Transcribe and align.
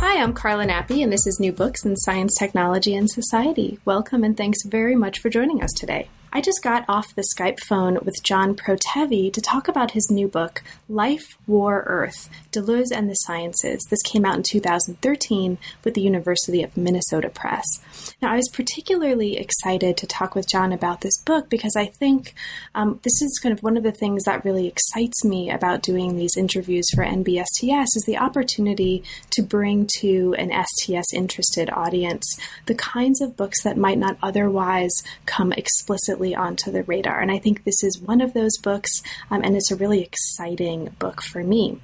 Hi, 0.00 0.22
I'm 0.22 0.32
Carla 0.32 0.64
Nappi, 0.64 1.02
and 1.02 1.12
this 1.12 1.26
is 1.26 1.38
New 1.38 1.52
Books 1.52 1.84
in 1.84 1.94
Science, 1.94 2.34
Technology, 2.38 2.94
and 2.94 3.10
Society. 3.10 3.78
Welcome 3.84 4.24
and 4.24 4.34
thanks 4.34 4.64
very 4.64 4.96
much 4.96 5.18
for 5.18 5.28
joining 5.28 5.62
us 5.62 5.70
today. 5.76 6.08
I 6.32 6.40
just 6.40 6.62
got 6.62 6.84
off 6.88 7.14
the 7.16 7.26
Skype 7.36 7.58
phone 7.58 7.98
with 8.04 8.22
John 8.22 8.54
Protevi 8.54 9.32
to 9.32 9.40
talk 9.40 9.66
about 9.66 9.90
his 9.90 10.10
new 10.12 10.28
book, 10.28 10.62
Life, 10.88 11.36
War, 11.48 11.82
Earth 11.86 12.30
Deleuze 12.52 12.92
and 12.94 13.10
the 13.10 13.14
Sciences. 13.14 13.84
This 13.90 14.02
came 14.02 14.24
out 14.24 14.36
in 14.36 14.44
2013 14.44 15.58
with 15.82 15.94
the 15.94 16.00
University 16.00 16.62
of 16.62 16.76
Minnesota 16.76 17.30
Press. 17.30 17.64
Now, 18.22 18.32
I 18.32 18.36
was 18.36 18.48
particularly 18.48 19.38
excited 19.38 19.96
to 19.96 20.06
talk 20.06 20.36
with 20.36 20.48
John 20.48 20.72
about 20.72 21.00
this 21.00 21.20
book 21.22 21.50
because 21.50 21.74
I 21.76 21.86
think 21.86 22.34
um, 22.76 23.00
this 23.02 23.20
is 23.22 23.40
kind 23.42 23.52
of 23.52 23.64
one 23.64 23.76
of 23.76 23.82
the 23.82 23.90
things 23.90 24.22
that 24.24 24.44
really 24.44 24.68
excites 24.68 25.24
me 25.24 25.50
about 25.50 25.82
doing 25.82 26.16
these 26.16 26.36
interviews 26.36 26.86
for 26.94 27.04
NBSTS 27.04 27.86
is 27.96 28.04
the 28.06 28.18
opportunity 28.18 29.02
to 29.30 29.42
bring 29.42 29.88
to 29.98 30.34
an 30.38 30.52
STS 30.64 31.12
interested 31.12 31.70
audience 31.70 32.38
the 32.66 32.74
kinds 32.76 33.20
of 33.20 33.36
books 33.36 33.62
that 33.64 33.76
might 33.76 33.98
not 33.98 34.16
otherwise 34.22 34.92
come 35.26 35.52
explicitly 35.52 36.19
immediately 36.20 36.34
onto 36.34 36.70
the 36.70 36.82
radar. 36.84 37.20
And 37.20 37.30
I 37.30 37.38
think 37.38 37.64
this 37.64 37.82
is 37.82 38.00
one 38.00 38.20
of 38.20 38.34
those 38.34 38.58
books, 38.58 39.02
um, 39.30 39.42
and 39.42 39.56
it's 39.56 39.70
a 39.70 39.76
really 39.76 40.02
exciting 40.02 40.94
book 40.98 41.22
for 41.22 41.42
me. 41.42 41.80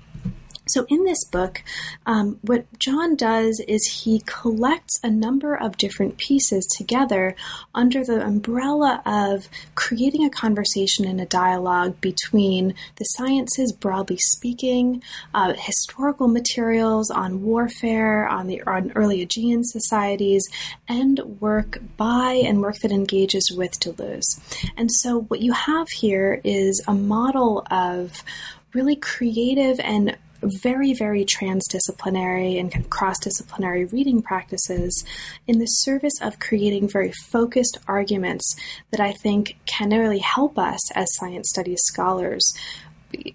So, 0.69 0.84
in 0.89 1.05
this 1.05 1.25
book, 1.25 1.62
um, 2.06 2.41
what 2.42 2.67
John 2.81 3.14
does 3.14 3.61
is 3.69 4.03
he 4.03 4.22
collects 4.27 4.98
a 5.05 5.11
number 5.11 5.55
of 5.55 5.77
different 5.77 6.19
pieces 6.19 6.67
together 6.67 7.36
under 7.72 8.05
the 8.05 8.25
umbrella 8.25 9.00
of 9.06 9.48
creating 9.77 10.25
a 10.25 10.31
conversation 10.31 11.05
and 11.06 11.20
a 11.20 11.27
dialogue 11.27 12.00
between 12.00 12.75
the 12.97 13.05
sciences, 13.05 13.72
broadly 13.72 14.19
speaking, 14.19 15.05
uh, 15.34 15.55
historical 15.56 16.27
materials 16.27 17.12
on 17.12 17.44
warfare, 17.44 18.27
on 18.27 18.48
the 18.48 18.61
on 18.62 18.91
early 18.97 19.22
Aegean 19.22 19.62
societies, 19.62 20.48
and 20.89 21.20
work 21.41 21.78
by 21.97 22.42
and 22.44 22.61
work 22.61 22.75
that 22.83 22.91
engages 22.91 23.53
with 23.56 23.78
Deleuze. 23.78 24.41
And 24.77 24.91
so, 24.91 25.20
what 25.20 25.41
you 25.41 25.53
have 25.53 25.89
here 25.91 26.41
is 26.42 26.83
a 26.89 26.94
model 26.94 27.64
of 27.70 28.25
really 28.72 28.97
creative 28.97 29.78
and 29.81 30.17
very, 30.42 30.92
very 30.95 31.25
transdisciplinary 31.25 32.59
and 32.59 32.73
kind 32.73 32.84
of 32.84 32.91
cross 32.91 33.19
disciplinary 33.19 33.84
reading 33.84 34.23
practices 34.23 35.05
in 35.47 35.59
the 35.59 35.67
service 35.67 36.20
of 36.20 36.39
creating 36.39 36.89
very 36.89 37.12
focused 37.31 37.78
arguments 37.87 38.56
that 38.91 39.01
I 39.01 39.12
think 39.12 39.56
can 39.67 39.91
really 39.91 40.19
help 40.19 40.59
us 40.59 40.91
as 40.93 41.06
science 41.17 41.48
studies 41.51 41.81
scholars 41.84 42.53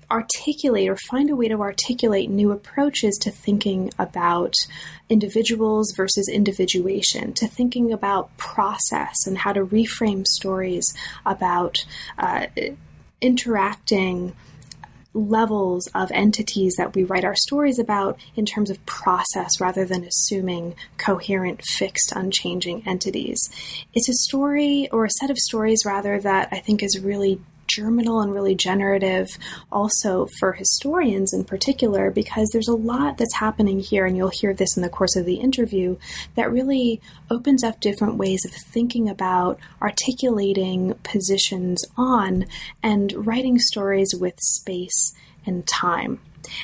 articulate 0.10 0.90
or 0.90 0.98
find 1.10 1.30
a 1.30 1.36
way 1.36 1.48
to 1.48 1.60
articulate 1.60 2.30
new 2.30 2.52
approaches 2.52 3.18
to 3.18 3.32
thinking 3.32 3.90
about 3.98 4.54
individuals 5.10 5.94
versus 5.96 6.30
individuation, 6.30 7.34
to 7.34 7.48
thinking 7.48 7.92
about 7.92 8.36
process 8.38 9.16
and 9.26 9.40
how 9.40 9.54
to 9.54 9.66
reframe 9.66 10.26
stories 10.26 10.86
about 11.26 11.86
uh, 12.18 12.48
interacting 13.22 14.36
levels 15.14 15.88
of 15.94 16.12
entities 16.12 16.76
that 16.78 16.96
we 16.96 17.04
write 17.04 17.26
our 17.26 17.36
stories 17.36 17.80
about 17.80 18.18
in 18.36 18.46
terms 18.46 18.70
of 18.70 18.86
process 18.86 19.60
rather 19.60 19.86
than 19.86 20.04
assuming 20.04 20.76
coherent, 20.98 21.62
fixed, 21.64 22.14
unchanging 22.16 22.84
entities. 22.88 23.50
It's 23.94 24.10
a 24.10 24.14
story 24.14 24.88
or 24.92 25.06
a 25.06 25.10
set 25.10 25.30
of 25.30 25.38
stories 25.38 25.84
rather 25.86 26.20
that 26.20 26.50
I 26.52 26.60
think 26.60 26.82
is 26.82 27.00
really 27.00 27.42
germinal 27.76 28.22
and 28.22 28.34
really 28.34 28.56
generative 28.56 29.28
also 29.72 30.28
for 30.40 30.54
historians 30.54 31.34
in 31.34 31.44
particular 31.44 32.12
because 32.12 32.50
there's 32.50 32.68
a 32.68 32.76
lot 32.76 33.18
that's 33.18 33.36
happening 33.36 33.80
here 33.80 34.06
and 34.06 34.18
you'll 34.18 34.30
hear 34.30 34.54
this 34.54 34.76
in 34.76 34.84
the 34.84 34.90
course 34.90 35.16
of 35.16 35.26
the 35.26 35.36
interview 35.36 35.98
that 36.36 36.52
really 36.52 37.02
opens 37.30 37.64
up 37.64 37.80
different 37.80 38.16
ways 38.16 38.44
of 38.46 38.52
thinking 38.52 39.10
about 39.10 39.60
articulating 39.82 40.94
positions 41.04 41.84
on 41.98 42.46
and 42.84 43.14
writing 43.26 43.60
stories 43.60 44.14
with 44.18 44.40
space 44.40 45.14
and 45.46 45.68
time. 45.68 46.20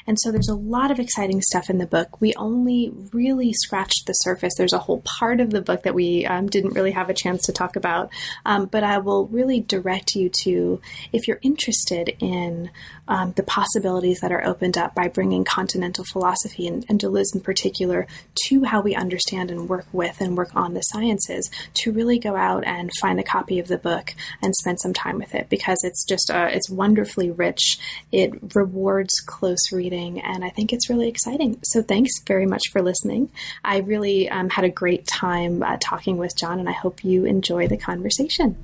And 0.06 0.20
so 0.20 0.32
there's 0.32 0.50
a 0.50 0.56
lot 0.56 0.92
of 0.92 1.00
exciting 1.00 1.42
stuff 1.42 1.70
in 1.70 1.78
the 1.78 1.88
book. 1.88 2.20
We 2.22 2.34
only 2.36 2.92
really 3.14 3.54
scratched 3.54 4.06
the 4.06 4.14
surface. 4.14 4.54
There's 4.58 4.74
a 4.74 4.80
whole 4.80 5.02
part 5.02 5.40
of 5.40 5.52
the 5.52 5.62
book 5.62 5.84
that 5.84 5.96
we 5.96 6.26
um, 6.26 6.48
didn't 6.48 6.74
really 6.74 6.92
have 6.92 7.10
a 7.10 7.14
chance 7.14 7.44
to 7.44 7.54
talk 7.54 7.76
about. 7.76 8.10
Um, 8.46 8.66
but 8.66 8.84
I 8.84 9.00
will 9.00 9.28
really 9.28 9.60
direct 9.60 10.16
you 10.16 10.30
to, 10.44 10.82
if 11.12 11.28
you're 11.28 11.40
interested 11.42 12.16
in 12.20 12.70
um, 13.08 13.34
the 13.36 13.44
possibilities 13.44 14.20
that 14.20 14.32
are 14.32 14.46
opened 14.46 14.78
up 14.78 14.94
by 14.94 15.08
bringing 15.08 15.44
continental 15.44 16.04
philosophy 16.04 16.68
and, 16.68 16.86
and 16.90 17.00
Deleuze 17.00 17.34
in 17.34 17.42
particular 17.42 18.08
to 18.48 18.64
how 18.64 18.82
we 18.82 18.96
understand 18.96 19.52
and 19.52 19.70
work 19.70 19.86
with 19.92 20.20
and 20.20 20.38
work 20.38 20.56
on 20.56 20.74
the 20.74 20.82
sciences, 20.82 21.50
to 21.76 21.92
really 21.92 22.20
go 22.20 22.36
out 22.36 22.66
and 22.66 22.92
find 23.00 23.20
a 23.20 23.24
copy 23.24 23.60
of 23.60 23.68
the 23.68 23.78
book 23.78 24.14
and 24.42 24.56
spend 24.56 24.80
some 24.80 24.94
time 24.94 25.18
with 25.18 25.34
it 25.34 25.50
because 25.50 25.80
it's 25.84 26.04
just 26.06 26.30
uh, 26.30 26.50
it's 26.52 26.70
wonderfully 26.70 27.32
rich. 27.32 27.80
It 28.12 28.56
rewards 28.56 29.14
close 29.26 29.72
reading, 29.78 30.20
and 30.20 30.44
I 30.44 30.50
think 30.50 30.74
it's 30.74 30.90
really 30.90 31.08
exciting. 31.08 31.60
So 31.64 31.82
thanks 31.82 32.12
very 32.26 32.46
much 32.46 32.64
for 32.72 32.82
listening. 32.82 33.30
I 33.64 33.78
really 33.78 34.30
um, 34.30 34.50
had 34.50 34.66
a 34.66 34.70
great 34.70 35.08
time 35.08 35.64
uh, 35.64 35.78
talking 35.80 36.18
with 36.18 36.36
John, 36.36 36.60
and 36.60 36.68
I 36.68 36.74
hope 36.74 37.06
you 37.06 37.24
enjoy 37.26 37.68
the 37.68 37.78
conversation. 37.78 38.58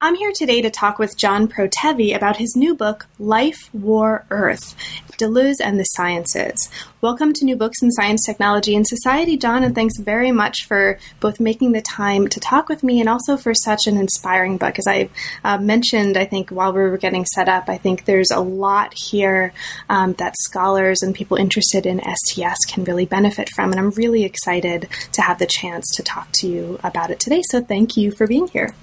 I'm 0.00 0.14
here 0.14 0.30
today 0.32 0.62
to 0.62 0.70
talk 0.70 1.00
with 1.00 1.16
John 1.16 1.48
Protevi 1.48 2.14
about 2.14 2.36
his 2.36 2.54
new 2.54 2.76
book, 2.76 3.08
Life, 3.18 3.68
War, 3.72 4.24
Earth 4.30 4.76
Deleuze 5.18 5.56
and 5.60 5.80
the 5.80 5.84
Sciences. 5.84 6.70
Welcome 7.00 7.32
to 7.32 7.44
New 7.44 7.56
Books 7.56 7.82
in 7.82 7.90
Science, 7.90 8.24
Technology, 8.24 8.76
and 8.76 8.86
Society, 8.86 9.36
John, 9.36 9.64
and 9.64 9.74
thanks 9.74 9.98
very 9.98 10.30
much 10.30 10.66
for 10.68 11.00
both 11.18 11.40
making 11.40 11.72
the 11.72 11.82
time 11.82 12.28
to 12.28 12.38
talk 12.38 12.68
with 12.68 12.84
me 12.84 13.00
and 13.00 13.08
also 13.08 13.36
for 13.36 13.52
such 13.54 13.88
an 13.88 13.96
inspiring 13.96 14.56
book. 14.56 14.78
As 14.78 14.86
I 14.86 15.10
uh, 15.42 15.58
mentioned, 15.58 16.16
I 16.16 16.26
think 16.26 16.50
while 16.50 16.72
we 16.72 16.82
were 16.82 16.96
getting 16.96 17.24
set 17.24 17.48
up, 17.48 17.68
I 17.68 17.76
think 17.76 18.04
there's 18.04 18.30
a 18.30 18.38
lot 18.38 18.94
here 18.96 19.52
um, 19.88 20.12
that 20.12 20.36
scholars 20.38 21.02
and 21.02 21.12
people 21.12 21.38
interested 21.38 21.86
in 21.86 22.00
STS 22.00 22.66
can 22.68 22.84
really 22.84 23.04
benefit 23.04 23.48
from, 23.48 23.72
and 23.72 23.80
I'm 23.80 23.90
really 23.90 24.22
excited 24.22 24.88
to 25.10 25.22
have 25.22 25.40
the 25.40 25.46
chance 25.46 25.90
to 25.96 26.04
talk 26.04 26.28
to 26.34 26.46
you 26.46 26.78
about 26.84 27.10
it 27.10 27.18
today. 27.18 27.42
So 27.50 27.60
thank 27.60 27.96
you 27.96 28.12
for 28.12 28.28
being 28.28 28.46
here. 28.46 28.76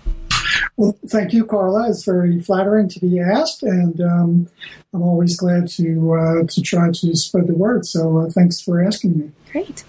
Well, 0.77 0.97
thank 1.07 1.33
you, 1.33 1.45
Carla. 1.45 1.89
It's 1.89 2.05
very 2.05 2.39
flattering 2.41 2.89
to 2.89 2.99
be 2.99 3.19
asked, 3.19 3.63
and 3.63 3.99
um, 4.01 4.49
I'm 4.93 5.01
always 5.01 5.37
glad 5.37 5.67
to 5.69 6.13
uh, 6.13 6.43
to 6.47 6.61
try 6.61 6.89
to 6.91 7.15
spread 7.15 7.47
the 7.47 7.53
word. 7.53 7.85
So, 7.85 8.19
uh, 8.19 8.29
thanks 8.29 8.61
for 8.61 8.83
asking 8.83 9.17
me. 9.17 9.31
Great. 9.51 9.83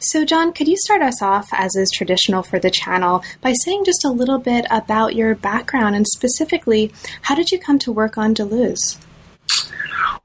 So, 0.00 0.24
John, 0.24 0.52
could 0.52 0.68
you 0.68 0.76
start 0.76 1.00
us 1.00 1.22
off, 1.22 1.48
as 1.52 1.76
is 1.76 1.90
traditional 1.94 2.42
for 2.42 2.58
the 2.58 2.70
channel, 2.70 3.22
by 3.40 3.52
saying 3.52 3.84
just 3.84 4.04
a 4.04 4.10
little 4.10 4.38
bit 4.38 4.66
about 4.70 5.14
your 5.14 5.34
background 5.34 5.94
and 5.94 6.06
specifically, 6.06 6.92
how 7.22 7.34
did 7.34 7.50
you 7.50 7.58
come 7.58 7.78
to 7.80 7.92
work 7.92 8.18
on 8.18 8.34
Deleuze? 8.34 8.98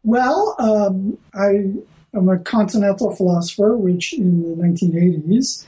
Well, 0.04 0.56
um, 0.58 1.18
I 1.34 1.74
am 2.16 2.30
a 2.30 2.40
continental 2.40 3.16
philosopher, 3.16 3.78
which 3.78 4.14
in 4.14 4.42
the 4.42 4.64
1980s 4.64 5.66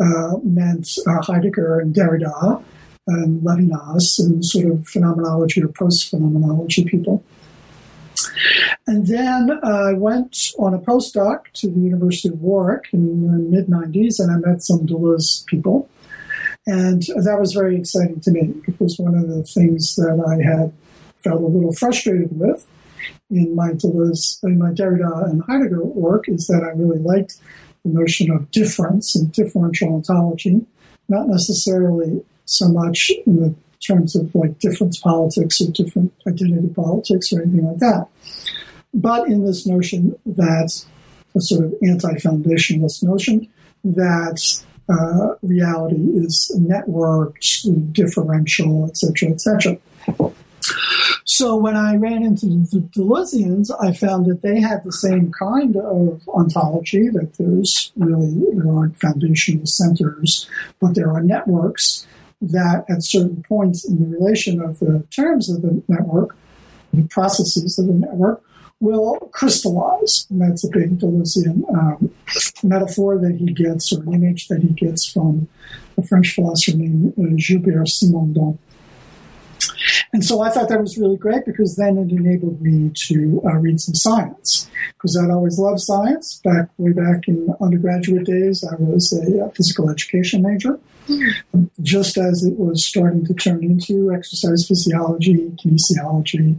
uh, 0.00 0.38
meant 0.42 0.88
uh, 1.06 1.22
Heidegger 1.22 1.80
and 1.80 1.94
Derrida 1.94 2.62
Um, 3.08 3.14
and 3.14 3.42
Levinas 3.42 4.18
and 4.18 4.44
sort 4.44 4.66
of 4.66 4.86
phenomenology 4.88 5.62
or 5.62 5.68
post 5.68 6.10
phenomenology 6.10 6.84
people. 6.84 7.22
And 8.86 9.06
then 9.06 9.60
I 9.62 9.92
went 9.92 10.52
on 10.58 10.74
a 10.74 10.78
postdoc 10.78 11.44
to 11.54 11.68
the 11.68 11.80
University 11.80 12.28
of 12.28 12.40
Warwick 12.40 12.86
in 12.92 13.30
the 13.30 13.38
mid 13.38 13.66
90s 13.66 14.18
and 14.18 14.32
I 14.32 14.48
met 14.48 14.62
some 14.62 14.86
Deleuze 14.86 15.46
people. 15.46 15.88
And 16.66 17.02
that 17.22 17.38
was 17.38 17.52
very 17.52 17.76
exciting 17.76 18.20
to 18.22 18.30
me. 18.32 18.54
It 18.66 18.80
was 18.80 18.98
one 18.98 19.14
of 19.14 19.28
the 19.28 19.44
things 19.44 19.94
that 19.96 20.20
I 20.26 20.42
had 20.42 20.72
felt 21.18 21.42
a 21.42 21.46
little 21.46 21.72
frustrated 21.72 22.36
with 22.38 22.66
in 23.30 23.54
my 23.54 23.70
Deleuze, 23.70 24.42
in 24.42 24.58
my 24.58 24.70
Derrida 24.70 25.30
and 25.30 25.42
Heidegger 25.44 25.84
work 25.84 26.28
is 26.28 26.46
that 26.48 26.62
I 26.64 26.76
really 26.76 26.98
liked 26.98 27.36
the 27.84 27.90
notion 27.90 28.30
of 28.30 28.50
difference 28.50 29.14
and 29.14 29.30
differential 29.32 29.94
ontology, 29.94 30.66
not 31.08 31.28
necessarily 31.28 32.24
so 32.46 32.68
much 32.68 33.10
in 33.26 33.40
the 33.40 33.54
terms 33.86 34.16
of 34.16 34.34
like 34.34 34.58
difference 34.58 34.98
politics 34.98 35.60
or 35.60 35.70
different 35.70 36.12
identity 36.26 36.68
politics 36.68 37.32
or 37.32 37.42
anything 37.42 37.66
like 37.66 37.78
that, 37.78 38.08
but 38.94 39.28
in 39.28 39.44
this 39.44 39.66
notion 39.66 40.18
that 40.24 40.84
a 41.34 41.40
sort 41.40 41.66
of 41.66 41.74
anti-foundationalist 41.82 43.02
notion 43.02 43.46
that 43.84 44.62
uh, 44.88 45.34
reality 45.42 46.02
is 46.14 46.50
networked, 46.58 47.92
differential, 47.92 48.86
etc., 48.86 49.30
etc. 49.30 49.78
So 51.24 51.56
when 51.56 51.76
I 51.76 51.96
ran 51.96 52.22
into 52.22 52.46
the 52.46 52.80
Deleuzians, 52.96 53.70
I 53.80 53.92
found 53.92 54.26
that 54.26 54.42
they 54.42 54.60
had 54.60 54.84
the 54.84 54.92
same 54.92 55.32
kind 55.32 55.76
of 55.76 56.26
ontology, 56.28 57.08
that 57.10 57.34
there's 57.34 57.92
really, 57.96 58.32
there 58.54 58.72
aren't 58.72 58.98
foundational 58.98 59.66
centers, 59.66 60.48
but 60.80 60.94
there 60.94 61.12
are 61.12 61.20
networks 61.20 62.06
that 62.40 62.84
at 62.88 63.02
certain 63.02 63.42
points 63.48 63.88
in 63.88 63.98
the 63.98 64.18
relation 64.18 64.60
of 64.60 64.78
the 64.78 65.04
terms 65.10 65.50
of 65.50 65.62
the 65.62 65.82
network, 65.88 66.36
the 66.92 67.06
processes 67.08 67.78
of 67.78 67.86
the 67.86 67.92
network, 67.92 68.42
will 68.80 69.16
crystallize. 69.32 70.26
And 70.30 70.40
that's 70.40 70.64
a 70.64 70.68
big 70.68 70.98
Deleuzian 70.98 71.64
um, 71.74 72.10
metaphor 72.62 73.18
that 73.18 73.36
he 73.36 73.46
gets, 73.52 73.92
or 73.92 74.02
an 74.02 74.12
image 74.12 74.48
that 74.48 74.62
he 74.62 74.68
gets 74.68 75.10
from 75.10 75.48
a 75.96 76.02
French 76.02 76.34
philosopher 76.34 76.76
named 76.76 77.14
uh, 77.18 77.34
Gilbert 77.36 77.86
Simondon. 77.86 78.58
And 80.12 80.24
so 80.24 80.40
I 80.40 80.50
thought 80.50 80.68
that 80.68 80.80
was 80.80 80.98
really 80.98 81.16
great 81.16 81.44
because 81.44 81.76
then 81.76 81.98
it 81.98 82.10
enabled 82.10 82.60
me 82.60 82.90
to 83.08 83.42
uh, 83.44 83.54
read 83.54 83.80
some 83.80 83.94
science. 83.94 84.68
Because 84.94 85.16
I'd 85.16 85.30
always 85.30 85.58
loved 85.58 85.80
science. 85.80 86.40
Back 86.44 86.68
way 86.78 86.92
back 86.92 87.28
in 87.28 87.54
undergraduate 87.60 88.24
days, 88.24 88.64
I 88.64 88.74
was 88.76 89.12
a, 89.12 89.44
a 89.44 89.50
physical 89.50 89.90
education 89.90 90.42
major. 90.42 90.78
Just 91.82 92.16
as 92.16 92.44
it 92.44 92.58
was 92.58 92.84
starting 92.84 93.24
to 93.26 93.34
turn 93.34 93.62
into 93.62 94.12
exercise 94.12 94.66
physiology, 94.66 95.52
kinesiology, 95.64 96.58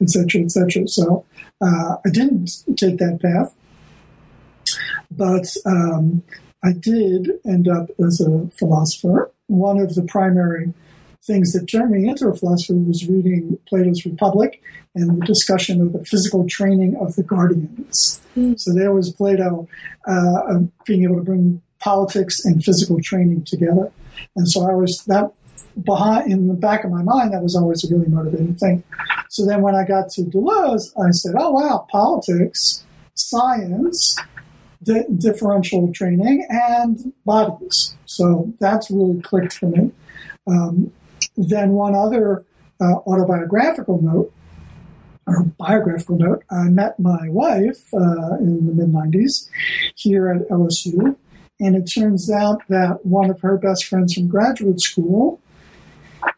etc., 0.00 0.42
etc. 0.42 0.86
So 0.88 1.24
uh, 1.60 1.96
I 2.04 2.10
didn't 2.10 2.50
take 2.76 2.98
that 2.98 3.20
path, 3.22 3.54
but 5.10 5.46
um, 5.64 6.22
I 6.64 6.72
did 6.72 7.30
end 7.46 7.68
up 7.68 7.88
as 8.04 8.20
a 8.20 8.48
philosopher. 8.58 9.30
One 9.46 9.78
of 9.78 9.94
the 9.94 10.02
primary 10.02 10.74
things 11.26 11.52
that 11.52 11.66
turned 11.66 11.90
me 11.90 12.08
into 12.08 12.28
a 12.28 12.34
philosopher 12.34 12.74
was 12.74 13.06
reading 13.08 13.58
Plato's 13.68 14.04
Republic 14.04 14.62
and 14.94 15.20
the 15.20 15.26
discussion 15.26 15.80
of 15.80 15.92
the 15.92 16.04
physical 16.04 16.46
training 16.46 16.96
of 16.96 17.16
the 17.16 17.22
guardians. 17.22 18.20
Mm. 18.36 18.58
So 18.58 18.72
there 18.72 18.92
was 18.92 19.12
Plato 19.12 19.68
uh, 20.06 20.60
being 20.84 21.04
able 21.04 21.16
to 21.16 21.22
bring 21.22 21.62
politics 21.80 22.44
and 22.44 22.64
physical 22.64 23.00
training 23.00 23.44
together. 23.44 23.92
And 24.34 24.48
so 24.48 24.68
I 24.68 24.74
was 24.74 25.04
that 25.04 25.32
behind 25.84 26.32
in 26.32 26.48
the 26.48 26.54
back 26.54 26.84
of 26.84 26.90
my 26.90 27.02
mind, 27.02 27.32
that 27.32 27.42
was 27.42 27.54
always 27.54 27.84
a 27.84 27.94
really 27.94 28.08
motivating 28.08 28.54
thing. 28.54 28.82
So 29.28 29.44
then 29.44 29.62
when 29.62 29.74
I 29.74 29.84
got 29.84 30.10
to 30.10 30.22
Deleuze, 30.22 30.92
I 30.98 31.10
said, 31.10 31.34
oh, 31.38 31.52
wow, 31.52 31.86
politics, 31.90 32.84
science, 33.14 34.16
di- 34.82 35.04
differential 35.18 35.92
training, 35.92 36.46
and 36.48 37.12
bodies. 37.24 37.96
So 38.06 38.52
that's 38.60 38.90
really 38.90 39.20
clicked 39.20 39.54
for 39.54 39.66
me. 39.66 39.90
Um, 40.46 40.92
then 41.36 41.72
one 41.72 41.94
other 41.94 42.44
uh, 42.80 42.96
autobiographical 43.06 44.00
note, 44.00 44.32
or 45.26 45.44
biographical 45.58 46.16
note, 46.16 46.44
I 46.50 46.64
met 46.64 46.98
my 47.00 47.28
wife 47.28 47.92
uh, 47.92 48.36
in 48.38 48.66
the 48.66 48.72
mid 48.72 48.92
90s 48.92 49.48
here 49.96 50.30
at 50.30 50.48
LSU. 50.48 51.16
And 51.58 51.74
it 51.74 51.86
turns 51.86 52.30
out 52.30 52.62
that 52.68 53.04
one 53.06 53.30
of 53.30 53.40
her 53.40 53.56
best 53.56 53.86
friends 53.86 54.14
from 54.14 54.28
graduate 54.28 54.80
school 54.80 55.40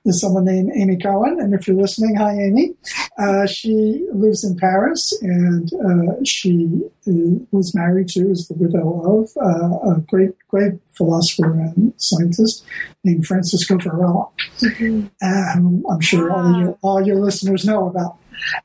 is 0.05 0.21
someone 0.21 0.45
named 0.45 0.71
Amy 0.75 0.97
Cohen. 0.97 1.41
And 1.41 1.55
if 1.55 1.67
you're 1.67 1.77
listening, 1.77 2.17
hi, 2.17 2.33
Amy. 2.33 2.75
Uh, 3.19 3.47
she 3.47 4.07
lives 4.13 4.45
in 4.45 4.57
Paris 4.57 5.13
and 5.23 5.73
uh, 5.75 6.25
she 6.25 6.69
uh, 7.07 7.45
was 7.51 7.75
married 7.75 8.09
to, 8.11 8.31
is 8.31 8.49
the 8.49 8.55
widow 8.55 9.21
of 9.21 9.31
uh, 9.43 9.93
a 9.93 10.01
great, 10.01 10.31
great 10.49 10.75
philosopher 10.97 11.53
and 11.53 11.93
scientist 11.97 12.65
named 13.05 13.27
Francisco 13.27 13.77
Varela. 13.79 14.29
Mm-hmm. 14.59 15.07
Um, 15.23 15.85
I'm 15.91 16.01
sure 16.01 16.31
all, 16.31 16.61
your, 16.61 16.79
all 16.83 17.07
your 17.07 17.17
listeners 17.17 17.65
know 17.65 17.89
about. 17.89 18.19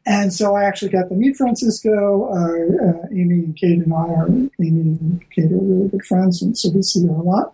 And 0.05 0.33
so 0.33 0.55
I 0.55 0.63
actually 0.63 0.91
got 0.91 1.09
to 1.09 1.15
meet 1.15 1.35
Francisco. 1.35 2.29
Uh, 2.29 2.89
uh, 2.89 3.07
Amy 3.11 3.39
and 3.45 3.55
Kate 3.55 3.79
and 3.79 3.93
I 3.93 3.97
are, 3.97 4.27
Amy 4.27 4.47
and 4.59 5.29
Kate 5.31 5.51
are 5.51 5.57
really 5.57 5.89
good 5.89 6.05
friends, 6.05 6.41
and 6.41 6.57
so 6.57 6.69
we 6.69 6.81
see 6.81 7.05
her 7.05 7.13
a 7.13 7.21
lot. 7.21 7.53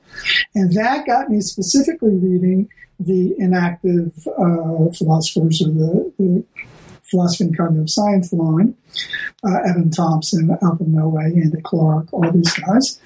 And 0.56 0.74
that 0.74 1.06
got 1.06 1.30
me 1.30 1.42
specifically 1.42 2.16
reading 2.16 2.70
the 3.00 3.36
enactive 3.40 4.28
uh, 4.28 4.92
philosophers 4.94 5.62
or 5.62 5.70
the, 5.70 6.14
the, 6.18 6.44
philosophy 7.10 7.46
and 7.46 7.58
cognitive 7.58 7.90
science 7.90 8.32
line, 8.32 8.76
uh, 9.44 9.58
Evan 9.68 9.90
Thompson, 9.90 10.56
Alvin 10.62 10.94
Miller, 10.94 11.22
Andy 11.22 11.60
Clark, 11.64 12.14
all 12.14 12.32
these 12.32 12.54
guys. 12.54 13.00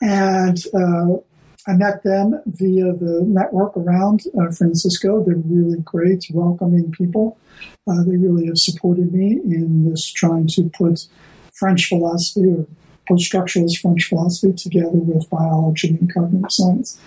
And 0.00 0.56
uh, 0.72 1.20
I 1.66 1.74
met 1.74 2.02
them 2.02 2.40
via 2.46 2.92
the 2.92 3.22
network 3.26 3.76
around 3.76 4.22
uh, 4.38 4.50
Francisco. 4.50 5.22
They're 5.22 5.36
really 5.36 5.78
great, 5.80 6.26
welcoming 6.32 6.90
people. 6.92 7.38
Uh, 7.86 8.02
they 8.04 8.16
really 8.16 8.46
have 8.46 8.56
supported 8.58 9.12
me 9.12 9.32
in 9.32 9.88
this 9.88 10.10
trying 10.10 10.46
to 10.48 10.70
put 10.70 11.06
French 11.52 11.86
philosophy 11.86 12.46
or 12.46 12.66
post-structuralist 13.06 13.80
French 13.80 14.04
philosophy 14.04 14.52
together 14.52 14.88
with 14.92 15.28
biology 15.28 15.88
and 15.88 16.12
cognitive 16.12 16.50
science. 16.50 16.98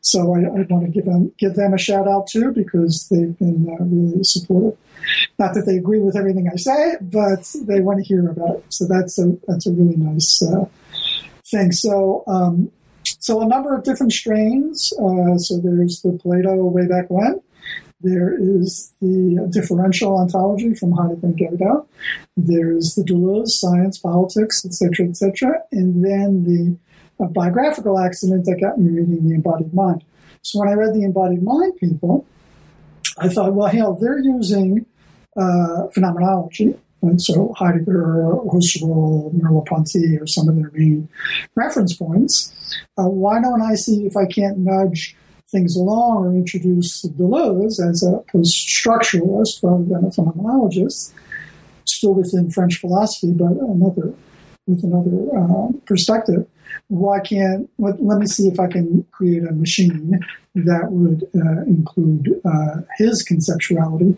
So 0.00 0.34
I, 0.34 0.40
I 0.40 0.66
want 0.68 0.86
to 0.86 0.90
give 0.90 1.04
them 1.04 1.32
give 1.38 1.54
them 1.54 1.74
a 1.74 1.78
shout 1.78 2.08
out 2.08 2.26
too 2.26 2.50
because 2.52 3.06
they've 3.10 3.38
been 3.38 3.68
uh, 3.68 3.84
really 3.84 4.24
supportive. 4.24 4.76
Not 5.38 5.54
that 5.54 5.66
they 5.66 5.76
agree 5.76 6.00
with 6.00 6.16
everything 6.16 6.48
I 6.52 6.56
say, 6.56 6.94
but 7.00 7.54
they 7.66 7.80
want 7.80 7.98
to 7.98 8.04
hear 8.04 8.28
about 8.28 8.56
it. 8.56 8.64
So 8.70 8.86
that's 8.86 9.18
a 9.18 9.36
that's 9.46 9.66
a 9.66 9.72
really 9.72 9.96
nice 9.96 10.42
uh, 10.42 10.64
thing. 11.50 11.72
So. 11.72 12.24
Um, 12.26 12.72
so 13.20 13.40
a 13.40 13.46
number 13.46 13.74
of 13.74 13.84
different 13.84 14.12
strains. 14.12 14.92
Uh, 14.94 15.38
so 15.38 15.58
there's 15.58 16.00
the 16.00 16.18
Plato 16.20 16.56
way 16.64 16.86
back 16.86 17.08
when, 17.08 17.40
there 18.00 18.34
is 18.34 18.92
the 19.00 19.46
differential 19.50 20.16
ontology 20.18 20.74
from 20.74 20.92
Heidegger 20.92 21.26
and 21.26 21.38
Derrida. 21.38 21.86
There's 22.36 22.94
the 22.94 23.02
Deleuze, 23.02 23.50
science, 23.50 23.98
politics, 23.98 24.64
etc., 24.64 25.06
etc., 25.08 25.62
and 25.70 26.02
then 26.02 26.44
the 26.44 27.22
uh, 27.22 27.28
biographical 27.28 27.98
accident 27.98 28.46
that 28.46 28.58
got 28.60 28.78
me 28.78 28.90
reading 28.90 29.28
the 29.28 29.34
embodied 29.34 29.74
mind. 29.74 30.02
So 30.40 30.58
when 30.58 30.68
I 30.70 30.72
read 30.72 30.94
the 30.94 31.04
embodied 31.04 31.42
mind 31.42 31.76
people, 31.76 32.26
I 33.18 33.28
thought, 33.28 33.52
well, 33.52 33.68
hell, 33.68 33.94
they're 33.94 34.18
using 34.18 34.86
uh, 35.36 35.88
phenomenology. 35.88 36.74
And 37.02 37.20
so 37.20 37.54
Heidegger, 37.56 38.36
Husserl, 38.46 39.32
Merleau-Ponty 39.34 40.18
are 40.18 40.26
some 40.26 40.48
of 40.48 40.56
their 40.56 40.70
main 40.74 41.08
reference 41.54 41.94
points. 41.94 42.52
Uh, 42.98 43.08
why 43.08 43.40
don't 43.40 43.62
I 43.62 43.74
see 43.74 44.06
if 44.06 44.16
I 44.16 44.26
can't 44.26 44.58
nudge 44.58 45.16
things 45.48 45.76
along 45.76 46.26
or 46.26 46.34
introduce 46.34 47.02
Deleuze 47.02 47.80
as 47.80 48.02
a 48.02 48.22
post-structuralist 48.30 49.62
rather 49.62 49.84
than 49.84 50.04
a 50.04 50.10
phenomenologist, 50.10 51.12
still 51.84 52.14
within 52.14 52.50
French 52.50 52.78
philosophy, 52.78 53.32
but 53.32 53.52
another 53.52 54.14
with 54.66 54.84
another 54.84 55.36
uh, 55.36 55.68
perspective. 55.86 56.46
Why 56.88 57.20
can't 57.20 57.68
let, 57.78 58.02
let, 58.02 58.18
me 58.18 58.26
see 58.26 58.46
if 58.46 58.60
I 58.60 58.68
can 58.68 59.04
create 59.10 59.42
a 59.44 59.52
machine 59.52 60.20
that 60.54 60.92
would 60.92 61.28
uh, 61.34 61.62
include 61.62 62.40
uh, 62.44 62.82
his 62.96 63.24
conceptuality 63.24 64.16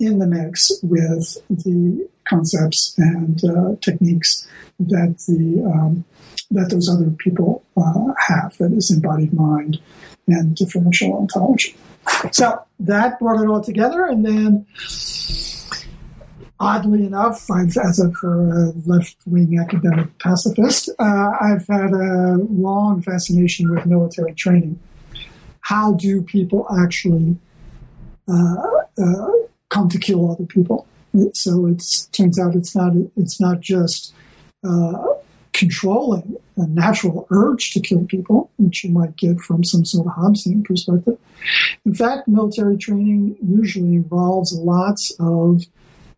in 0.00 0.18
the 0.18 0.26
mix 0.26 0.70
with 0.82 1.36
the 1.48 2.08
concepts 2.24 2.94
and 2.98 3.44
uh, 3.44 3.76
techniques 3.80 4.46
that 4.78 5.16
the 5.28 5.64
um, 5.64 6.04
that 6.50 6.70
those 6.70 6.88
other 6.88 7.10
people 7.10 7.62
uh, 7.76 8.12
have 8.18 8.56
that 8.58 8.72
is 8.72 8.90
embodied 8.90 9.32
mind 9.32 9.80
and 10.26 10.54
differential 10.54 11.16
ontology. 11.16 11.76
So 12.32 12.62
that 12.80 13.18
brought 13.18 13.42
it 13.42 13.48
all 13.48 13.62
together, 13.62 14.04
and 14.06 14.24
then 14.24 14.66
oddly 16.60 17.06
enough, 17.06 17.50
I've, 17.50 17.76
as 17.76 17.98
a 17.98 18.10
left-wing 18.86 19.58
academic 19.58 20.18
pacifist, 20.18 20.88
uh, 20.98 21.32
I've 21.40 21.66
had 21.66 21.92
a 21.92 22.36
long 22.50 23.02
fascination 23.02 23.70
with 23.72 23.86
military 23.86 24.34
training. 24.34 24.78
How 25.60 25.94
do 25.94 26.22
people 26.22 26.66
actually 26.78 27.36
uh, 28.28 28.56
uh, 28.98 29.30
come 29.74 29.88
to 29.88 29.98
kill 29.98 30.30
other 30.30 30.46
people? 30.46 30.86
So 31.32 31.66
it 31.66 31.82
turns 32.12 32.38
out 32.38 32.54
it's 32.54 32.74
not 32.74 32.92
it's 33.16 33.40
not 33.40 33.60
just 33.60 34.14
uh, 34.66 35.04
controlling 35.52 36.36
a 36.56 36.66
natural 36.66 37.26
urge 37.30 37.72
to 37.72 37.80
kill 37.80 38.04
people, 38.04 38.50
which 38.58 38.84
you 38.84 38.90
might 38.90 39.16
get 39.16 39.40
from 39.40 39.62
some 39.64 39.84
sort 39.84 40.06
of 40.06 40.12
Hobbesian 40.14 40.64
perspective. 40.64 41.18
In 41.84 41.94
fact, 41.94 42.26
military 42.26 42.76
training 42.76 43.36
usually 43.42 43.94
involves 43.94 44.52
lots 44.52 45.12
of 45.20 45.64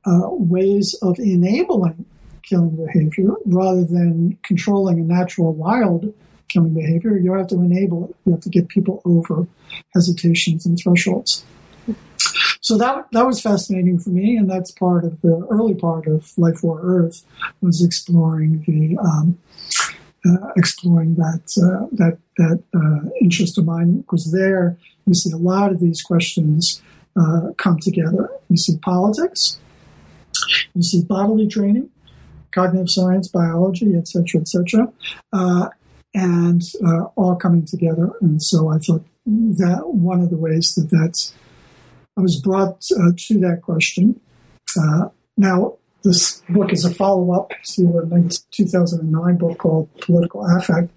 uh, 0.05 0.29
ways 0.31 0.95
of 1.03 1.19
enabling 1.19 2.05
killing 2.43 2.77
behavior 2.77 3.33
rather 3.45 3.85
than 3.85 4.39
controlling 4.45 5.01
a 5.01 5.03
natural 5.03 5.53
wild 5.53 6.15
killing 6.49 6.75
behavior. 6.75 7.19
You 7.19 7.33
have 7.33 7.49
to 7.49 7.57
enable 7.57 8.09
it. 8.09 8.17
You 8.25 8.33
have 8.33 8.43
to 8.43 8.51
get 8.51 8.69
people 8.69 9.03
over 9.05 9.47
hesitations 9.95 10.65
and 10.65 10.79
thresholds. 10.79 11.45
So 12.67 12.77
that 12.79 13.07
that 13.13 13.25
was 13.25 13.41
fascinating 13.41 14.01
for 14.01 14.11
me, 14.11 14.37
and 14.37 14.51
that's 14.51 14.73
part 14.73 15.05
of 15.05 15.21
the 15.21 15.47
early 15.49 15.77
part 15.77 16.09
of 16.09 16.37
Life 16.37 16.65
War 16.65 16.81
Earth 16.83 17.23
was 17.61 17.81
exploring 17.81 18.65
the 18.67 18.99
um, 18.99 19.39
uh, 20.27 20.49
exploring 20.57 21.15
that 21.15 21.45
uh, 21.63 21.87
that 21.93 22.19
that 22.39 22.65
uh, 22.75 23.09
interest 23.21 23.57
of 23.57 23.67
mine 23.67 23.99
because 23.99 24.33
there 24.33 24.77
you 25.07 25.15
see 25.15 25.31
a 25.31 25.37
lot 25.37 25.71
of 25.71 25.79
these 25.79 26.03
questions 26.03 26.83
uh, 27.15 27.53
come 27.57 27.79
together. 27.79 28.29
You 28.49 28.57
see 28.57 28.79
politics, 28.79 29.61
you 30.75 30.83
see 30.83 31.05
bodily 31.05 31.47
training, 31.47 31.89
cognitive 32.51 32.91
science, 32.91 33.29
biology, 33.29 33.95
etc., 33.95 34.41
etc., 34.41 34.93
uh, 35.33 35.69
and 36.15 36.63
uh, 36.85 37.05
all 37.15 37.37
coming 37.37 37.65
together. 37.65 38.11
And 38.21 38.43
so 38.43 38.71
I 38.71 38.79
thought 38.79 39.05
that 39.25 39.83
one 39.87 40.21
of 40.21 40.31
the 40.31 40.37
ways 40.37 40.75
that 40.75 40.91
that's 40.91 41.33
I 42.17 42.23
was 42.23 42.41
brought 42.41 42.81
to 42.81 43.39
that 43.41 43.61
question. 43.63 44.21
now 45.37 45.77
this 46.03 46.41
book 46.49 46.73
is 46.73 46.85
a 46.85 46.95
follow 46.95 47.33
up 47.33 47.53
to 47.75 47.99
a 47.99 48.29
2009 48.53 49.37
book 49.39 49.59
called 49.59 49.93
Political 50.01 50.47
Affect. 50.57 50.91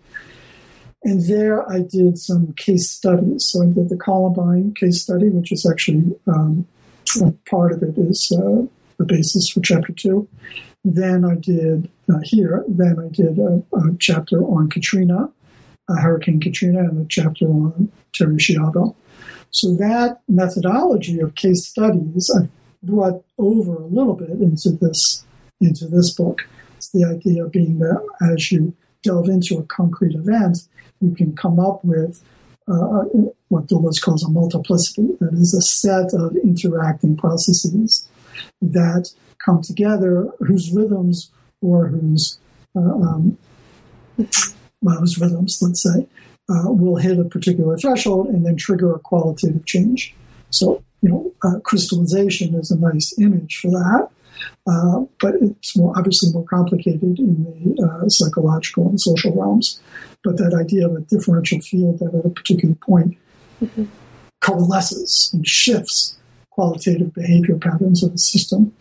And 1.04 1.26
there 1.28 1.70
I 1.70 1.80
did 1.80 2.20
some 2.20 2.54
case 2.54 2.90
studies. 2.90 3.48
So 3.48 3.64
I 3.64 3.68
did 3.68 3.90
the 3.90 3.98
Columbine 3.98 4.74
case 4.74 5.02
study, 5.02 5.30
which 5.30 5.52
is 5.52 5.66
actually 5.66 6.16
um, 6.28 6.68
part 7.50 7.72
of 7.72 7.82
it 7.82 7.98
is 7.98 8.32
uh, 8.32 8.66
the 8.98 9.06
basis 9.06 9.50
for 9.50 9.62
chapter 9.62 9.94
two. 9.94 10.28
Then 10.84 11.26
I 11.26 11.36
did 11.36 11.90
uh, 12.08 12.20
here, 12.24 12.64
then 12.68 13.00
I 13.00 13.10
did 13.10 13.40
a, 13.40 13.64
a 13.74 13.96
chapter 14.00 14.44
on 14.44 14.70
Katrina, 14.70 15.30
uh, 15.90 15.96
Hurricane 15.96 16.40
Katrina, 16.40 16.80
and 16.80 17.06
a 17.06 17.08
chapter 17.10 17.46
on 17.46 17.92
Terri 18.14 18.38
Schiavo. 18.38 18.96
So 19.52 19.74
that 19.76 20.20
methodology 20.28 21.20
of 21.20 21.36
case 21.36 21.66
studies 21.66 22.32
I've 22.36 22.50
brought 22.84 23.24
over 23.38 23.76
a 23.76 23.88
little 23.88 24.14
bit 24.14 24.30
into 24.30 24.72
this 24.72 25.26
into 25.62 25.88
this 25.88 26.14
book. 26.14 26.48
It's 26.78 26.90
the 26.92 27.04
idea 27.04 27.46
being 27.46 27.80
that 27.80 28.02
as 28.32 28.52
you 28.52 28.74
delve 29.04 29.28
into 29.28 29.58
a 29.58 29.64
concrete 29.64 30.16
event, 30.16 30.60
you 31.02 31.14
can 31.14 31.36
come 31.36 31.60
up 31.60 31.84
with 31.84 32.22
uh, 32.68 33.04
what 33.50 33.68
Deleuze 33.68 34.02
calls 34.02 34.24
a 34.24 34.30
multiplicity. 34.30 35.10
That 35.20 35.34
is 35.34 35.54
a 35.54 35.62
set 35.62 36.14
of 36.14 36.36
interacting 36.38 37.18
processes 37.18 38.08
that 38.62 39.12
come 39.44 39.62
together, 39.62 40.30
whose 40.40 40.72
rhythms 40.72 41.32
or 41.62 41.88
whose 41.88 42.40
uh, 42.76 42.80
um, 42.80 43.38
well, 44.82 45.00
whose 45.00 45.20
rhythms, 45.20 45.60
let's 45.62 45.84
say, 45.84 46.08
uh, 46.50 46.72
will 46.72 46.96
hit 46.96 47.20
a 47.20 47.26
particular 47.26 47.78
threshold 47.78 48.28
and 48.28 48.46
then 48.46 48.56
trigger 48.56 48.94
a 48.94 49.00
qualitative 49.00 49.66
change. 49.66 50.14
So 50.50 50.84
you 51.02 51.10
know, 51.10 51.34
uh, 51.44 51.60
crystallization 51.62 52.56
is 52.56 52.72
a 52.72 52.78
nice 52.78 53.18
image 53.20 53.58
for 53.58 53.72
that. 53.72 54.10
Uh, 54.68 55.06
but 55.20 55.36
it's 55.36 55.76
more 55.76 55.94
obviously 55.98 56.32
more 56.32 56.46
complicated 56.46 57.20
in 57.20 57.44
the 57.44 57.84
uh, 57.84 58.10
psychological 58.10 58.88
and 58.88 59.00
social 59.00 59.36
realms. 59.36 59.82
But 60.24 60.38
that 60.38 60.54
idea 60.54 60.88
of 60.88 60.96
a 60.96 61.02
differential 61.02 61.60
field 61.62 62.00
that 62.00 62.14
at 62.14 62.26
a 62.26 62.30
particular 62.30 62.76
point 62.76 63.18
mm-hmm. 63.62 63.86
coalesces 64.42 65.30
and 65.34 65.48
shifts 65.48 66.18
qualitative 66.52 67.14
behavior 67.14 67.58
patterns 67.58 68.04
of 68.04 68.12
the 68.12 68.18
system. 68.18 68.74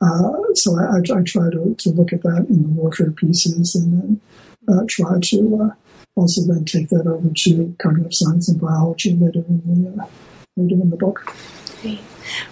Uh, 0.00 0.32
so 0.54 0.78
I, 0.78 0.96
I, 0.96 1.18
I, 1.18 1.22
try 1.22 1.50
to, 1.50 1.74
to 1.76 1.90
look 1.90 2.12
at 2.12 2.22
that 2.22 2.46
in 2.48 2.62
the 2.62 2.68
warfare 2.68 3.10
pieces 3.10 3.74
and 3.74 3.92
then 3.92 4.20
uh, 4.68 4.84
try 4.88 5.18
to 5.20 5.62
uh, 5.62 5.74
also 6.16 6.42
then 6.42 6.64
take 6.64 6.88
that 6.90 7.06
over 7.06 7.28
to 7.34 7.74
cognitive 7.80 8.12
science 8.12 8.48
and 8.48 8.60
biology 8.60 9.14
later 9.14 9.44
in 9.48 9.84
the, 9.84 10.08
later 10.56 10.74
in 10.74 10.90
the 10.90 10.96
book. 10.96 11.34
Great. 11.82 12.00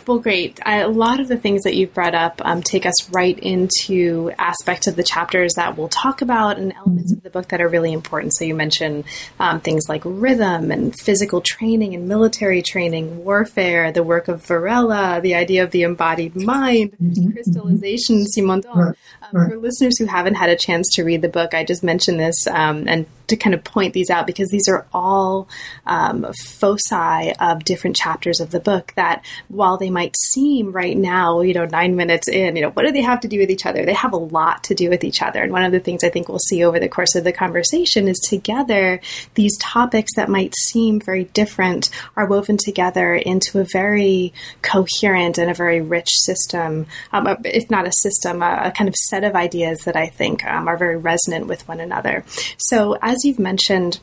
Well, 0.06 0.18
great. 0.18 0.60
A 0.66 0.86
lot 0.86 1.20
of 1.20 1.28
the 1.28 1.36
things 1.36 1.62
that 1.62 1.74
you've 1.74 1.94
brought 1.94 2.14
up 2.14 2.40
um, 2.44 2.62
take 2.62 2.84
us 2.86 3.10
right 3.10 3.38
into 3.38 4.30
aspects 4.38 4.86
of 4.86 4.96
the 4.96 5.02
chapters 5.02 5.54
that 5.54 5.76
we'll 5.76 5.88
talk 5.88 6.22
about 6.22 6.58
and 6.58 6.72
elements 6.74 7.12
of 7.12 7.22
the 7.22 7.30
book 7.30 7.48
that 7.48 7.60
are 7.60 7.68
really 7.68 7.92
important. 7.92 8.34
So 8.34 8.44
you 8.44 8.54
mentioned 8.54 9.04
um, 9.40 9.60
things 9.60 9.88
like 9.88 10.02
rhythm 10.04 10.70
and 10.70 10.94
physical 10.98 11.40
training 11.40 11.94
and 11.94 12.08
military 12.08 12.62
training, 12.62 13.24
warfare, 13.24 13.92
the 13.92 14.02
work 14.02 14.28
of 14.28 14.44
Varela, 14.44 15.20
the 15.22 15.34
idea 15.34 15.64
of 15.64 15.70
the 15.70 15.82
embodied 15.82 16.36
mind, 16.36 16.92
mm-hmm. 17.02 17.32
crystallization, 17.32 18.26
Simondon. 18.36 18.74
Right. 18.74 18.96
Right. 19.32 19.50
For 19.50 19.58
listeners 19.58 19.98
who 19.98 20.06
haven't 20.06 20.34
had 20.34 20.50
a 20.50 20.56
chance 20.56 20.88
to 20.94 21.04
read 21.04 21.22
the 21.22 21.28
book, 21.28 21.54
I 21.54 21.64
just 21.64 21.82
mentioned 21.82 22.20
this 22.20 22.46
um, 22.46 22.86
and 22.86 23.06
to 23.32 23.36
kind 23.36 23.54
of 23.54 23.64
point 23.64 23.94
these 23.94 24.10
out 24.10 24.26
because 24.26 24.50
these 24.50 24.68
are 24.68 24.86
all 24.92 25.48
um, 25.86 26.26
foci 26.58 27.32
of 27.40 27.64
different 27.64 27.96
chapters 27.96 28.40
of 28.40 28.50
the 28.50 28.60
book 28.60 28.92
that 28.96 29.24
while 29.48 29.78
they 29.78 29.90
might 29.90 30.14
seem 30.16 30.70
right 30.70 30.96
now, 30.96 31.40
you 31.40 31.54
know, 31.54 31.64
nine 31.64 31.96
minutes 31.96 32.28
in, 32.28 32.56
you 32.56 32.62
know, 32.62 32.70
what 32.70 32.84
do 32.84 32.92
they 32.92 33.00
have 33.00 33.20
to 33.20 33.28
do 33.28 33.38
with 33.38 33.50
each 33.50 33.64
other? 33.64 33.84
They 33.84 33.94
have 33.94 34.12
a 34.12 34.18
lot 34.18 34.64
to 34.64 34.74
do 34.74 34.90
with 34.90 35.02
each 35.02 35.22
other. 35.22 35.42
And 35.42 35.50
one 35.50 35.64
of 35.64 35.72
the 35.72 35.80
things 35.80 36.04
I 36.04 36.10
think 36.10 36.28
we'll 36.28 36.38
see 36.38 36.62
over 36.64 36.78
the 36.78 36.88
course 36.88 37.14
of 37.14 37.24
the 37.24 37.32
conversation 37.32 38.06
is 38.06 38.18
together, 38.18 39.00
these 39.34 39.56
topics 39.58 40.14
that 40.16 40.28
might 40.28 40.54
seem 40.54 41.00
very 41.00 41.24
different 41.24 41.88
are 42.16 42.26
woven 42.26 42.58
together 42.58 43.14
into 43.14 43.60
a 43.60 43.66
very 43.72 44.34
coherent 44.60 45.38
and 45.38 45.50
a 45.50 45.54
very 45.54 45.80
rich 45.80 46.10
system, 46.10 46.86
um, 47.12 47.26
if 47.44 47.70
not 47.70 47.86
a 47.86 47.92
system, 47.92 48.42
a, 48.42 48.62
a, 48.64 48.72
kind 48.72 48.88
of 48.88 48.94
set 48.94 49.21
of 49.24 49.34
ideas 49.34 49.84
that 49.84 49.96
I 49.96 50.06
think 50.06 50.44
um, 50.44 50.68
are 50.68 50.76
very 50.76 50.96
resonant 50.96 51.46
with 51.46 51.66
one 51.68 51.80
another. 51.80 52.24
So 52.58 52.96
as 53.00 53.24
you've 53.24 53.38
mentioned, 53.38 54.00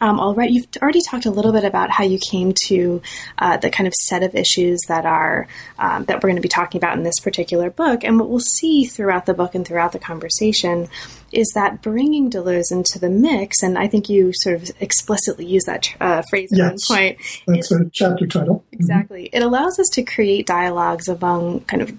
um, 0.00 0.18
already 0.18 0.54
you've 0.54 0.68
already 0.80 1.02
talked 1.02 1.26
a 1.26 1.30
little 1.30 1.52
bit 1.52 1.64
about 1.64 1.90
how 1.90 2.04
you 2.04 2.18
came 2.18 2.54
to 2.66 3.02
uh, 3.38 3.58
the 3.58 3.70
kind 3.70 3.86
of 3.86 3.94
set 3.94 4.22
of 4.22 4.34
issues 4.34 4.80
that 4.88 5.04
are 5.04 5.46
um, 5.78 6.04
that 6.04 6.16
we're 6.16 6.28
going 6.28 6.36
to 6.36 6.42
be 6.42 6.48
talking 6.48 6.78
about 6.78 6.96
in 6.96 7.02
this 7.02 7.20
particular 7.20 7.70
book, 7.70 8.02
and 8.02 8.18
what 8.18 8.30
we'll 8.30 8.40
see 8.40 8.84
throughout 8.84 9.26
the 9.26 9.34
book 9.34 9.54
and 9.54 9.66
throughout 9.66 9.92
the 9.92 9.98
conversation 9.98 10.88
is 11.32 11.52
that 11.54 11.82
bringing 11.82 12.30
Deleuze 12.30 12.72
into 12.72 12.98
the 12.98 13.10
mix, 13.10 13.62
and 13.62 13.78
I 13.78 13.88
think 13.88 14.08
you 14.08 14.32
sort 14.34 14.56
of 14.56 14.70
explicitly 14.80 15.46
use 15.46 15.64
that 15.64 15.94
uh, 16.00 16.22
phrase 16.30 16.50
at 16.52 16.58
yes, 16.58 16.88
one 16.88 16.98
point. 16.98 17.18
That's 17.46 17.70
it, 17.70 17.80
a 17.80 17.90
chapter 17.92 18.26
title. 18.26 18.64
Exactly. 18.72 19.24
Mm-hmm. 19.24 19.36
It 19.36 19.42
allows 19.42 19.78
us 19.78 19.88
to 19.90 20.02
create 20.02 20.46
dialogues 20.46 21.08
among 21.08 21.60
kind 21.60 21.82
of 21.82 21.92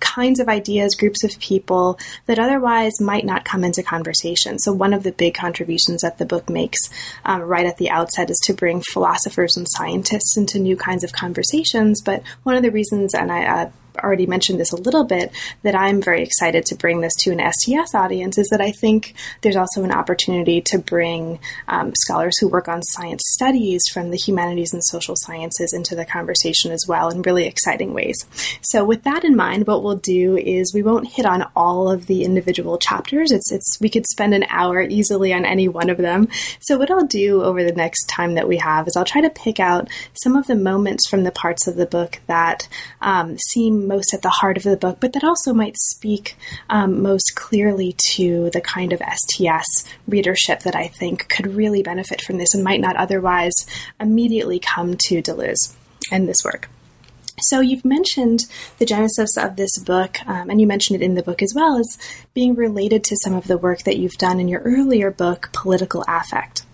kinds 0.00 0.40
of 0.40 0.48
ideas, 0.48 0.94
groups 0.94 1.24
of 1.24 1.38
people 1.40 1.98
that 2.26 2.38
otherwise 2.38 3.00
might 3.00 3.24
not 3.24 3.44
come 3.44 3.64
into 3.64 3.82
conversation. 3.82 4.58
So, 4.58 4.72
one 4.72 4.92
of 4.92 5.02
the 5.02 5.12
big 5.12 5.34
contributions 5.34 6.02
that 6.02 6.18
the 6.18 6.26
book 6.26 6.48
makes 6.48 6.78
um, 7.24 7.42
right 7.42 7.66
at 7.66 7.76
the 7.76 7.90
outset 7.90 8.30
is 8.30 8.40
to 8.44 8.54
bring 8.54 8.82
philosophers 8.92 9.56
and 9.56 9.66
scientists 9.68 10.36
into 10.36 10.58
new 10.58 10.76
kinds 10.76 11.04
of 11.04 11.12
conversations. 11.12 12.00
But 12.00 12.22
one 12.44 12.56
of 12.56 12.62
the 12.62 12.70
reasons, 12.70 13.14
and 13.14 13.30
I 13.30 13.44
uh, 13.44 13.70
already 13.98 14.26
mentioned 14.26 14.60
this 14.60 14.72
a 14.72 14.76
little 14.76 15.04
bit, 15.04 15.30
that 15.62 15.74
I'm 15.74 16.00
very 16.00 16.22
excited 16.22 16.64
to 16.66 16.74
bring 16.74 17.00
this 17.00 17.14
to 17.20 17.32
an 17.32 17.52
STS 17.52 17.94
audience 17.94 18.38
is 18.38 18.48
that 18.48 18.60
I 18.60 18.72
think 18.72 19.14
there's 19.42 19.56
also 19.56 19.82
an 19.84 19.92
opportunity 19.92 20.60
to 20.62 20.78
bring 20.78 21.38
um, 21.68 21.92
scholars 21.94 22.38
who 22.38 22.48
work 22.48 22.68
on 22.68 22.82
science 22.82 23.22
studies 23.26 23.82
from 23.92 24.10
the 24.10 24.16
humanities 24.16 24.72
and 24.72 24.84
social 24.84 25.14
sciences 25.16 25.72
into 25.72 25.94
the 25.94 26.04
conversation 26.04 26.72
as 26.72 26.84
well 26.88 27.08
in 27.08 27.22
really 27.22 27.46
exciting 27.46 27.94
ways. 27.94 28.16
So, 28.62 28.84
with 28.84 29.02
that 29.04 29.24
in 29.24 29.36
mind, 29.36 29.66
what 29.66 29.82
we'll 29.82 29.96
do 29.96 30.36
is 30.36 30.72
we 30.74 30.82
won't 30.82 31.08
hit 31.08 31.26
on 31.26 31.46
all 31.54 31.90
of 31.90 32.06
the 32.06 32.24
individual 32.24 32.78
chapters. 32.78 33.30
It's, 33.30 33.52
it's 33.52 33.78
we 33.80 33.88
could 33.88 34.06
spend 34.06 34.34
an 34.34 34.46
hour 34.48 34.82
easily 34.82 35.32
on 35.32 35.44
any 35.44 35.68
one 35.68 35.90
of 35.90 35.98
them. 35.98 36.28
So, 36.60 36.78
what 36.78 36.90
I'll 36.90 37.06
do 37.06 37.42
over 37.42 37.64
the 37.64 37.72
next 37.72 38.06
time 38.06 38.34
that 38.34 38.48
we 38.48 38.58
have 38.58 38.86
is 38.86 38.96
I'll 38.96 39.04
try 39.04 39.20
to 39.22 39.30
pick 39.30 39.60
out 39.60 39.88
some 40.14 40.36
of 40.36 40.46
the 40.46 40.54
moments 40.54 41.08
from 41.08 41.24
the 41.24 41.32
parts 41.32 41.66
of 41.66 41.76
the 41.76 41.86
book 41.86 42.20
that 42.26 42.68
um, 43.00 43.36
seem 43.38 43.85
most 43.86 44.12
at 44.14 44.22
the 44.22 44.28
heart 44.28 44.56
of 44.56 44.62
the 44.62 44.76
book, 44.76 44.98
but 45.00 45.12
that 45.12 45.24
also 45.24 45.52
might 45.52 45.76
speak 45.76 46.36
um, 46.70 47.02
most 47.02 47.34
clearly 47.34 47.94
to 48.14 48.50
the 48.50 48.60
kind 48.60 48.92
of 48.92 49.00
STS 49.00 49.84
readership 50.06 50.60
that 50.60 50.76
I 50.76 50.88
think 50.88 51.28
could 51.28 51.54
really 51.54 51.82
benefit 51.82 52.20
from 52.20 52.38
this 52.38 52.54
and 52.54 52.64
might 52.64 52.80
not 52.80 52.96
otherwise 52.96 53.54
immediately 54.00 54.58
come 54.58 54.96
to 55.06 55.22
Deleuze 55.22 55.74
and 56.10 56.28
this 56.28 56.44
work. 56.44 56.68
So 57.40 57.60
you've 57.60 57.84
mentioned 57.84 58.46
the 58.78 58.86
genesis 58.86 59.36
of 59.36 59.56
this 59.56 59.78
book, 59.78 60.16
um, 60.26 60.48
and 60.48 60.60
you 60.60 60.66
mentioned 60.66 61.00
it 61.00 61.04
in 61.04 61.14
the 61.14 61.22
book 61.22 61.42
as 61.42 61.52
well 61.54 61.76
as 61.76 61.98
being 62.32 62.54
related 62.54 63.04
to 63.04 63.16
some 63.22 63.34
of 63.34 63.46
the 63.46 63.58
work 63.58 63.82
that 63.82 63.98
you've 63.98 64.16
done 64.16 64.40
in 64.40 64.48
your 64.48 64.62
earlier 64.62 65.10
book, 65.10 65.50
Political 65.52 66.04
Affect. 66.08 66.64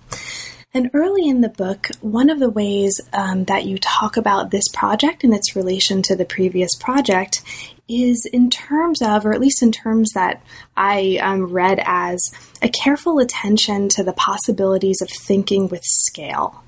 And 0.75 0.91
early 0.95 1.29
in 1.29 1.43
the 1.43 1.50
book, 1.50 1.88
one 2.00 2.31
of 2.31 2.38
the 2.38 2.49
ways 2.49 2.99
um, 3.12 3.45
that 3.45 3.67
you 3.67 3.76
talk 3.76 4.17
about 4.17 4.50
this 4.50 4.69
project 4.73 5.23
and 5.23 5.35
its 5.35 5.55
relation 5.55 6.00
to 6.02 6.17
the 6.17 6.25
previous 6.25 6.75
project 6.76 7.43
is 7.88 8.26
in 8.33 8.49
terms 8.49 9.02
of, 9.02 9.26
or 9.26 9.35
at 9.35 9.41
least 9.41 9.62
in 9.62 9.71
terms 9.71 10.12
that 10.14 10.43
I 10.75 11.19
um, 11.21 11.52
read 11.52 11.83
as 11.85 12.23
a 12.62 12.71
careful 12.71 13.19
attention 13.19 13.91
to 13.91 14.02
the 14.02 14.14
possibilities 14.14 15.02
of 15.02 15.11
thinking 15.11 15.69
with 15.69 15.85
scale. 15.85 16.62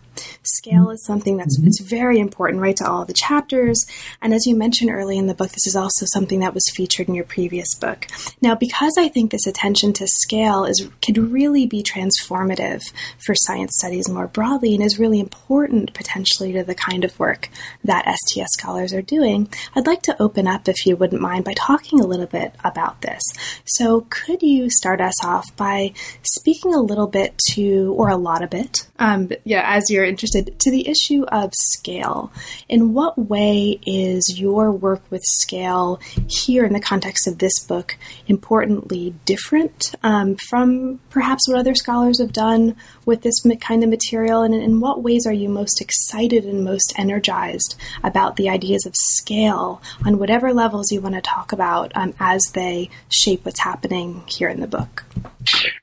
Scale 0.46 0.90
is 0.90 1.04
something 1.04 1.36
that's 1.36 1.58
mm-hmm. 1.58 1.68
it's 1.68 1.80
very 1.80 2.18
important, 2.18 2.62
right, 2.62 2.76
to 2.76 2.88
all 2.88 3.04
the 3.04 3.14
chapters. 3.14 3.84
And 4.20 4.34
as 4.34 4.46
you 4.46 4.54
mentioned 4.54 4.90
early 4.90 5.18
in 5.18 5.26
the 5.26 5.34
book, 5.34 5.50
this 5.50 5.66
is 5.66 5.76
also 5.76 6.06
something 6.06 6.40
that 6.40 6.54
was 6.54 6.70
featured 6.74 7.08
in 7.08 7.14
your 7.14 7.24
previous 7.24 7.74
book. 7.74 8.06
Now, 8.40 8.54
because 8.54 8.94
I 8.98 9.08
think 9.08 9.30
this 9.30 9.46
attention 9.46 9.92
to 9.94 10.06
scale 10.06 10.64
is 10.64 10.88
could 11.04 11.18
really 11.18 11.66
be 11.66 11.82
transformative 11.82 12.82
for 13.18 13.34
science 13.34 13.76
studies 13.76 14.08
more 14.08 14.26
broadly 14.26 14.74
and 14.74 14.84
is 14.84 14.98
really 14.98 15.20
important 15.20 15.94
potentially 15.94 16.52
to 16.52 16.62
the 16.62 16.74
kind 16.74 17.04
of 17.04 17.18
work 17.18 17.48
that 17.84 18.06
STS 18.06 18.52
scholars 18.52 18.92
are 18.92 19.02
doing, 19.02 19.48
I'd 19.74 19.86
like 19.86 20.02
to 20.02 20.22
open 20.22 20.46
up, 20.46 20.68
if 20.68 20.86
you 20.86 20.96
wouldn't 20.96 21.22
mind, 21.22 21.44
by 21.44 21.54
talking 21.54 22.00
a 22.00 22.06
little 22.06 22.26
bit 22.26 22.54
about 22.64 23.00
this. 23.00 23.22
So, 23.64 24.06
could 24.10 24.42
you 24.42 24.70
start 24.70 25.00
us 25.00 25.24
off 25.24 25.54
by 25.56 25.92
speaking 26.22 26.74
a 26.74 26.80
little 26.80 27.06
bit 27.06 27.38
to, 27.52 27.94
or 27.96 28.08
a 28.08 28.16
lot 28.16 28.42
of 28.42 28.54
it, 28.54 28.86
um, 28.98 29.30
yeah, 29.44 29.62
as 29.66 29.90
you're 29.90 30.04
interested, 30.04 30.33
to 30.42 30.70
the 30.70 30.88
issue 30.88 31.24
of 31.24 31.52
scale? 31.54 32.32
In 32.68 32.94
what 32.94 33.18
way 33.18 33.78
is 33.86 34.38
your 34.38 34.72
work 34.72 35.02
with 35.10 35.22
scale 35.24 36.00
here 36.28 36.64
in 36.64 36.72
the 36.72 36.80
context 36.80 37.26
of 37.26 37.38
this 37.38 37.64
book 37.64 37.96
importantly 38.26 39.14
different 39.24 39.94
um, 40.02 40.36
from 40.36 41.00
perhaps 41.10 41.48
what 41.48 41.58
other 41.58 41.74
scholars 41.74 42.20
have 42.20 42.32
done 42.32 42.76
with 43.06 43.22
this 43.22 43.42
kind 43.60 43.82
of 43.82 43.90
material? 43.90 44.42
And 44.42 44.54
in 44.54 44.80
what 44.80 45.02
ways 45.02 45.26
are 45.26 45.32
you 45.32 45.48
most 45.48 45.80
excited 45.80 46.44
and 46.44 46.64
most 46.64 46.94
energized 46.98 47.76
about 48.02 48.36
the 48.36 48.48
ideas 48.48 48.86
of 48.86 48.94
scale 48.96 49.82
on 50.04 50.18
whatever 50.18 50.52
levels 50.52 50.92
you 50.92 51.00
want 51.00 51.14
to 51.14 51.20
talk 51.20 51.52
about 51.52 51.92
um, 51.94 52.14
as 52.20 52.42
they 52.54 52.90
shape 53.08 53.44
what's 53.44 53.60
happening 53.60 54.22
here 54.26 54.48
in 54.48 54.60
the 54.60 54.66
book? 54.66 55.04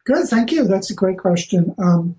Good, 0.05 0.27
thank 0.27 0.51
you. 0.51 0.67
That's 0.67 0.91
a 0.91 0.96
great 0.96 1.17
question. 1.17 1.75
Um, 1.77 2.15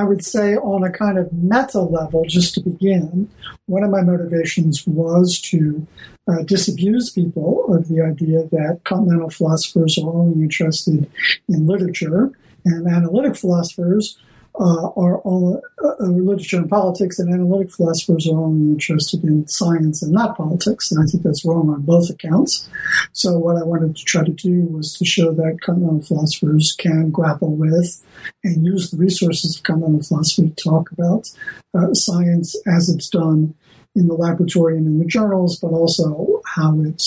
I 0.00 0.04
would 0.04 0.24
say, 0.24 0.56
on 0.56 0.82
a 0.82 0.90
kind 0.90 1.18
of 1.18 1.30
meta 1.32 1.80
level, 1.80 2.24
just 2.26 2.54
to 2.54 2.60
begin, 2.60 3.28
one 3.66 3.84
of 3.84 3.90
my 3.90 4.00
motivations 4.00 4.86
was 4.86 5.38
to 5.42 5.86
uh, 6.26 6.42
disabuse 6.42 7.10
people 7.10 7.74
of 7.74 7.88
the 7.88 8.00
idea 8.00 8.44
that 8.44 8.80
continental 8.84 9.28
philosophers 9.28 9.98
are 9.98 10.08
only 10.08 10.42
interested 10.42 11.10
in 11.48 11.66
literature 11.66 12.32
and 12.64 12.88
analytic 12.88 13.36
philosophers 13.36 14.16
uh, 14.60 14.90
are 14.94 15.18
all 15.20 15.62
uh, 15.82 15.88
uh, 16.00 16.06
literature 16.06 16.58
and 16.58 16.68
politics, 16.68 17.18
and 17.18 17.32
analytic 17.32 17.72
philosophers 17.72 18.28
are 18.28 18.38
only 18.38 18.70
interested 18.70 19.24
in 19.24 19.48
science 19.48 20.02
and 20.02 20.12
not 20.12 20.36
politics. 20.36 20.92
And 20.92 21.02
I 21.02 21.06
think 21.06 21.22
that's 21.22 21.46
wrong 21.46 21.70
on 21.70 21.80
both 21.80 22.10
accounts. 22.10 22.68
So 23.12 23.38
what 23.38 23.56
I 23.56 23.64
wanted 23.64 23.96
to 23.96 24.04
try 24.04 24.22
to 24.22 24.32
do 24.32 24.66
was 24.66 24.92
to 24.98 25.06
show 25.06 25.32
that 25.32 25.62
continental 25.62 26.02
philosophers 26.02 26.76
can 26.78 27.10
grapple 27.10 27.56
with 27.56 28.04
and 28.44 28.66
use 28.66 28.90
the 28.90 28.98
resources 28.98 29.56
of 29.56 29.62
continental 29.62 30.02
philosophy 30.02 30.50
to 30.50 30.62
talk 30.62 30.92
about 30.92 31.30
uh, 31.74 31.94
science 31.94 32.54
as 32.66 32.90
it's 32.90 33.08
done 33.08 33.54
in 33.96 34.08
the 34.08 34.14
laboratory 34.14 34.76
and 34.76 34.86
in 34.86 34.98
the 34.98 35.06
journals, 35.06 35.58
but 35.58 35.68
also 35.68 36.42
how 36.44 36.78
it 36.82 37.02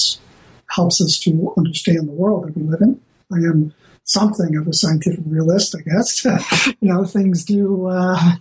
helps 0.71 0.99
us 1.01 1.19
to 1.19 1.53
understand 1.55 2.07
the 2.07 2.13
world 2.13 2.47
that 2.47 2.57
we 2.57 2.63
live 2.63 2.81
in. 2.81 2.99
I 3.31 3.37
am 3.37 3.73
something 4.03 4.55
of 4.55 4.67
a 4.67 4.73
scientific 4.73 5.23
realist, 5.25 5.75
I 5.75 5.81
guess. 5.81 6.25
you 6.81 6.89
know, 6.89 7.05
things 7.05 7.45
do, 7.45 7.87
uh, 7.87 8.35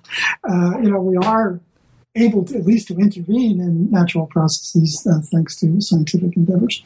uh, 0.48 0.78
you 0.82 0.90
know, 0.90 1.00
we 1.00 1.16
are 1.16 1.60
able 2.14 2.44
to 2.44 2.58
at 2.58 2.66
least 2.66 2.88
to 2.88 2.94
intervene 2.98 3.58
in 3.58 3.90
natural 3.90 4.26
processes 4.26 5.06
uh, 5.10 5.20
thanks 5.32 5.58
to 5.58 5.80
scientific 5.80 6.36
endeavors. 6.36 6.84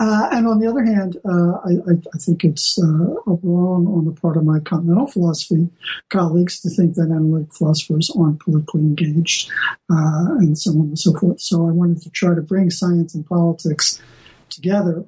Uh, 0.00 0.28
and 0.32 0.48
on 0.48 0.58
the 0.58 0.66
other 0.66 0.82
hand, 0.82 1.18
uh, 1.24 1.58
I, 1.64 1.92
I, 2.12 2.18
think 2.18 2.42
it's 2.42 2.76
uh, 2.82 3.14
wrong 3.26 3.86
on 3.86 4.06
the 4.06 4.12
part 4.20 4.36
of 4.36 4.44
my 4.44 4.58
continental 4.58 5.06
philosophy 5.06 5.68
colleagues 6.08 6.60
to 6.62 6.70
think 6.70 6.94
that 6.94 7.12
analytic 7.12 7.54
philosophers 7.54 8.10
aren't 8.18 8.40
politically 8.40 8.80
engaged 8.80 9.52
and 9.88 10.58
so 10.58 10.72
on 10.72 10.80
and 10.80 10.98
so 10.98 11.12
forth. 11.16 11.40
So 11.40 11.68
I 11.68 11.70
wanted 11.70 12.02
to 12.02 12.10
try 12.10 12.34
to 12.34 12.42
bring 12.42 12.70
science 12.70 13.14
and 13.14 13.26
politics 13.26 14.00
together 14.48 15.04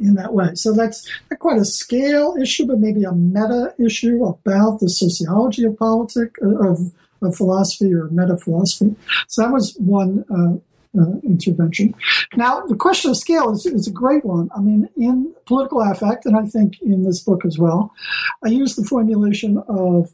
in 0.00 0.14
that 0.14 0.32
way. 0.34 0.54
So 0.54 0.72
that's 0.72 1.08
not 1.30 1.40
quite 1.40 1.58
a 1.58 1.64
scale 1.64 2.36
issue, 2.40 2.66
but 2.66 2.78
maybe 2.78 3.04
a 3.04 3.12
meta 3.12 3.74
issue 3.78 4.24
about 4.24 4.80
the 4.80 4.88
sociology 4.88 5.64
of 5.64 5.78
politics, 5.78 6.40
uh, 6.42 6.68
of, 6.68 6.92
of 7.22 7.36
philosophy 7.36 7.92
or 7.92 8.08
meta 8.08 8.36
philosophy. 8.36 8.96
So 9.28 9.42
that 9.42 9.52
was 9.52 9.76
one 9.78 10.24
uh, 10.30 10.58
uh, 10.98 11.18
intervention. 11.22 11.94
Now, 12.36 12.62
the 12.66 12.74
question 12.74 13.10
of 13.10 13.16
scale 13.16 13.52
is, 13.52 13.66
is, 13.66 13.86
a 13.86 13.92
great 13.92 14.24
one. 14.24 14.50
I 14.56 14.60
mean, 14.60 14.88
in 14.96 15.32
political 15.46 15.80
affect, 15.80 16.26
and 16.26 16.36
I 16.36 16.44
think 16.46 16.80
in 16.82 17.04
this 17.04 17.20
book 17.20 17.44
as 17.44 17.58
well, 17.58 17.92
I 18.44 18.48
use 18.48 18.74
the 18.74 18.84
formulation 18.84 19.58
of 19.68 20.10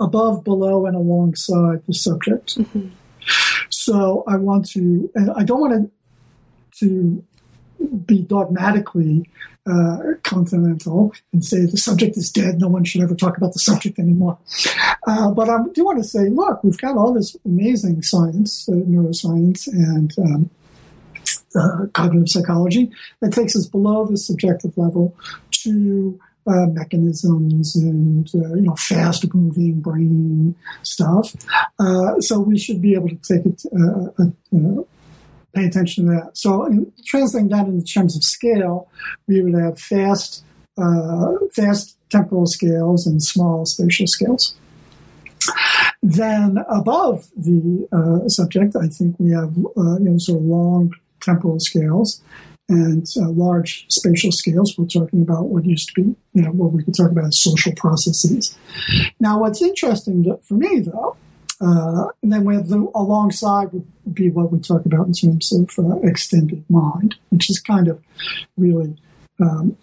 above, 0.00 0.42
below, 0.42 0.86
and 0.86 0.96
alongside 0.96 1.82
the 1.86 1.94
subject. 1.94 2.56
Mm-hmm. 2.56 2.88
So 3.68 4.24
I 4.26 4.36
want 4.36 4.68
to, 4.70 5.10
and 5.14 5.30
I 5.32 5.44
don't 5.44 5.60
want 5.60 5.74
to, 5.74 6.86
to 6.86 7.24
be 8.06 8.22
dogmatically 8.22 9.28
uh, 9.66 9.98
continental 10.22 11.12
and 11.32 11.44
say 11.44 11.66
the 11.66 11.76
subject 11.76 12.16
is 12.16 12.30
dead, 12.30 12.60
no 12.60 12.68
one 12.68 12.84
should 12.84 13.02
ever 13.02 13.14
talk 13.14 13.36
about 13.36 13.52
the 13.52 13.58
subject 13.58 13.98
anymore. 13.98 14.38
Uh, 15.06 15.30
but 15.30 15.48
I 15.48 15.58
do 15.74 15.84
want 15.84 15.98
to 15.98 16.04
say, 16.04 16.28
look, 16.28 16.62
we've 16.64 16.78
got 16.78 16.96
all 16.96 17.12
this 17.12 17.36
amazing 17.44 18.02
science, 18.02 18.68
uh, 18.68 18.72
neuroscience, 18.72 19.66
and 19.68 20.12
um, 20.18 20.50
uh, 21.56 21.86
cognitive 21.92 22.28
psychology 22.28 22.90
that 23.20 23.32
takes 23.32 23.56
us 23.56 23.66
below 23.66 24.06
the 24.06 24.16
subjective 24.16 24.76
level 24.76 25.16
to 25.50 26.18
uh, 26.46 26.66
mechanisms 26.66 27.76
and 27.76 28.30
uh, 28.34 28.54
you 28.54 28.62
know 28.62 28.74
fast 28.76 29.32
moving 29.34 29.80
brain 29.80 30.54
stuff. 30.82 31.34
Uh, 31.78 32.18
so 32.20 32.38
we 32.40 32.58
should 32.58 32.80
be 32.80 32.94
able 32.94 33.08
to 33.08 33.16
take 33.16 33.46
it 33.46 33.62
uh, 33.78 34.22
uh, 34.22 34.82
pay 35.54 35.66
attention 35.66 36.06
to 36.06 36.12
that. 36.12 36.36
So, 36.36 36.64
in, 36.66 36.92
translating 37.04 37.48
that 37.50 37.66
in 37.66 37.82
terms 37.84 38.16
of 38.16 38.22
scale, 38.22 38.88
we 39.26 39.42
would 39.42 39.54
have 39.54 39.78
fast, 39.78 40.44
uh, 40.78 41.32
fast 41.52 41.96
temporal 42.10 42.46
scales 42.46 43.06
and 43.06 43.22
small 43.22 43.66
spatial 43.66 44.06
scales. 44.06 44.54
Then 46.02 46.58
above 46.68 47.28
the 47.36 47.88
uh, 47.92 48.28
subject, 48.28 48.76
I 48.76 48.88
think 48.88 49.16
we 49.18 49.30
have 49.32 49.56
uh, 49.76 49.98
you 49.98 50.10
know 50.10 50.18
sort 50.18 50.38
of 50.38 50.44
long 50.44 50.92
temporal 51.20 51.60
scales 51.60 52.22
and 52.68 53.06
uh, 53.16 53.28
large 53.30 53.86
spatial 53.88 54.32
scales. 54.32 54.76
We're 54.78 54.86
talking 54.86 55.22
about 55.22 55.46
what 55.46 55.64
used 55.64 55.92
to 55.94 56.02
be 56.02 56.16
you 56.32 56.42
know 56.42 56.50
what 56.50 56.72
we 56.72 56.82
could 56.82 56.94
talk 56.94 57.10
about 57.10 57.26
as 57.26 57.42
social 57.42 57.72
processes. 57.74 58.56
Now, 59.18 59.40
what's 59.40 59.62
interesting 59.62 60.36
for 60.42 60.54
me 60.54 60.80
though 60.80 61.16
uh, 61.60 62.08
and 62.22 62.32
then 62.32 62.44
we 62.44 62.54
have 62.54 62.68
the 62.68 62.90
alongside 62.94 63.68
would 64.10 64.16
be 64.16 64.30
what 64.30 64.50
we 64.50 64.58
talk 64.58 64.84
about 64.84 65.06
in 65.06 65.12
terms 65.12 65.52
of 65.52 65.70
uh, 65.78 65.96
extended 66.02 66.64
mind, 66.68 67.14
which 67.28 67.48
is 67.48 67.60
kind 67.60 67.86
of 67.86 68.02
really 68.56 68.96
um, 69.40 69.76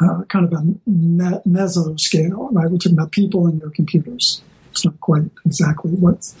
uh, 0.00 0.22
kind 0.28 0.44
of 0.44 0.52
a 0.52 0.62
me- 0.88 1.40
meso 1.46 1.98
scale, 1.98 2.48
right? 2.52 2.70
We're 2.70 2.78
talking 2.78 2.92
about 2.92 3.10
people 3.10 3.46
and 3.46 3.60
their 3.60 3.70
computers. 3.70 4.42
It's 4.70 4.84
not 4.84 5.00
quite 5.00 5.24
exactly 5.44 5.90
what 5.92 6.32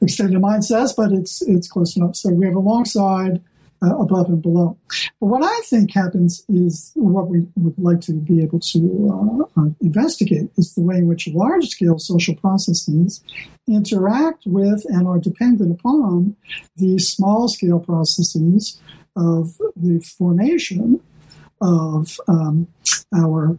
extended 0.00 0.40
mind 0.40 0.64
says, 0.64 0.92
but 0.92 1.12
it's 1.12 1.42
it's 1.42 1.68
close 1.68 1.96
enough. 1.96 2.16
So 2.16 2.30
we 2.30 2.46
have 2.46 2.54
alongside 2.54 3.42
uh, 3.82 3.96
above 3.98 4.28
and 4.28 4.42
below. 4.42 4.76
But 5.20 5.26
what 5.26 5.42
I 5.42 5.60
think 5.64 5.92
happens 5.92 6.44
is 6.48 6.92
what 6.94 7.28
we 7.28 7.46
would 7.56 7.78
like 7.78 8.00
to 8.02 8.12
be 8.12 8.42
able 8.42 8.60
to 8.60 9.48
uh, 9.56 9.60
uh, 9.60 9.70
investigate 9.80 10.50
is 10.56 10.74
the 10.74 10.82
way 10.82 10.96
in 10.96 11.06
which 11.06 11.28
large 11.28 11.68
scale 11.68 11.98
social 11.98 12.36
processes 12.36 13.22
interact 13.68 14.44
with 14.46 14.84
and 14.88 15.06
are 15.06 15.18
dependent 15.18 15.72
upon 15.72 16.36
the 16.76 16.98
small 16.98 17.48
scale 17.48 17.80
processes 17.80 18.80
of 19.16 19.58
the 19.76 20.00
formation 20.18 21.00
of 21.60 22.18
um, 22.28 22.66
our 23.14 23.56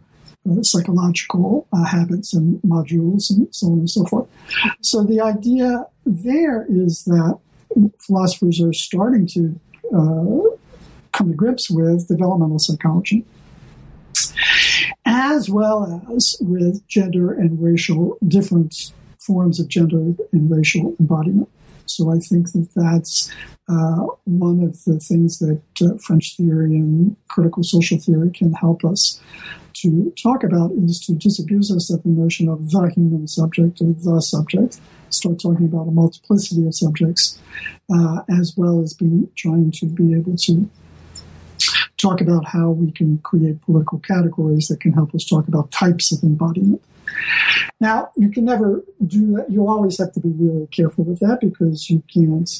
uh, 0.50 0.62
psychological 0.62 1.66
uh, 1.72 1.84
habits 1.84 2.34
and 2.34 2.60
modules 2.62 3.30
and 3.30 3.48
so 3.54 3.68
on 3.68 3.78
and 3.78 3.90
so 3.90 4.04
forth. 4.04 4.28
So 4.82 5.02
the 5.02 5.20
idea 5.20 5.86
there 6.04 6.66
is 6.68 7.04
that 7.04 7.38
philosophers 7.98 8.60
are 8.60 8.72
starting 8.72 9.26
to 9.28 9.58
come 9.92 11.28
to 11.28 11.34
grips 11.34 11.70
with 11.70 12.08
developmental 12.08 12.58
psychology, 12.58 13.24
as 15.04 15.48
well 15.48 16.02
as 16.14 16.36
with 16.40 16.86
gender 16.88 17.32
and 17.32 17.62
racial 17.62 18.18
different 18.26 18.92
forms 19.18 19.58
of 19.60 19.68
gender 19.68 20.14
and 20.32 20.50
racial 20.50 20.94
embodiment. 21.00 21.48
So 21.86 22.10
I 22.10 22.18
think 22.18 22.52
that 22.52 22.68
that's 22.74 23.30
uh, 23.68 24.06
one 24.24 24.62
of 24.62 24.84
the 24.84 24.98
things 24.98 25.38
that 25.38 25.62
uh, 25.82 25.96
French 25.98 26.36
theory 26.36 26.74
and 26.74 27.16
critical 27.28 27.62
social 27.62 27.98
theory 27.98 28.30
can 28.30 28.52
help 28.52 28.84
us 28.84 29.20
to 29.74 30.12
talk 30.22 30.44
about 30.44 30.72
is 30.72 31.00
to 31.00 31.14
disabuse 31.14 31.70
us 31.70 31.92
of 31.92 32.02
the 32.02 32.08
notion 32.08 32.48
of 32.48 32.70
the 32.70 32.90
human 32.94 33.26
subject 33.26 33.80
or 33.80 33.92
the 33.92 34.20
subject, 34.20 34.80
start 35.14 35.40
talking 35.40 35.66
about 35.66 35.88
a 35.88 35.90
multiplicity 35.90 36.66
of 36.66 36.74
subjects, 36.74 37.38
uh, 37.94 38.22
as 38.28 38.54
well 38.56 38.80
as 38.80 38.94
being 38.94 39.28
trying 39.36 39.70
to 39.72 39.86
be 39.86 40.14
able 40.14 40.36
to 40.36 40.68
talk 41.96 42.20
about 42.20 42.44
how 42.46 42.70
we 42.70 42.90
can 42.92 43.18
create 43.18 43.62
political 43.62 43.98
categories 44.00 44.68
that 44.68 44.80
can 44.80 44.92
help 44.92 45.14
us 45.14 45.24
talk 45.24 45.48
about 45.48 45.70
types 45.70 46.12
of 46.12 46.22
embodiment. 46.22 46.82
Now, 47.80 48.10
you 48.16 48.30
can 48.30 48.44
never 48.44 48.84
do 49.06 49.36
that. 49.36 49.50
You 49.50 49.68
always 49.68 49.98
have 49.98 50.12
to 50.12 50.20
be 50.20 50.30
really 50.30 50.66
careful 50.68 51.04
with 51.04 51.20
that 51.20 51.38
because 51.40 51.88
you 51.90 52.02
can't, 52.12 52.50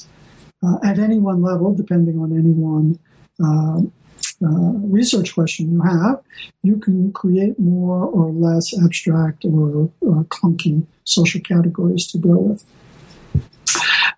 uh, 0.63 0.77
at 0.83 0.99
any 0.99 1.19
one 1.19 1.41
level, 1.41 1.73
depending 1.73 2.19
on 2.19 2.31
any 2.31 2.51
one 2.51 2.99
uh, 3.43 3.81
uh, 4.43 4.47
research 4.47 5.33
question 5.33 5.71
you 5.71 5.81
have, 5.81 6.21
you 6.63 6.77
can 6.77 7.11
create 7.13 7.57
more 7.59 8.05
or 8.05 8.31
less 8.31 8.77
abstract 8.83 9.45
or 9.45 9.89
clunky 10.25 10.85
social 11.03 11.41
categories 11.41 12.07
to 12.07 12.17
go 12.17 12.37
with. 12.37 12.65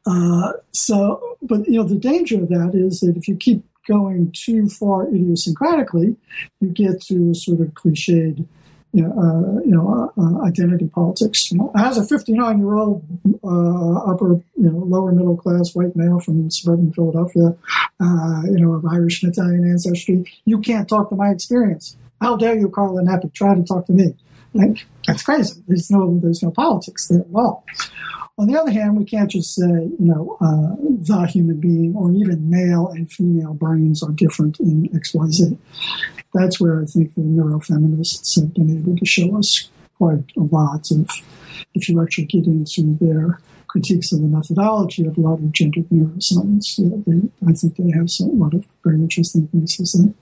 Uh, 0.06 0.54
so, 0.72 1.38
but 1.42 1.68
you 1.68 1.74
know, 1.74 1.84
the 1.84 1.96
danger 1.96 2.42
of 2.42 2.50
that 2.50 2.72
is 2.74 3.02
that 3.02 3.18
if 3.18 3.28
you 3.28 3.36
keep 3.36 3.64
going 3.88 4.32
too 4.32 4.70
far 4.70 5.06
idiosyncratically, 5.08 6.16
you 6.60 6.70
get 6.70 7.02
to 7.02 7.32
a 7.32 7.36
sort 7.36 7.60
of 7.60 7.68
cliched 7.68 8.46
you 8.94 9.04
know, 9.04 9.12
uh, 9.12 9.62
you 9.62 9.72
know 9.72 10.12
uh, 10.18 10.22
uh 10.22 10.46
identity 10.46 10.88
politics. 10.88 11.52
You 11.52 11.60
know, 11.60 11.72
as 11.76 11.98
a 11.98 12.06
59 12.06 12.60
year 12.60 12.74
old 12.76 13.04
upper, 13.44 14.42
you 14.56 14.70
know, 14.70 14.80
lower 14.80 15.12
middle 15.12 15.38
class 15.38 15.76
white 15.76 15.96
male 15.96 16.20
from 16.20 16.50
suburban 16.50 16.92
Philadelphia, 16.94 17.56
you 18.00 18.60
know, 18.60 18.74
of 18.74 18.86
Irish 18.86 19.24
and 19.24 19.32
Italian 19.32 19.70
ancestry, 19.70 20.26
you 20.46 20.60
can't 20.60 20.88
talk 20.88 21.10
to 21.10 21.16
my 21.16 21.30
experience. 21.30 21.98
How 22.22 22.36
dare 22.36 22.58
you, 22.58 22.70
Carla 22.70 23.04
Nappi, 23.04 23.32
try 23.34 23.54
to 23.54 23.64
talk 23.64 23.86
to 23.88 23.94
me? 23.94 24.16
Right? 24.58 24.84
That's 25.06 25.24
crazy. 25.24 25.62
There's 25.68 25.90
no 25.90 26.20
there's 26.22 26.44
no 26.44 26.52
politics 26.52 27.08
there 27.08 27.22
at 27.22 27.28
all. 27.34 27.66
On 28.40 28.48
the 28.48 28.60
other 28.60 28.72
hand, 28.72 28.98
we 28.98 29.04
can't 29.04 29.32
just 29.32 29.56
say, 29.56 29.66
you 29.66 29.96
know, 30.00 30.38
uh, 30.40 30.76
the 30.80 31.26
human 31.28 31.60
being 31.60 31.96
or 31.96 32.12
even 32.12 32.50
male 32.50 32.88
and 32.90 33.12
female 33.12 33.56
brains 33.56 34.04
are 34.04 34.12
different 34.12 34.60
in 34.60 34.88
XYZ. 34.90 35.58
That's 36.36 36.60
where 36.60 36.80
I 36.82 36.86
think 36.86 37.16
the 37.16 37.22
neurofeminists 37.22 38.40
have 38.40 38.54
been 38.54 38.78
able 38.78 38.96
to 38.96 39.06
show 39.06 39.36
us 39.38 39.70
quite 39.98 40.24
a 40.38 40.42
lot 40.42 40.92
of, 40.92 41.10
if 41.74 41.90
you 41.90 42.00
actually 42.00 42.26
get 42.26 42.46
into 42.46 42.96
their 43.02 43.40
critiques 43.68 44.12
of 44.12 44.22
the 44.22 44.28
methodology 44.28 45.08
of 45.08 45.18
a 45.18 45.22
lot 45.22 45.40
of 45.40 45.52
gendered 45.52 45.90
neuroscience, 45.90 46.78
you 46.78 46.86
know, 46.86 47.04
they, 47.08 47.50
I 47.50 47.54
think 47.54 47.76
they 47.76 47.92
have 47.98 48.12
some, 48.12 48.30
a 48.30 48.34
lot 48.34 48.54
of 48.54 48.66
very 48.84 48.98
interesting 48.98 49.48
things 49.48 49.78
to 49.78 49.86
say. 49.88 50.14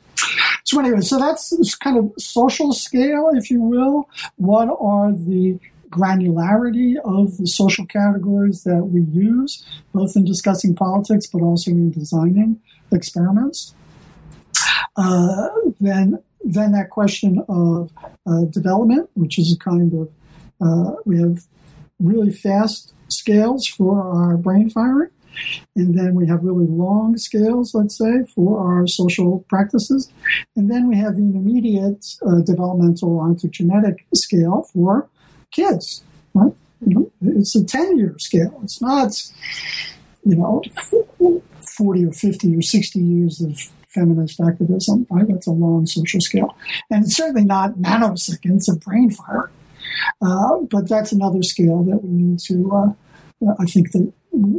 So 0.65 0.79
anyway, 0.79 1.01
so 1.01 1.17
that's 1.19 1.75
kind 1.75 1.97
of 1.97 2.11
social 2.17 2.73
scale, 2.73 3.29
if 3.33 3.49
you 3.49 3.61
will. 3.61 4.09
What 4.35 4.67
are 4.79 5.11
the 5.11 5.59
granularity 5.89 6.97
of 7.05 7.37
the 7.37 7.47
social 7.47 7.85
categories 7.85 8.63
that 8.63 8.83
we 8.83 9.01
use, 9.01 9.63
both 9.93 10.15
in 10.15 10.25
discussing 10.25 10.75
politics 10.75 11.27
but 11.27 11.41
also 11.41 11.71
in 11.71 11.91
designing 11.91 12.59
experiments. 12.91 13.73
Uh, 14.97 15.47
then, 15.79 16.21
then 16.43 16.71
that 16.73 16.89
question 16.89 17.43
of 17.47 17.91
uh, 18.27 18.45
development, 18.45 19.09
which 19.13 19.39
is 19.39 19.53
a 19.53 19.57
kind 19.57 19.93
of 19.93 20.09
uh, 20.61 20.95
we 21.05 21.19
have 21.19 21.45
really 21.99 22.31
fast 22.31 22.93
scales 23.09 23.67
for 23.67 24.01
our 24.01 24.37
brain 24.37 24.69
firing. 24.69 25.09
And 25.75 25.97
then 25.97 26.15
we 26.15 26.27
have 26.27 26.43
really 26.43 26.67
long 26.67 27.17
scales, 27.17 27.73
let's 27.73 27.97
say, 27.97 28.23
for 28.33 28.59
our 28.59 28.87
social 28.87 29.45
practices. 29.49 30.11
And 30.55 30.71
then 30.71 30.87
we 30.87 30.97
have 30.97 31.15
the 31.15 31.21
intermediate 31.21 32.05
uh, 32.25 32.41
developmental 32.41 33.19
ontogenetic 33.19 33.97
scale 34.13 34.67
for 34.73 35.09
kids. 35.51 36.03
Right? 36.33 36.53
It's 37.21 37.55
a 37.55 37.63
10 37.63 37.97
year 37.97 38.15
scale. 38.19 38.59
It's 38.63 38.81
not, 38.81 39.11
you 40.23 40.35
know, 40.35 40.61
40 41.77 42.05
or 42.05 42.11
50 42.11 42.55
or 42.55 42.61
60 42.61 42.99
years 42.99 43.41
of 43.41 43.57
feminist 43.87 44.39
activism. 44.41 45.07
Right? 45.09 45.27
That's 45.27 45.47
a 45.47 45.51
long 45.51 45.85
social 45.85 46.21
scale. 46.21 46.55
And 46.89 47.05
it's 47.05 47.15
certainly 47.15 47.45
not 47.45 47.75
nanoseconds 47.75 48.69
of 48.69 48.81
brain 48.81 49.11
fire. 49.11 49.49
Uh, 50.21 50.59
but 50.69 50.89
that's 50.89 51.11
another 51.11 51.43
scale 51.43 51.83
that 51.83 52.03
we 52.03 52.09
need 52.09 52.39
to, 52.39 52.71
uh, 52.71 53.53
I 53.59 53.65
think 53.65 53.91
that 53.91 54.11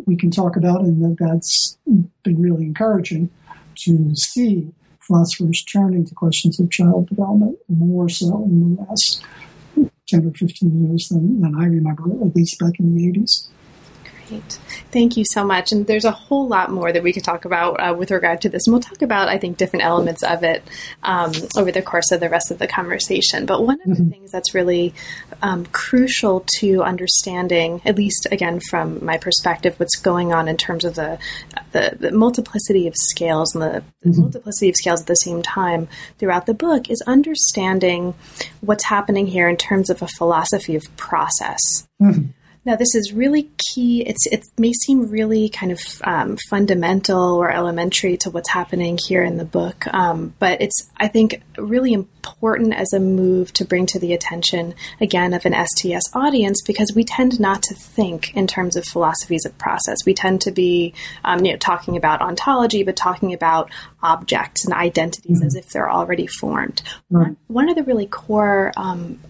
we 0.06 0.16
can 0.16 0.30
talk 0.30 0.56
about, 0.56 0.80
and 0.80 1.02
that 1.02 1.16
that's 1.18 1.78
been 1.86 2.40
really 2.40 2.64
encouraging 2.64 3.30
to 3.76 4.14
see 4.14 4.72
philosophers 5.00 5.62
turning 5.64 6.04
to 6.04 6.14
questions 6.14 6.58
of 6.58 6.70
child 6.70 7.08
development 7.08 7.56
more 7.68 8.08
so 8.08 8.42
in 8.44 8.76
the 8.76 8.82
last 8.82 9.22
10 10.08 10.26
or 10.26 10.32
15 10.32 10.88
years 10.88 11.08
than, 11.08 11.40
than 11.40 11.54
I 11.54 11.66
remember, 11.66 12.04
at 12.24 12.34
least 12.34 12.58
back 12.58 12.78
in 12.78 12.94
the 12.94 13.12
80s. 13.12 13.48
Great. 14.28 14.58
Thank 14.90 15.16
you 15.16 15.24
so 15.24 15.44
much. 15.44 15.70
And 15.70 15.86
there's 15.86 16.04
a 16.04 16.10
whole 16.10 16.48
lot 16.48 16.70
more 16.70 16.92
that 16.92 17.02
we 17.02 17.12
could 17.12 17.22
talk 17.22 17.44
about 17.44 17.74
uh, 17.74 17.94
with 17.94 18.10
regard 18.10 18.40
to 18.42 18.48
this. 18.48 18.66
And 18.66 18.74
we'll 18.74 18.82
talk 18.82 19.02
about, 19.02 19.28
I 19.28 19.38
think, 19.38 19.56
different 19.56 19.84
elements 19.84 20.22
of 20.24 20.42
it 20.42 20.64
um, 21.02 21.32
over 21.56 21.70
the 21.70 21.82
course 21.82 22.10
of 22.10 22.18
the 22.20 22.28
rest 22.28 22.50
of 22.50 22.58
the 22.58 22.66
conversation. 22.66 23.46
But 23.46 23.64
one 23.64 23.80
of 23.82 23.86
mm-hmm. 23.86 24.04
the 24.04 24.10
things 24.10 24.32
that's 24.32 24.54
really 24.54 24.94
um, 25.42 25.66
crucial 25.66 26.44
to 26.58 26.82
understanding, 26.82 27.80
at 27.84 27.96
least 27.96 28.26
again 28.30 28.60
from 28.60 29.04
my 29.04 29.16
perspective, 29.16 29.78
what's 29.78 29.96
going 29.96 30.32
on 30.32 30.48
in 30.48 30.56
terms 30.56 30.84
of 30.84 30.96
the, 30.96 31.18
the, 31.72 31.96
the 31.98 32.10
multiplicity 32.10 32.88
of 32.88 32.94
scales 32.96 33.54
and 33.54 33.62
the, 33.62 33.84
the 34.02 34.10
mm-hmm. 34.10 34.20
multiplicity 34.22 34.68
of 34.68 34.76
scales 34.76 35.00
at 35.02 35.06
the 35.06 35.14
same 35.14 35.42
time 35.42 35.88
throughout 36.18 36.46
the 36.46 36.54
book, 36.54 36.90
is 36.90 37.00
understanding 37.02 38.14
what's 38.60 38.84
happening 38.84 39.26
here 39.26 39.48
in 39.48 39.56
terms 39.56 39.88
of 39.88 40.02
a 40.02 40.08
philosophy 40.08 40.74
of 40.74 40.84
process. 40.96 41.86
Mm-hmm. 42.02 42.30
Now, 42.66 42.74
this 42.74 42.96
is 42.96 43.12
really 43.12 43.48
key. 43.72 44.02
It's 44.04 44.26
it 44.26 44.44
may 44.58 44.72
seem 44.72 45.08
really 45.08 45.48
kind 45.48 45.70
of 45.70 45.78
um, 46.02 46.36
fundamental 46.50 47.36
or 47.36 47.48
elementary 47.48 48.16
to 48.18 48.30
what's 48.30 48.48
happening 48.48 48.98
here 49.06 49.22
in 49.22 49.36
the 49.36 49.44
book, 49.44 49.86
um, 49.94 50.34
but 50.40 50.60
it's 50.60 50.90
I 50.96 51.06
think 51.06 51.42
really 51.56 51.92
important 51.92 52.74
as 52.74 52.92
a 52.92 52.98
move 52.98 53.52
to 53.52 53.64
bring 53.64 53.86
to 53.86 54.00
the 54.00 54.14
attention 54.14 54.74
again 55.00 55.32
of 55.32 55.46
an 55.46 55.54
STS 55.54 56.10
audience 56.12 56.60
because 56.66 56.92
we 56.92 57.04
tend 57.04 57.38
not 57.38 57.62
to 57.62 57.74
think 57.76 58.34
in 58.34 58.48
terms 58.48 58.74
of 58.74 58.84
philosophies 58.84 59.46
of 59.46 59.56
process. 59.58 59.98
We 60.04 60.14
tend 60.14 60.40
to 60.40 60.50
be 60.50 60.92
um, 61.24 61.44
you 61.44 61.52
know 61.52 61.58
talking 61.58 61.96
about 61.96 62.20
ontology, 62.20 62.82
but 62.82 62.96
talking 62.96 63.32
about 63.32 63.70
objects 64.02 64.64
and 64.64 64.74
identities 64.74 65.38
mm-hmm. 65.38 65.46
as 65.46 65.54
if 65.54 65.68
they're 65.68 65.90
already 65.90 66.26
formed. 66.26 66.82
One, 67.10 67.36
one, 67.46 67.68
of 67.68 67.76
the 67.76 67.84
really 67.84 68.06
core 68.06 68.72
um, 68.76 69.20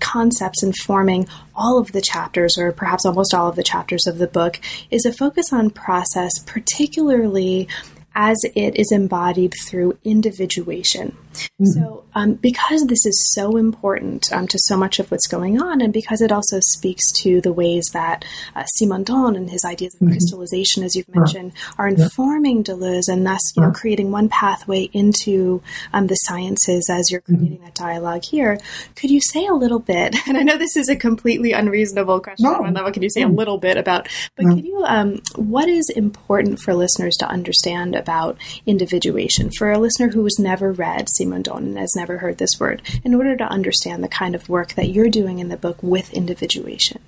concepts 0.00 0.62
informing 0.62 1.28
all 1.54 1.78
of 1.78 1.92
the 1.92 2.00
chapters, 2.00 2.56
or 2.58 2.72
perhaps 2.72 3.06
almost 3.06 3.34
all 3.34 3.48
of 3.48 3.56
the 3.56 3.62
chapters 3.62 4.06
of 4.06 4.18
the 4.18 4.26
book, 4.26 4.60
is 4.90 5.04
a 5.04 5.12
focus 5.12 5.52
on 5.52 5.70
process, 5.70 6.32
particularly 6.46 7.68
as 8.14 8.38
it 8.54 8.76
is 8.76 8.92
embodied 8.92 9.54
through 9.66 9.98
individuation. 10.04 11.16
Mm-hmm. 11.32 11.64
So, 11.66 12.04
um, 12.14 12.34
because 12.34 12.86
this 12.86 13.06
is 13.06 13.32
so 13.34 13.56
important 13.56 14.32
um, 14.32 14.46
to 14.48 14.58
so 14.60 14.76
much 14.76 14.98
of 14.98 15.10
what's 15.10 15.26
going 15.26 15.60
on, 15.60 15.80
and 15.80 15.92
because 15.92 16.20
it 16.20 16.32
also 16.32 16.58
speaks 16.60 17.10
to 17.22 17.40
the 17.40 17.52
ways 17.52 17.90
that 17.92 18.24
uh, 18.54 18.64
Simondon 18.80 19.36
and 19.36 19.50
his 19.50 19.64
ideas 19.64 19.94
of 19.94 20.00
mm-hmm. 20.00 20.12
crystallization, 20.12 20.82
as 20.82 20.94
you've 20.94 21.14
mentioned, 21.14 21.52
are 21.78 21.88
informing 21.88 22.62
Deleuze 22.64 23.08
and 23.08 23.26
thus 23.26 23.40
you 23.56 23.62
know, 23.62 23.70
creating 23.70 24.10
one 24.10 24.28
pathway 24.28 24.90
into 24.92 25.62
um, 25.92 26.06
the 26.06 26.14
sciences 26.14 26.88
as 26.90 27.10
you're 27.10 27.20
mm-hmm. 27.22 27.36
creating 27.36 27.58
mm-hmm. 27.58 27.64
that 27.64 27.74
dialogue 27.74 28.24
here, 28.24 28.58
could 28.96 29.10
you 29.10 29.20
say 29.20 29.46
a 29.46 29.54
little 29.54 29.78
bit? 29.78 30.16
And 30.32 30.38
I 30.38 30.44
know 30.44 30.56
this 30.56 30.76
is 30.76 30.88
a 30.88 30.96
completely 30.96 31.52
unreasonable 31.52 32.20
question 32.20 32.44
no. 32.44 32.54
on 32.54 32.62
one 32.62 32.74
level. 32.74 32.92
Can 32.92 33.02
you 33.02 33.10
say 33.10 33.22
a 33.22 33.26
mm. 33.26 33.36
little 33.36 33.58
bit 33.58 33.76
about, 33.76 34.08
but 34.36 34.46
could 34.46 34.64
you, 34.64 34.82
um, 34.86 35.20
what 35.36 35.68
is 35.68 35.90
important 35.90 36.58
for 36.58 36.72
listeners 36.74 37.16
to 37.16 37.26
understand 37.26 37.94
about 37.94 38.38
individuation? 38.64 39.50
For 39.50 39.70
a 39.70 39.78
listener 39.78 40.08
who 40.08 40.24
has 40.24 40.38
never 40.38 40.72
read 40.72 41.08
Simondon 41.22 41.58
and 41.58 41.78
has 41.78 41.94
never 41.96 42.18
heard 42.18 42.38
this 42.38 42.58
word, 42.58 42.82
in 43.04 43.14
order 43.14 43.36
to 43.36 43.44
understand 43.44 44.02
the 44.02 44.08
kind 44.08 44.34
of 44.34 44.48
work 44.48 44.74
that 44.74 44.88
you're 44.88 45.08
doing 45.08 45.38
in 45.38 45.48
the 45.48 45.56
book 45.56 45.82
with 45.82 46.12
individuation? 46.12 47.00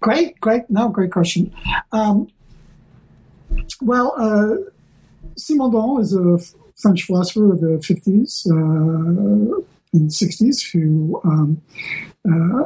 Great, 0.00 0.40
great. 0.40 0.68
No, 0.70 0.88
great 0.88 1.12
question. 1.12 1.52
Um, 1.92 2.28
well, 3.82 4.14
uh, 4.16 4.56
Simondon 5.38 6.00
is 6.00 6.14
a 6.14 6.38
French 6.80 7.02
philosopher 7.02 7.52
of 7.52 7.60
the 7.60 7.78
50s 7.78 8.46
uh, 8.46 9.62
and 9.92 10.10
60s 10.10 10.72
who 10.72 11.20
um, 11.24 11.62
uh, 12.28 12.64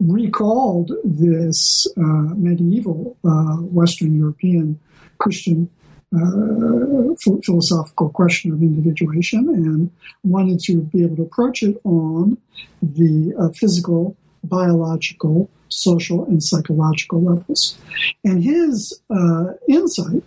recalled 0.00 0.92
this 1.04 1.86
uh, 1.96 2.34
medieval 2.36 3.16
uh, 3.24 3.56
Western 3.56 4.16
European 4.16 4.78
Christian 5.18 5.68
uh, 6.14 7.14
philosophical 7.44 8.10
question 8.10 8.52
of 8.52 8.60
individuation 8.60 9.48
and 9.48 9.90
wanted 10.24 10.60
to 10.60 10.82
be 10.82 11.02
able 11.02 11.16
to 11.16 11.22
approach 11.22 11.62
it 11.62 11.80
on 11.84 12.36
the 12.82 13.34
uh, 13.38 13.48
physical, 13.50 14.16
biological, 14.44 15.48
social, 15.68 16.24
and 16.26 16.42
psychological 16.42 17.22
levels. 17.22 17.78
And 18.24 18.42
his 18.42 19.00
uh, 19.10 19.52
insight 19.68 20.22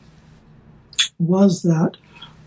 was 1.19 1.61
that 1.63 1.97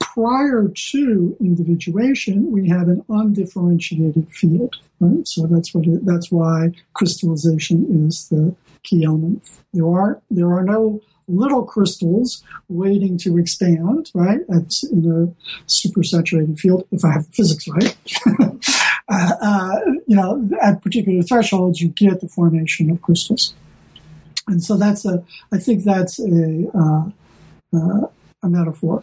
prior 0.00 0.68
to 0.68 1.36
individuation, 1.40 2.50
we 2.50 2.68
have 2.68 2.88
an 2.88 3.04
undifferentiated 3.08 4.28
field. 4.30 4.76
Right? 5.00 5.26
So 5.28 5.46
that's 5.46 5.72
what 5.72 5.86
it, 5.86 6.04
that's 6.04 6.30
why 6.32 6.72
crystallization 6.94 8.06
is 8.08 8.28
the 8.28 8.54
key 8.82 9.04
element. 9.04 9.48
There 9.72 9.86
are 9.86 10.20
there 10.30 10.52
are 10.52 10.64
no 10.64 11.00
little 11.28 11.64
crystals 11.64 12.42
waiting 12.68 13.18
to 13.18 13.38
expand, 13.38 14.10
right? 14.14 14.40
It's 14.48 14.82
in 14.82 15.04
a 15.06 15.68
supersaturated 15.68 16.58
field, 16.58 16.86
if 16.90 17.04
I 17.04 17.12
have 17.12 17.26
physics 17.28 17.68
right. 17.68 17.96
uh, 19.08 19.32
uh, 19.40 19.76
you 20.06 20.16
know, 20.16 20.48
at 20.60 20.82
particular 20.82 21.22
thresholds, 21.22 21.80
you 21.80 21.88
get 21.88 22.20
the 22.20 22.28
formation 22.28 22.90
of 22.90 23.00
crystals. 23.02 23.54
And 24.46 24.62
so 24.62 24.76
that's 24.76 25.04
a, 25.04 25.22
I 25.52 25.58
think 25.58 25.84
that's 25.84 26.18
a, 26.18 26.70
uh, 26.74 27.10
uh, 27.76 28.06
a 28.42 28.48
metaphor. 28.48 29.02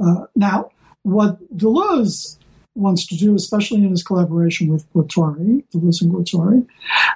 Uh, 0.00 0.26
now, 0.36 0.70
what 1.02 1.38
Deleuze 1.56 2.38
wants 2.74 3.06
to 3.06 3.16
do, 3.16 3.34
especially 3.34 3.84
in 3.84 3.90
his 3.90 4.02
collaboration 4.02 4.68
with 4.68 4.90
Guattari, 4.92 5.64
Deleuze 5.72 6.02
and 6.02 6.12
Guattari, 6.12 6.66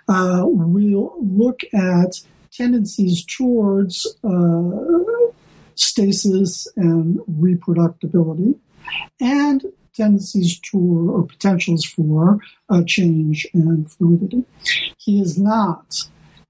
uh, 0.08 0.42
we'll 0.46 1.14
look 1.20 1.60
at 1.72 2.20
tendencies 2.58 3.24
towards 3.24 4.06
uh, 4.24 4.70
stasis 5.76 6.66
and 6.76 7.18
reproducibility, 7.40 8.58
and 9.20 9.64
tendencies 9.94 10.58
toward 10.60 11.10
or 11.10 11.26
potentials 11.26 11.84
for 11.84 12.38
uh, 12.68 12.82
change 12.86 13.46
and 13.54 13.90
fluidity. 13.90 14.44
He 14.98 15.20
is 15.20 15.38
not 15.38 15.86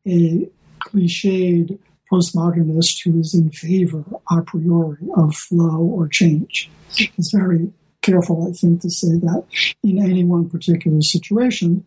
a 0.06 0.48
cliched 0.80 1.78
postmodernist 2.10 3.04
who 3.04 3.20
is 3.20 3.34
in 3.34 3.50
favor 3.50 4.04
a 4.30 4.40
priori 4.42 4.96
of 5.14 5.34
flow 5.34 5.78
or 5.78 6.08
change. 6.08 6.70
He's 6.88 7.30
very 7.30 7.70
careful, 8.00 8.48
I 8.48 8.52
think, 8.52 8.80
to 8.80 8.90
say 8.90 9.18
that 9.18 9.44
in 9.82 9.98
any 9.98 10.24
one 10.24 10.48
particular 10.48 11.02
situation, 11.02 11.84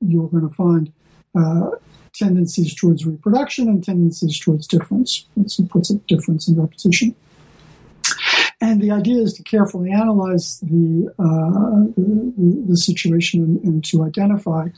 you're 0.00 0.28
going 0.28 0.48
to 0.48 0.54
find 0.54 0.92
uh, 1.38 1.70
tendencies 2.12 2.74
towards 2.74 3.06
reproduction 3.06 3.68
and 3.68 3.82
tendencies 3.82 4.38
towards 4.38 4.66
difference. 4.66 5.26
So 5.46 5.62
he 5.62 5.68
puts 5.68 5.90
it 5.90 6.06
difference 6.06 6.48
and 6.48 6.58
repetition. 6.58 7.14
And 8.60 8.80
the 8.80 8.90
idea 8.90 9.22
is 9.22 9.32
to 9.34 9.42
carefully 9.42 9.90
analyze 9.90 10.60
the, 10.60 11.12
uh, 11.18 11.92
the, 11.96 12.64
the, 12.68 12.76
situation 12.76 13.42
and, 13.42 13.64
and, 13.64 13.84
to 13.84 14.04
identify 14.04 14.68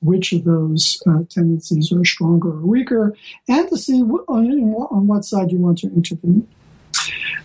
which 0.00 0.32
of 0.32 0.44
those 0.44 1.02
uh, 1.08 1.24
tendencies 1.28 1.90
are 1.92 2.04
stronger 2.04 2.50
or 2.50 2.60
weaker, 2.60 3.16
and 3.48 3.68
to 3.68 3.76
see 3.76 4.00
on, 4.02 4.26
on 4.28 5.06
what 5.08 5.24
side 5.24 5.50
you 5.50 5.58
want 5.58 5.78
to 5.78 5.88
intervene. 5.88 6.46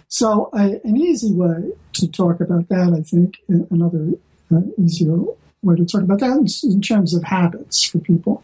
So, 0.08 0.50
an 0.54 0.98
easy 0.98 1.34
way 1.34 1.72
to 1.94 2.08
talk 2.08 2.42
about 2.42 2.70
that, 2.70 2.94
I 2.96 3.02
think, 3.02 3.38
another 3.72 4.14
uh, 4.54 4.62
easier 4.78 5.18
way 5.68 5.76
to 5.76 5.86
talk 5.86 6.02
about 6.02 6.20
that 6.20 6.62
in 6.64 6.82
terms 6.82 7.14
of 7.14 7.24
habits 7.24 7.84
for 7.84 8.00
people. 8.00 8.44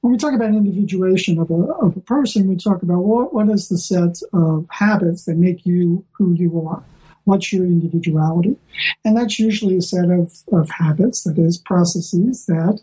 When 0.00 0.12
we 0.12 0.18
talk 0.18 0.34
about 0.34 0.48
individuation 0.48 1.38
of 1.38 1.50
a, 1.50 1.54
of 1.54 1.96
a 1.96 2.00
person, 2.00 2.48
we 2.48 2.56
talk 2.56 2.82
about 2.82 3.00
what, 3.00 3.34
what 3.34 3.48
is 3.48 3.68
the 3.68 3.78
set 3.78 4.20
of 4.32 4.66
habits 4.70 5.24
that 5.24 5.36
make 5.36 5.66
you 5.66 6.04
who 6.12 6.34
you 6.34 6.66
are. 6.68 6.82
What's 7.24 7.52
your 7.52 7.66
individuality? 7.66 8.56
And 9.04 9.16
that's 9.16 9.38
usually 9.38 9.76
a 9.76 9.82
set 9.82 10.10
of, 10.10 10.32
of 10.50 10.70
habits, 10.70 11.24
that 11.24 11.38
is, 11.38 11.58
processes 11.58 12.46
that 12.46 12.80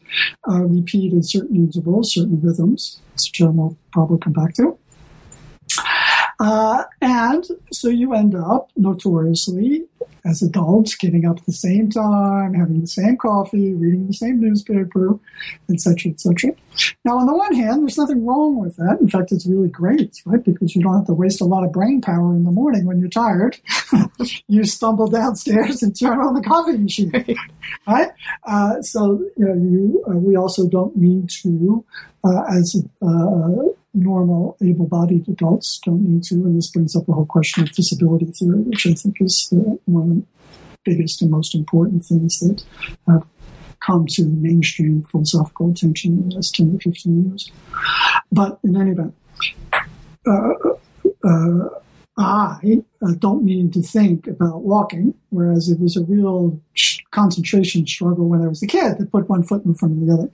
uh, 0.47 0.63
repeat 0.65 1.13
in 1.13 1.23
certain 1.23 1.55
intervals, 1.55 2.13
certain 2.13 2.39
rhythms, 2.41 3.01
which 3.13 3.41
I 3.41 3.45
will 3.45 3.77
probably 3.91 4.19
come 4.19 4.33
back 4.33 4.53
to. 4.55 4.77
Uh, 6.39 6.83
and 7.01 7.45
so 7.71 7.87
you 7.87 8.13
end 8.13 8.35
up 8.35 8.69
notoriously 8.75 9.85
as 10.25 10.41
adults 10.41 10.95
getting 10.95 11.25
up 11.25 11.37
at 11.37 11.45
the 11.45 11.53
same 11.53 11.89
time, 11.89 12.53
having 12.53 12.81
the 12.81 12.87
same 12.87 13.17
coffee, 13.17 13.73
reading 13.73 14.07
the 14.07 14.13
same 14.13 14.39
newspaper, 14.39 15.19
etc., 15.71 16.11
etc. 16.11 16.51
Now, 17.03 17.17
on 17.17 17.27
the 17.27 17.35
one 17.35 17.53
hand, 17.53 17.83
there's 17.83 17.97
nothing 17.97 18.25
wrong 18.25 18.59
with 18.59 18.75
that. 18.77 18.97
In 18.99 19.07
fact, 19.07 19.31
it's 19.31 19.45
really 19.45 19.69
great, 19.69 20.21
right? 20.25 20.43
Because 20.43 20.75
you 20.75 20.81
don't 20.81 20.95
have 20.95 21.05
to 21.05 21.13
waste 21.13 21.41
a 21.41 21.45
lot 21.45 21.63
of 21.63 21.71
brain 21.71 22.01
power 22.01 22.33
in 22.33 22.43
the 22.43 22.51
morning 22.51 22.85
when 22.85 22.99
you're 22.99 23.09
tired. 23.09 23.57
you 24.47 24.63
stumble 24.65 25.07
downstairs 25.07 25.83
and 25.83 25.97
turn 25.97 26.19
on 26.19 26.33
the 26.33 26.41
coffee 26.41 26.77
machine, 26.77 27.11
right? 27.87 28.09
Uh, 28.43 28.81
so, 28.81 29.23
you 29.37 29.45
know, 29.45 29.53
you 29.53 30.03
uh, 30.09 30.17
we 30.17 30.35
also 30.35 30.67
don't 30.67 30.95
need 30.95 31.29
to, 31.29 31.85
uh, 32.23 32.43
as 32.49 32.75
uh, 33.01 33.69
normal, 33.95 34.57
able 34.61 34.87
bodied 34.87 35.27
adults 35.27 35.79
don't 35.83 36.07
need 36.07 36.23
to. 36.23 36.35
And 36.35 36.57
this 36.57 36.69
brings 36.69 36.95
up 36.95 37.05
the 37.05 37.13
whole 37.13 37.25
question 37.25 37.63
of 37.63 37.71
disability 37.71 38.25
theory, 38.25 38.61
which 38.61 38.85
I 38.85 38.93
think 38.93 39.21
is 39.21 39.47
the, 39.51 39.79
one 39.95 40.11
of 40.11 40.15
the 40.17 40.23
biggest 40.83 41.21
and 41.21 41.31
most 41.31 41.55
important 41.55 42.05
things 42.05 42.39
that 42.39 42.63
have 43.07 43.27
come 43.79 44.05
to 44.07 44.25
mainstream 44.25 45.03
philosophical 45.03 45.71
attention 45.71 46.17
in 46.17 46.29
the 46.29 46.35
last 46.35 46.55
10 46.55 46.77
to 46.77 46.79
15 46.79 47.29
years. 47.29 47.51
But 48.31 48.59
in 48.63 48.75
any 48.75 48.91
event, 48.91 49.13
uh, 50.27 50.53
uh, 51.23 51.69
I 52.17 52.81
uh, 53.05 53.11
don't 53.19 53.43
need 53.43 53.73
to 53.73 53.81
think 53.81 54.27
about 54.27 54.61
walking, 54.61 55.13
whereas 55.29 55.69
it 55.69 55.79
was 55.79 55.97
a 55.97 56.03
real 56.03 56.59
concentration 57.11 57.85
struggle 57.85 58.29
when 58.29 58.41
I 58.41 58.47
was 58.47 58.63
a 58.63 58.67
kid 58.67 58.97
to 58.99 59.05
put 59.05 59.29
one 59.29 59.43
foot 59.43 59.65
in 59.65 59.75
front 59.75 60.01
of 60.01 60.07
the 60.07 60.13
other. 60.13 60.29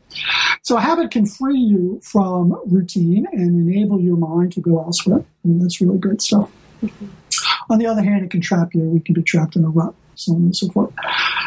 So 0.61 0.77
a 0.77 0.81
habit 0.81 1.09
can 1.09 1.25
free 1.25 1.57
you 1.57 1.99
from 2.03 2.55
routine 2.65 3.25
and 3.31 3.67
enable 3.67 3.99
your 3.99 4.17
mind 4.17 4.53
to 4.53 4.61
go 4.61 4.79
elsewhere. 4.79 5.19
I 5.43 5.47
mean, 5.47 5.59
that's 5.59 5.81
really 5.81 5.97
great 5.97 6.21
stuff. 6.21 6.51
Mm-hmm. 6.83 7.07
On 7.71 7.79
the 7.79 7.87
other 7.87 8.03
hand, 8.03 8.23
it 8.23 8.29
can 8.29 8.41
trap 8.41 8.75
you. 8.75 8.81
We 8.81 8.99
can 8.99 9.15
be 9.15 9.23
trapped 9.23 9.55
in 9.55 9.63
a 9.63 9.69
rut, 9.69 9.95
so 10.15 10.33
on 10.33 10.41
and 10.41 10.55
so 10.55 10.69
forth. 10.69 10.93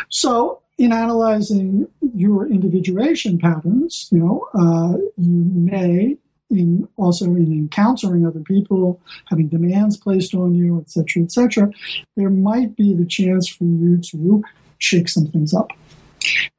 So 0.09 0.63
in 0.79 0.93
analyzing 0.93 1.87
your 2.15 2.49
individuation 2.49 3.39
patterns, 3.39 4.09
you 4.11 4.19
know, 4.19 4.49
uh, 4.55 4.97
you 5.17 5.45
may 5.55 6.17
in 6.51 6.89
also 6.97 7.27
in 7.27 7.53
encountering 7.53 8.27
other 8.27 8.41
people, 8.41 9.01
having 9.27 9.49
demands 9.49 9.97
placed 9.97 10.35
on 10.35 10.55
you, 10.55 10.81
etc., 10.81 11.23
etc., 11.23 11.71
there 12.17 12.31
might 12.31 12.77
be 12.77 12.95
the 12.95 13.07
chance 13.07 13.49
for 13.49 13.65
you 13.65 13.99
to 13.99 14.43
shake 14.79 15.09
some 15.09 15.27
things 15.27 15.55
up 15.55 15.71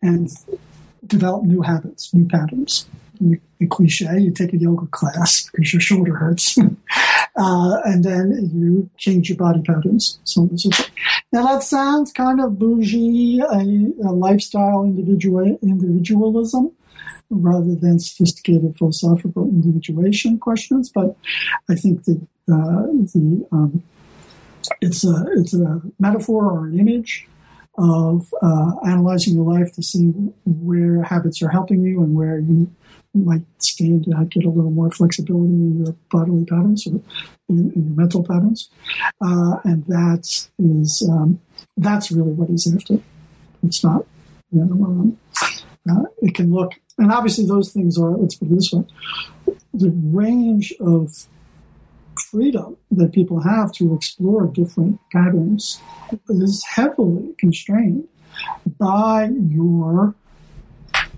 and 0.01 0.30
develop 1.08 1.43
new 1.43 1.62
habits, 1.62 2.13
new 2.13 2.28
patterns. 2.28 2.88
The 3.21 3.67
cliche, 3.67 4.19
you 4.19 4.32
take 4.32 4.51
a 4.54 4.58
yoga 4.58 4.88
class 4.88 5.49
because 5.49 5.73
your 5.73 5.80
shoulder 5.80 6.15
hurts, 6.15 6.58
uh, 7.37 7.77
and 7.83 8.03
then 8.03 8.49
you 8.53 8.89
change 8.97 9.29
your 9.29 9.37
body 9.37 9.61
patterns, 9.61 10.19
so 10.23 10.49
so. 10.55 10.69
Now 11.31 11.45
that 11.47 11.63
sounds 11.63 12.11
kind 12.11 12.39
of 12.39 12.57
bougie, 12.57 13.39
a, 13.39 14.07
a 14.07 14.11
lifestyle 14.11 14.83
individual, 14.83 15.59
individualism, 15.61 16.71
rather 17.29 17.75
than 17.75 17.99
sophisticated 17.99 18.77
philosophical 18.77 19.43
individuation 19.43 20.39
questions. 20.39 20.89
But 20.89 21.15
I 21.69 21.75
think 21.75 22.05
that 22.05 22.21
uh, 22.51 22.87
the 23.13 23.47
um, 23.51 23.83
it's 24.81 25.03
a 25.03 25.25
it's 25.35 25.53
a 25.53 25.81
metaphor 25.99 26.51
or 26.51 26.67
an 26.67 26.79
image 26.79 27.27
of 27.77 28.33
uh, 28.41 28.71
analyzing 28.85 29.35
your 29.35 29.43
life 29.43 29.73
to 29.73 29.83
see 29.83 30.07
where 30.45 31.03
habits 31.03 31.41
are 31.41 31.49
helping 31.49 31.81
you 31.81 32.01
and 32.01 32.15
where 32.15 32.39
you 32.39 32.71
might 33.15 33.43
stand 33.60 34.06
to 34.06 34.25
get 34.30 34.45
a 34.45 34.49
little 34.49 34.71
more 34.71 34.91
flexibility 34.91 35.54
in 35.54 35.86
your 35.86 35.95
bodily 36.12 36.45
patterns 36.45 36.86
or 36.88 37.01
in, 37.49 37.71
in 37.71 37.86
your 37.88 37.95
mental 37.95 38.23
patterns, 38.23 38.69
uh, 39.21 39.58
and 39.63 39.86
that 39.86 40.49
is 40.60 41.10
um, 41.12 41.39
that's 41.78 42.12
really 42.12 42.32
what 42.32 42.49
he's 42.49 42.73
after. 42.73 42.99
It's 43.63 43.84
not, 43.84 44.06
you 44.51 44.63
know, 44.65 45.17
uh, 45.89 46.04
it 46.21 46.36
can 46.36 46.54
look 46.54 46.73
and 46.97 47.12
obviously, 47.12 47.45
those 47.45 47.73
things 47.73 47.97
are, 47.97 48.12
let's 48.12 48.36
put 48.36 48.49
it 48.49 48.56
this 48.56 48.71
way, 48.71 48.86
the 49.73 49.91
range 49.91 50.73
of 50.80 51.28
freedom 52.30 52.78
that 52.91 53.12
people 53.12 53.41
have 53.41 53.71
to 53.73 53.93
explore 53.93 54.47
different 54.47 54.99
patterns 55.12 55.82
is 56.30 56.63
heavily 56.65 57.36
constrained 57.38 58.08
by 58.80 59.30
your 59.49 60.15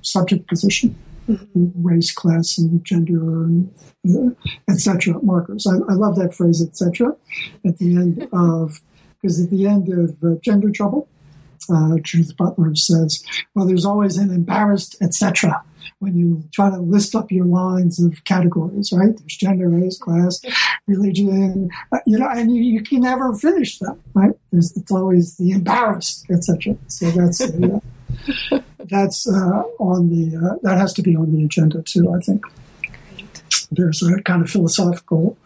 subject 0.02 0.48
position. 0.48 0.96
Mm-hmm. 1.28 1.86
Race, 1.86 2.12
class, 2.12 2.58
and 2.58 2.84
gender, 2.86 3.44
and 3.44 3.74
uh, 4.10 4.30
etc. 4.70 5.16
markers. 5.22 5.68
I, 5.68 5.76
I, 5.76 5.96
love 5.96 6.16
that 6.16 6.34
phrase, 6.34 6.62
etc. 6.62 7.16
At 7.66 7.80
the 7.80 7.98
end 7.98 8.28
of, 8.32 8.80
because 9.22 9.44
at 9.44 9.50
the 9.50 9.68
end 9.68 9.90
of 9.90 10.24
uh, 10.24 10.40
gender 10.42 10.72
trouble, 10.72 11.10
uh, 11.70 11.98
Judith 12.02 12.36
Butler 12.38 12.76
says, 12.76 13.24
well, 13.54 13.66
there's 13.66 13.86
always 13.86 14.18
an 14.18 14.32
embarrassed, 14.32 14.96
etc. 15.02 15.64
when 16.00 16.16
you 16.16 16.44
try 16.54 16.70
to 16.70 16.78
list 16.78 17.16
up 17.16 17.32
your 17.32 17.46
lines 17.46 18.02
of 18.02 18.24
categories, 18.24 18.92
right? 18.94 19.18
There's 19.18 19.36
gender, 19.36 19.68
race, 19.68 19.98
class, 19.98 20.40
religion, 20.88 21.70
uh, 21.92 22.00
you 22.06 22.18
know, 22.18 22.30
and 22.30 22.56
you, 22.56 22.62
you, 22.62 22.84
can 22.84 23.02
never 23.02 23.34
finish 23.34 23.80
them, 23.80 24.00
right? 24.14 24.34
There's, 24.52 24.76
it's 24.78 24.92
always 24.92 25.36
the 25.38 25.52
embarrassed, 25.52 26.26
etc. 26.30 26.78
So 26.88 27.12
that's, 27.12 27.42
uh, 27.42 28.60
that's 28.80 29.28
uh, 29.28 29.64
on 29.80 30.10
the, 30.10 30.38
uh, 30.38 30.56
that 30.64 30.78
has 30.78 30.94
to 30.94 31.02
be 31.02 31.16
on 31.16 31.36
the 31.36 31.44
agenda 31.44 31.82
too, 31.82 32.14
I 32.14 32.20
think. 32.20 32.44
Great. 32.82 33.44
There's 33.72 34.02
a 34.04 34.22
kind 34.22 34.42
of 34.42 34.50
philosophical 34.50 35.38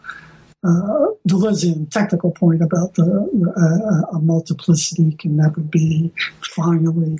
uh, 0.64 1.08
Deleuzean 1.26 1.90
technical 1.90 2.30
point 2.30 2.62
about 2.62 2.94
the, 2.94 3.04
uh, 3.04 4.16
a 4.16 4.20
multiplicity 4.20 5.12
can 5.12 5.36
never 5.36 5.60
be 5.60 6.12
finally 6.54 7.18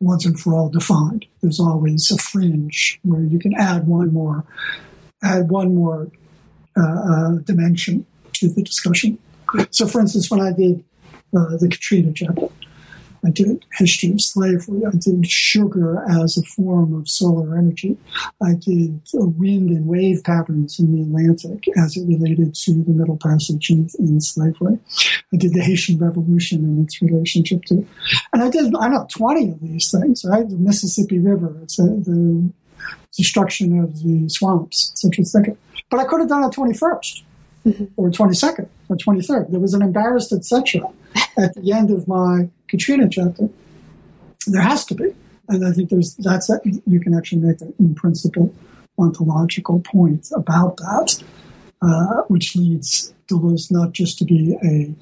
once 0.00 0.24
and 0.24 0.38
for 0.38 0.54
all 0.54 0.68
defined. 0.68 1.26
There's 1.42 1.60
always 1.60 2.10
a 2.10 2.18
fringe 2.18 2.98
where 3.02 3.22
you 3.22 3.38
can 3.38 3.54
add 3.54 3.86
one 3.86 4.12
more, 4.12 4.44
add 5.22 5.50
one 5.50 5.74
more 5.74 6.08
uh, 6.76 6.82
uh, 6.82 7.30
dimension 7.44 8.06
to 8.34 8.48
the 8.48 8.62
discussion. 8.62 9.18
So, 9.70 9.86
for 9.86 10.00
instance, 10.00 10.30
when 10.30 10.40
I 10.40 10.52
did 10.52 10.84
uh, 11.36 11.56
the 11.56 11.68
Katrina 11.70 12.12
chapter, 12.14 12.48
I 13.24 13.30
did 13.30 13.64
history 13.76 14.12
of 14.12 14.20
slavery. 14.20 14.82
I 14.86 14.96
did 14.96 15.28
sugar 15.28 16.04
as 16.08 16.38
a 16.38 16.42
form 16.42 16.94
of 16.94 17.08
solar 17.08 17.56
energy. 17.56 17.98
I 18.42 18.54
did 18.54 19.00
uh, 19.14 19.26
wind 19.26 19.70
and 19.70 19.86
wave 19.86 20.24
patterns 20.24 20.78
in 20.78 20.94
the 20.94 21.02
Atlantic 21.02 21.64
as 21.76 21.96
it 21.96 22.06
related 22.06 22.54
to 22.54 22.82
the 22.82 22.92
Middle 22.92 23.18
Passage 23.18 23.70
in, 23.70 24.20
slavery. 24.20 24.78
I 25.32 25.36
did 25.36 25.54
the 25.54 25.62
Haitian 25.62 25.98
Revolution 25.98 26.64
and 26.64 26.84
its 26.84 27.00
relationship 27.02 27.64
to, 27.64 27.86
and 28.32 28.42
I 28.42 28.50
did, 28.50 28.74
I 28.74 28.88
know, 28.88 29.06
20 29.10 29.50
of 29.50 29.60
these 29.60 29.90
things, 29.90 30.24
right? 30.24 30.48
The 30.48 30.56
Mississippi 30.56 31.18
River, 31.18 31.54
it's 31.62 31.78
a, 31.78 31.84
the 31.84 32.50
destruction 33.16 33.78
of 33.80 34.02
the 34.02 34.28
swamps, 34.28 34.92
such 34.94 35.18
etc., 35.18 35.54
etc. 35.54 35.56
But 35.90 36.00
I 36.00 36.04
could 36.04 36.20
have 36.20 36.28
done 36.28 36.44
it 36.44 36.52
21st 36.52 37.22
mm-hmm. 37.66 37.84
or 37.96 38.10
22nd 38.10 38.68
or 38.88 38.96
23rd. 38.96 39.50
There 39.50 39.60
was 39.60 39.74
an 39.74 39.82
embarrassed 39.82 40.32
etc. 40.32 40.82
at 41.38 41.54
the 41.54 41.72
end 41.72 41.90
of 41.90 42.06
my 42.08 42.48
Katrina 42.68 43.08
chapter. 43.08 43.48
There 44.46 44.62
has 44.62 44.84
to 44.86 44.94
be. 44.94 45.14
And 45.48 45.66
I 45.66 45.72
think 45.72 45.90
there's 45.90 46.14
that's 46.16 46.46
that 46.46 46.60
you 46.86 47.00
can 47.00 47.14
actually 47.14 47.42
make 47.42 47.60
an 47.60 47.74
in 47.78 47.94
principle 47.94 48.54
ontological 48.98 49.80
point 49.80 50.28
about 50.34 50.76
that, 50.76 51.22
uh, 51.82 52.22
which 52.28 52.54
leads 52.54 53.12
Deleuze 53.28 53.70
not 53.70 53.92
just 53.92 54.18
to 54.18 54.24
be 54.24 54.56
a 54.62 54.94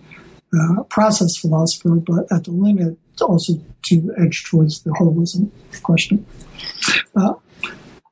uh, 0.56 0.82
process 0.84 1.36
philosopher, 1.36 1.96
but 1.96 2.30
at 2.32 2.44
the 2.44 2.50
limit 2.50 2.96
also 3.20 3.54
to 3.82 4.14
edge 4.18 4.44
towards 4.44 4.82
the 4.82 4.90
holism 4.92 5.50
question. 5.82 6.24
Uh, 7.16 7.34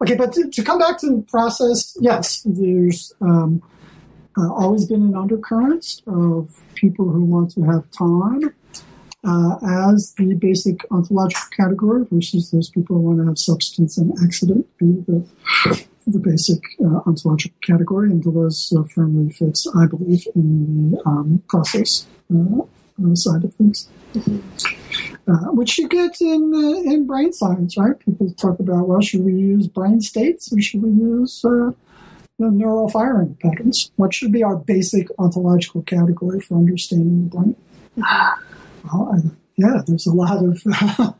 okay, 0.02 0.14
but 0.14 0.32
to, 0.32 0.50
to, 0.50 0.62
come 0.62 0.78
back 0.78 0.98
to 0.98 1.06
the 1.06 1.22
process, 1.22 1.96
yes, 2.00 2.42
there's 2.44 3.12
um, 3.20 3.62
uh, 4.38 4.52
always 4.52 4.86
been 4.86 5.02
an 5.02 5.16
undercurrent 5.16 6.02
of 6.06 6.62
people 6.74 7.08
who 7.08 7.24
want 7.24 7.50
to 7.52 7.62
have 7.62 7.90
time 7.90 8.52
uh, 9.26 9.56
as 9.90 10.14
the 10.14 10.34
basic 10.34 10.80
ontological 10.90 11.48
category 11.56 12.04
versus 12.10 12.50
those 12.50 12.70
people 12.70 12.96
who 12.96 13.02
want 13.02 13.18
to 13.18 13.26
have 13.26 13.38
substance 13.38 13.98
and 13.98 14.12
accident 14.24 14.66
be 14.78 14.92
the, 15.06 15.26
the 16.06 16.18
basic 16.18 16.62
uh, 16.84 17.00
ontological 17.06 17.56
category. 17.62 18.10
And 18.10 18.22
Deleuze 18.22 18.76
uh, 18.78 18.84
firmly 18.84 19.32
fits, 19.32 19.66
I 19.74 19.86
believe, 19.86 20.26
in 20.34 20.92
the 20.92 21.02
um, 21.06 21.42
process 21.48 22.06
uh, 22.32 22.60
uh, 22.60 23.14
side 23.14 23.44
of 23.44 23.54
things. 23.54 23.88
Which 25.52 25.78
you 25.78 25.88
get 25.88 26.20
in 26.20 26.54
in 26.86 27.06
brain 27.06 27.32
science, 27.32 27.76
right? 27.76 27.98
People 27.98 28.32
talk 28.34 28.60
about, 28.60 28.86
well, 28.86 29.00
should 29.00 29.24
we 29.24 29.34
use 29.34 29.66
brain 29.66 30.00
states 30.00 30.52
or 30.52 30.60
should 30.60 30.82
we 30.82 30.90
use 30.90 31.44
the 32.38 32.50
neural 32.50 32.88
firing 32.88 33.36
patterns. 33.40 33.90
What 33.96 34.14
should 34.14 34.32
be 34.32 34.42
our 34.42 34.56
basic 34.56 35.08
ontological 35.18 35.82
category 35.82 36.40
for 36.40 36.56
understanding 36.56 37.28
the 37.28 37.36
brain? 37.36 37.56
Well, 38.92 39.10
I, 39.12 39.18
yeah, 39.56 39.82
there's 39.84 40.06
a 40.06 40.12
lot 40.12 40.44
of 40.44 40.62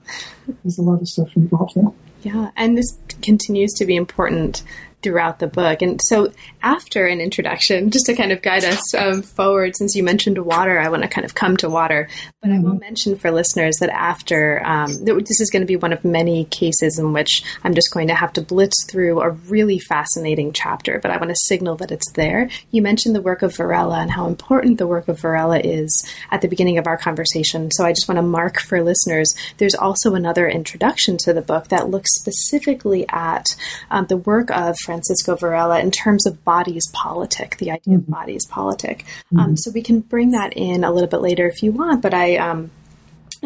there's 0.63 0.79
a 0.79 0.83
lot 0.83 1.01
of 1.01 1.09
stuff 1.09 1.35
involved 1.35 1.75
there. 1.75 1.91
Yeah, 2.23 2.53
and 2.57 2.79
this 2.79 2.97
continues 3.23 3.73
to 3.73 3.85
be 3.85 3.97
important 3.97 4.63
throughout 5.07 5.39
the 5.39 5.47
book. 5.47 5.83
And 5.83 6.01
so, 6.03 6.33
after 6.63 7.07
an 7.07 7.21
introduction, 7.21 7.91
just 7.97 8.07
to 8.07 8.15
kind 8.15 8.33
of 8.33 8.43
guide 8.43 8.65
us 8.65 8.95
um, 8.95 9.23
forward, 9.23 9.77
since 9.77 9.95
you 9.95 10.03
mentioned 10.03 10.39
water, 10.39 10.81
I 10.81 10.89
want 10.89 11.03
to 11.03 11.09
kind 11.09 11.25
of 11.25 11.37
come 11.37 11.57
to 11.59 11.71
water. 11.71 12.09
But 12.43 12.51
mm-hmm. 12.51 12.59
I 12.59 12.63
will 12.63 12.71
mm-hmm. 12.73 12.81
mention 12.81 13.17
for 13.17 13.31
listeners 13.31 13.77
that 13.77 13.91
after 13.91 14.65
um, 14.67 15.05
this 15.05 15.41
is 15.41 15.51
going 15.51 15.63
to 15.63 15.67
be 15.67 15.77
one 15.77 15.93
of 15.93 16.05
many 16.05 16.47
cases 16.47 16.99
in 16.99 17.13
which 17.13 17.45
I'm 17.63 17.75
just 17.75 17.93
going 17.93 18.09
to 18.09 18.15
have 18.17 18.33
to 18.33 18.43
blitz 18.43 18.85
through 18.91 19.21
a 19.21 19.31
really 19.31 19.79
fascinating 19.79 20.53
chapter, 20.53 20.99
but 21.01 21.13
I 21.13 21.19
want 21.19 21.31
to 21.31 21.37
signal 21.37 21.77
that 21.77 21.93
it's 21.93 22.11
there. 22.13 22.51
You 22.73 22.83
mentioned 22.83 23.15
the 23.15 23.23
work 23.23 23.43
of 23.43 23.55
Varela 23.55 24.01
and 24.01 24.11
how 24.11 24.27
important 24.27 24.79
the 24.79 24.89
work 24.89 25.07
of 25.07 25.21
Varela 25.21 25.61
is 25.61 26.05
at 26.33 26.41
the 26.41 26.49
beginning 26.49 26.79
of 26.79 26.89
our 26.89 26.97
conversation. 26.97 27.71
So 27.71 27.85
I 27.85 27.93
just 27.93 28.09
want 28.09 28.19
to 28.19 28.23
mark 28.23 28.59
for 28.59 28.83
listeners 28.83 29.33
there's 29.59 29.75
also 29.75 30.15
another 30.15 30.49
introduction 30.49 31.17
to 31.19 31.33
the 31.33 31.43
book 31.43 31.69
that 31.69 31.91
looks 31.91 32.15
specifically 32.15 33.07
at 33.09 33.47
um, 33.91 34.07
the 34.07 34.17
work 34.17 34.51
of 34.51 34.77
Francisco 34.97 35.37
Varela 35.37 35.81
in 35.81 35.91
terms 35.91 36.27
of 36.27 36.45
bodies 36.45 36.91
politic, 36.93 37.57
the 37.59 37.71
idea 37.71 37.95
mm-hmm. 37.95 37.95
of 37.97 38.09
bodies 38.09 38.47
politic. 38.47 39.05
Um, 39.33 39.39
mm-hmm. 39.39 39.55
so 39.57 39.71
we 39.71 39.83
can 39.83 40.01
bring 40.01 40.31
that 40.31 40.55
in 40.55 40.85
a 40.85 40.93
little 40.93 41.09
bit 41.09 41.21
later 41.21 41.49
if 41.49 41.63
you 41.63 41.73
want, 41.73 42.03
but 42.03 42.15
I 42.15 42.37
um, 42.37 42.71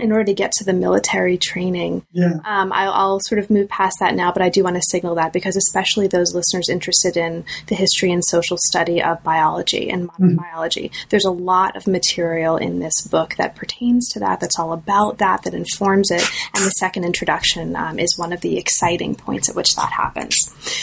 in 0.00 0.12
order 0.12 0.24
to 0.24 0.34
get 0.34 0.52
to 0.52 0.64
the 0.64 0.72
military 0.72 1.38
training. 1.38 2.04
Yeah. 2.12 2.40
Um, 2.44 2.72
I'll, 2.72 2.92
I'll, 2.92 3.20
sort 3.20 3.38
of 3.38 3.50
move 3.50 3.68
past 3.68 3.98
that 4.00 4.14
now, 4.14 4.32
but 4.32 4.42
I 4.42 4.48
do 4.48 4.64
want 4.64 4.76
to 4.76 4.82
signal 4.82 5.14
that 5.16 5.32
because, 5.32 5.56
especially 5.56 6.06
those 6.06 6.34
listeners 6.34 6.68
interested 6.68 7.16
in 7.16 7.44
the 7.66 7.74
history 7.74 8.10
and 8.10 8.24
social 8.24 8.56
study 8.58 9.02
of 9.02 9.22
biology 9.22 9.90
and 9.90 10.06
modern 10.06 10.36
mm 10.36 10.40
biology, 10.40 10.90
there's 11.10 11.24
a 11.24 11.30
lot 11.30 11.76
of 11.76 11.86
material 11.86 12.56
in 12.56 12.78
this 12.78 13.06
book 13.08 13.34
that 13.36 13.56
pertains 13.56 14.08
to 14.08 14.20
that, 14.20 14.40
that's 14.40 14.58
all 14.58 14.72
about 14.72 15.18
that, 15.18 15.42
that 15.42 15.52
informs 15.52 16.10
it. 16.10 16.22
And 16.54 16.64
the 16.64 16.70
second 16.70 17.04
introduction 17.04 17.76
um, 17.76 17.98
is 17.98 18.16
one 18.16 18.32
of 18.32 18.40
the 18.40 18.56
exciting 18.56 19.14
points 19.14 19.48
at 19.48 19.56
which 19.56 19.74
that 19.76 19.92
happens. 19.92 20.34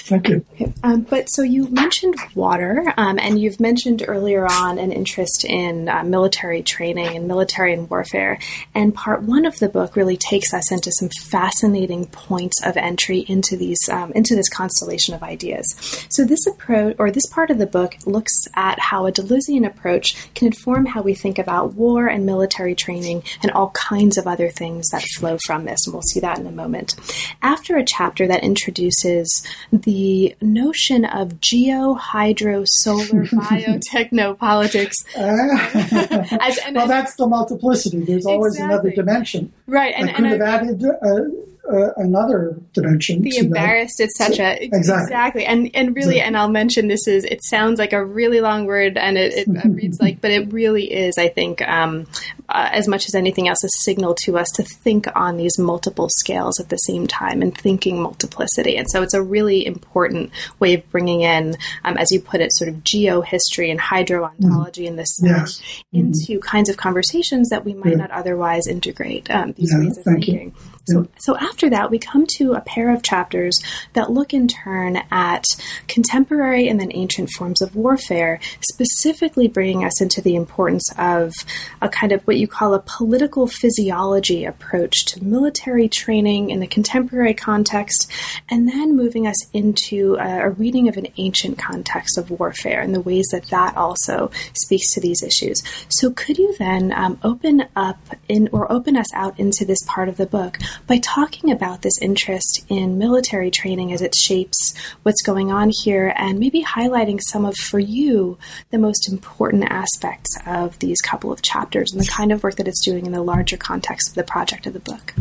Thank 0.07 0.29
you. 0.29 0.45
Um, 0.83 1.01
but 1.01 1.27
so 1.27 1.41
you 1.41 1.67
mentioned 1.69 2.15
water, 2.35 2.93
um, 2.97 3.17
and 3.19 3.39
you've 3.39 3.59
mentioned 3.59 4.03
earlier 4.07 4.45
on 4.45 4.77
an 4.77 4.91
interest 4.91 5.45
in 5.45 5.89
uh, 5.89 6.03
military 6.03 6.61
training 6.61 7.15
and 7.15 7.27
military 7.27 7.73
and 7.73 7.89
warfare. 7.89 8.39
And 8.75 8.93
part 8.93 9.06
one 9.15 9.45
of 9.45 9.59
the 9.59 9.69
book 9.69 9.95
really 9.95 10.17
takes 10.17 10.53
us 10.53 10.71
into 10.71 10.91
some 10.91 11.09
fascinating 11.29 12.05
points 12.07 12.61
of 12.65 12.77
entry 12.77 13.25
into 13.27 13.55
these 13.55 13.79
um, 13.89 14.11
into 14.13 14.35
this 14.35 14.49
constellation 14.49 15.13
of 15.13 15.23
ideas. 15.23 15.65
So 16.09 16.25
this 16.25 16.45
approach 16.45 16.95
or 16.99 17.11
this 17.11 17.25
part 17.27 17.49
of 17.49 17.57
the 17.57 17.67
book 17.67 17.95
looks 18.05 18.33
at 18.55 18.79
how 18.79 19.05
a 19.05 19.11
Deleuzean 19.11 19.65
approach 19.65 20.15
can 20.33 20.47
inform 20.47 20.85
how 20.85 21.01
we 21.01 21.13
think 21.13 21.39
about 21.39 21.73
war 21.73 22.07
and 22.07 22.25
military 22.25 22.75
training 22.75 23.23
and 23.41 23.51
all 23.51 23.71
kinds 23.71 24.17
of 24.17 24.27
other 24.27 24.49
things 24.49 24.87
that 24.89 25.03
flow 25.17 25.37
from 25.45 25.65
this, 25.65 25.85
and 25.85 25.93
we'll 25.93 26.01
see 26.03 26.19
that 26.19 26.39
in 26.39 26.47
a 26.47 26.51
moment. 26.51 26.95
After 27.41 27.77
a 27.77 27.85
chapter 27.85 28.27
that 28.27 28.43
introduces 28.43 29.45
the 29.71 30.35
notion 30.41 31.05
of 31.05 31.39
geo, 31.39 31.93
hydro, 31.93 32.63
solar, 32.65 33.03
biotechnopolitics. 33.25 34.95
Uh, 35.15 36.37
as, 36.41 36.59
well, 36.73 36.87
that's 36.87 37.15
the 37.15 37.27
multiplicity. 37.27 37.99
There's 37.99 38.25
always 38.25 38.55
exactly. 38.55 38.73
another 38.73 38.86
dimension. 38.95 39.51
Right, 39.67 39.93
and 39.95 40.09
I 40.09 40.13
could 40.13 40.25
and 40.25 40.41
have 40.41 40.41
I, 40.41 40.55
added 40.55 40.85
uh, 40.85 41.56
uh, 41.71 41.93
another 41.97 42.59
dimension. 42.73 43.21
The 43.21 43.37
embarrassed, 43.37 43.99
etc. 43.99 44.57
Exactly. 44.61 45.05
exactly, 45.05 45.45
and 45.45 45.69
and 45.73 45.95
really, 45.95 46.17
exactly. 46.17 46.21
and 46.21 46.37
I'll 46.37 46.49
mention 46.49 46.87
this 46.87 47.07
is 47.07 47.23
it 47.25 47.43
sounds 47.43 47.79
like 47.79 47.93
a 47.93 48.03
really 48.03 48.41
long 48.41 48.65
word, 48.65 48.97
and 48.97 49.17
it, 49.17 49.33
it 49.47 49.47
reads 49.65 49.99
like, 49.99 50.21
but 50.21 50.31
it 50.31 50.51
really 50.51 50.91
is. 50.91 51.17
I 51.17 51.27
think 51.27 51.61
um, 51.67 52.07
uh, 52.49 52.69
as 52.71 52.87
much 52.87 53.07
as 53.07 53.15
anything 53.15 53.47
else, 53.47 53.63
a 53.63 53.69
signal 53.69 54.15
to 54.23 54.37
us 54.37 54.49
to 54.55 54.63
think 54.63 55.07
on 55.15 55.37
these 55.37 55.59
multiple 55.59 56.07
scales 56.09 56.59
at 56.59 56.69
the 56.69 56.77
same 56.77 57.05
time 57.05 57.41
and 57.41 57.57
thinking 57.57 58.01
multiplicity. 58.01 58.77
And 58.77 58.89
so 58.89 59.01
it's 59.01 59.13
a 59.13 59.21
really 59.21 59.65
important 59.65 60.31
way 60.59 60.73
of 60.75 60.89
bringing 60.89 61.21
in, 61.21 61.57
um, 61.83 61.97
as 61.97 62.11
you 62.11 62.21
put 62.21 62.39
it, 62.41 62.53
sort 62.53 62.69
of 62.69 62.75
geohistory 62.77 63.69
and 63.69 63.79
hydroontology 63.79 64.83
mm. 64.83 64.87
in 64.87 64.95
this 64.95 65.19
yes. 65.21 65.61
into 65.91 66.33
mm-hmm. 66.33 66.39
kinds 66.39 66.69
of 66.69 66.77
conversations 66.77 67.49
that 67.49 67.65
we 67.65 67.73
might 67.73 67.91
yeah. 67.91 67.97
not 67.97 68.11
otherwise 68.11 68.67
integrate 68.67 69.29
um, 69.29 69.51
these 69.53 69.73
yeah, 69.73 69.79
ways 69.79 69.97
of 69.97 70.03
thinking. 70.05 70.53
You. 70.55 70.66
So, 70.87 71.07
so 71.19 71.37
after 71.37 71.69
that, 71.69 71.91
we 71.91 71.99
come 71.99 72.25
to 72.37 72.53
a 72.53 72.61
pair 72.61 72.93
of 72.93 73.03
chapters 73.03 73.57
that 73.93 74.11
look 74.11 74.33
in 74.33 74.47
turn 74.47 74.97
at 75.11 75.43
contemporary 75.87 76.67
and 76.67 76.79
then 76.79 76.91
ancient 76.93 77.29
forms 77.31 77.61
of 77.61 77.75
warfare, 77.75 78.39
specifically 78.61 79.47
bringing 79.47 79.83
us 79.83 80.01
into 80.01 80.21
the 80.21 80.35
importance 80.35 80.89
of 80.97 81.33
a 81.81 81.89
kind 81.89 82.11
of 82.11 82.21
what 82.23 82.37
you 82.37 82.47
call 82.47 82.73
a 82.73 82.83
political 82.85 83.47
physiology 83.47 84.45
approach 84.45 85.05
to 85.05 85.23
military 85.23 85.89
training 85.89 86.49
in 86.49 86.59
the 86.59 86.67
contemporary 86.67 87.33
context, 87.33 88.09
and 88.49 88.67
then 88.67 88.95
moving 88.95 89.27
us 89.27 89.49
into 89.51 90.15
a, 90.19 90.47
a 90.47 90.49
reading 90.51 90.87
of 90.87 90.97
an 90.97 91.07
ancient 91.17 91.57
context 91.57 92.17
of 92.17 92.31
warfare 92.31 92.79
and 92.81 92.95
the 92.95 93.01
ways 93.01 93.27
that 93.31 93.45
that 93.49 93.75
also 93.75 94.31
speaks 94.53 94.93
to 94.93 95.01
these 95.01 95.21
issues. 95.21 95.61
So, 95.89 96.11
could 96.11 96.37
you 96.37 96.55
then 96.57 96.93
um, 96.93 97.19
open 97.23 97.65
up 97.75 97.99
in 98.27 98.49
or 98.51 98.71
open 98.71 98.95
us 98.95 99.13
out 99.13 99.39
into 99.39 99.65
this 99.65 99.83
part 99.85 100.07
of 100.07 100.17
the 100.17 100.25
book? 100.25 100.57
By 100.85 100.99
talking 100.99 101.51
about 101.51 101.81
this 101.81 101.97
interest 102.01 102.65
in 102.69 102.97
military 102.97 103.49
training 103.49 103.91
as 103.91 104.01
it 104.01 104.13
shapes 104.15 104.73
what's 105.03 105.21
going 105.21 105.51
on 105.51 105.71
here 105.83 106.13
and 106.15 106.39
maybe 106.39 106.63
highlighting 106.63 107.19
some 107.21 107.45
of, 107.45 107.55
for 107.55 107.79
you, 107.79 108.37
the 108.69 108.77
most 108.77 109.09
important 109.11 109.63
aspects 109.69 110.37
of 110.45 110.77
these 110.79 111.01
couple 111.01 111.31
of 111.31 111.41
chapters 111.41 111.91
and 111.91 112.01
the 112.01 112.07
kind 112.07 112.31
of 112.31 112.43
work 112.43 112.55
that 112.55 112.67
it's 112.67 112.85
doing 112.85 113.05
in 113.05 113.11
the 113.11 113.23
larger 113.23 113.57
context 113.57 114.09
of 114.09 114.15
the 114.15 114.23
project 114.23 114.67
of 114.67 114.73
the 114.73 114.79
book. 114.79 115.13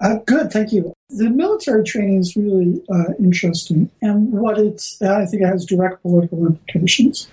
Uh, 0.00 0.16
good, 0.26 0.50
thank 0.50 0.72
you. 0.72 0.92
The 1.10 1.28
military 1.28 1.84
training 1.84 2.20
is 2.20 2.34
really 2.34 2.82
uh, 2.90 3.12
interesting, 3.18 3.90
and 4.00 4.32
what 4.32 4.58
it's, 4.58 5.00
I 5.02 5.26
think 5.26 5.42
it 5.42 5.46
has 5.46 5.66
direct 5.66 6.02
political 6.02 6.46
implications. 6.46 7.28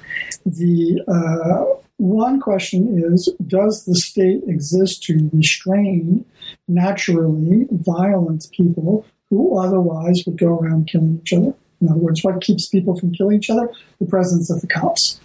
The 0.46 1.02
uh, 1.08 1.82
one 1.98 2.40
question 2.40 3.04
is 3.04 3.30
Does 3.46 3.86
the 3.86 3.96
state 3.96 4.44
exist 4.48 5.04
to 5.04 5.30
restrain 5.34 6.26
naturally 6.68 7.68
violent 7.72 8.48
people 8.52 9.06
who 9.30 9.58
otherwise 9.58 10.24
would 10.26 10.38
go 10.38 10.58
around 10.58 10.88
killing 10.88 11.20
each 11.22 11.34
other? 11.34 11.54
In 11.82 11.90
other 11.90 12.00
words, 12.00 12.24
what 12.24 12.42
keeps 12.42 12.68
people 12.68 12.98
from 12.98 13.14
killing 13.14 13.38
each 13.38 13.50
other? 13.50 13.70
The 14.00 14.06
presence 14.06 14.50
of 14.50 14.62
the 14.62 14.68
cops. 14.68 15.20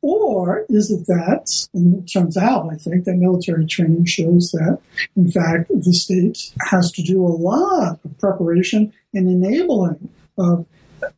Or 0.00 0.64
is 0.68 0.92
it 0.92 1.06
that, 1.08 1.66
and 1.74 1.98
it 1.98 2.12
turns 2.12 2.36
out, 2.36 2.72
I 2.72 2.76
think, 2.76 3.04
that 3.04 3.16
military 3.16 3.66
training 3.66 4.04
shows 4.04 4.52
that, 4.52 4.78
in 5.16 5.30
fact, 5.30 5.68
the 5.68 5.92
state 5.92 6.52
has 6.60 6.92
to 6.92 7.02
do 7.02 7.24
a 7.24 7.26
lot 7.26 7.98
of 8.04 8.18
preparation 8.18 8.92
and 9.12 9.28
enabling 9.28 10.08
of 10.38 10.66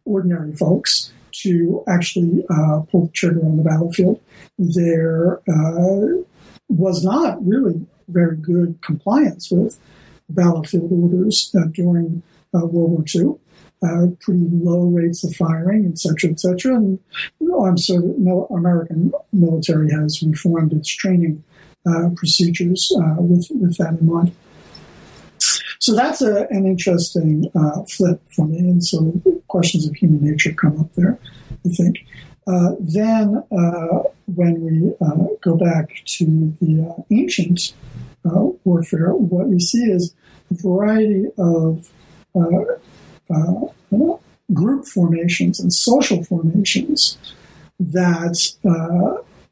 ordinary 0.06 0.54
folks 0.54 1.12
to 1.42 1.84
actually 1.88 2.44
uh, 2.50 2.80
pull 2.90 3.06
the 3.06 3.12
trigger 3.12 3.44
on 3.44 3.56
the 3.56 3.62
battlefield. 3.62 4.20
There 4.58 5.40
uh, 5.48 6.22
was 6.68 7.04
not 7.04 7.44
really 7.46 7.86
very 8.08 8.36
good 8.36 8.78
compliance 8.82 9.50
with 9.50 9.78
battlefield 10.28 10.90
orders 10.92 11.54
uh, 11.56 11.66
during 11.72 12.22
uh, 12.54 12.66
World 12.66 12.90
War 12.90 13.04
II. 13.14 13.34
Uh, 13.82 14.08
pretty 14.20 14.46
low 14.52 14.84
rates 14.84 15.24
of 15.24 15.34
firing, 15.36 15.86
et 15.86 15.98
cetera, 15.98 16.30
et 16.30 16.38
cetera. 16.38 16.76
And 16.76 16.98
I'm 17.40 17.78
sure 17.78 17.98
the 18.02 18.46
American 18.50 19.10
military 19.32 19.90
has 19.90 20.22
reformed 20.22 20.74
its 20.74 20.94
training 20.94 21.42
uh, 21.86 22.10
procedures 22.14 22.92
with, 23.18 23.48
with 23.50 23.78
that 23.78 23.96
in 23.98 24.06
mind. 24.06 24.32
So 25.80 25.94
that's 25.94 26.20
a, 26.20 26.46
an 26.50 26.66
interesting 26.66 27.50
uh, 27.54 27.82
flip 27.84 28.20
for 28.28 28.46
me. 28.46 28.58
And 28.58 28.84
so 28.84 29.20
questions 29.48 29.86
of 29.88 29.96
human 29.96 30.22
nature 30.22 30.52
come 30.52 30.78
up 30.78 30.92
there, 30.94 31.18
I 31.64 31.70
think. 31.70 31.98
Uh, 32.46 32.74
then, 32.80 33.42
uh, 33.52 34.02
when 34.34 34.60
we 34.60 34.92
uh, 35.00 35.26
go 35.40 35.56
back 35.56 36.02
to 36.04 36.54
the 36.60 36.86
uh, 36.86 37.02
ancient 37.10 37.74
uh, 38.24 38.48
warfare, 38.64 39.14
what 39.14 39.48
we 39.48 39.58
see 39.58 39.84
is 39.90 40.14
a 40.50 40.54
variety 40.54 41.26
of 41.38 41.90
group 44.52 44.84
formations 44.84 45.60
and 45.60 45.72
social 45.72 46.24
formations 46.24 47.18
that 47.78 48.36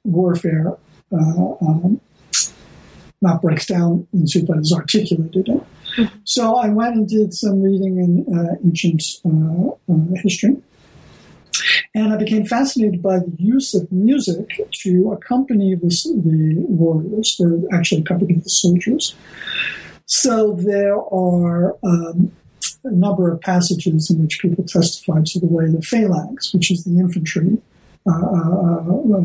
warfare 0.04 0.76
um, 1.12 2.00
not 3.22 3.40
breaks 3.40 3.66
down 3.66 4.06
into, 4.12 4.44
but 4.44 4.58
is 4.58 4.72
articulated 4.72 5.48
in. 5.48 5.64
So 6.24 6.56
I 6.56 6.68
went 6.68 6.96
and 6.96 7.08
did 7.08 7.34
some 7.34 7.62
reading 7.62 7.98
in 7.98 8.38
uh, 8.38 8.54
ancient 8.64 9.02
uh, 9.24 9.92
uh, 9.92 10.20
history. 10.22 10.56
And 11.94 12.12
I 12.12 12.16
became 12.16 12.44
fascinated 12.44 13.02
by 13.02 13.18
the 13.18 13.32
use 13.38 13.74
of 13.74 13.90
music 13.90 14.60
to 14.82 15.12
accompany 15.12 15.74
the, 15.74 15.88
the 15.88 16.54
warriors, 16.68 17.40
or 17.40 17.60
actually 17.72 18.02
accompany 18.02 18.34
the 18.34 18.48
soldiers. 18.48 19.14
So 20.06 20.52
there 20.52 20.96
are 20.96 21.76
um, 21.84 22.32
a 22.84 22.90
number 22.90 23.30
of 23.30 23.40
passages 23.40 24.10
in 24.10 24.22
which 24.22 24.38
people 24.40 24.64
testify 24.64 25.20
to 25.24 25.40
the 25.40 25.46
way 25.46 25.66
the 25.66 25.82
phalanx, 25.82 26.54
which 26.54 26.70
is 26.70 26.84
the 26.84 26.98
infantry, 26.98 27.58
uh, 28.06 28.12
uh, 28.12 28.80
uh 28.80 29.24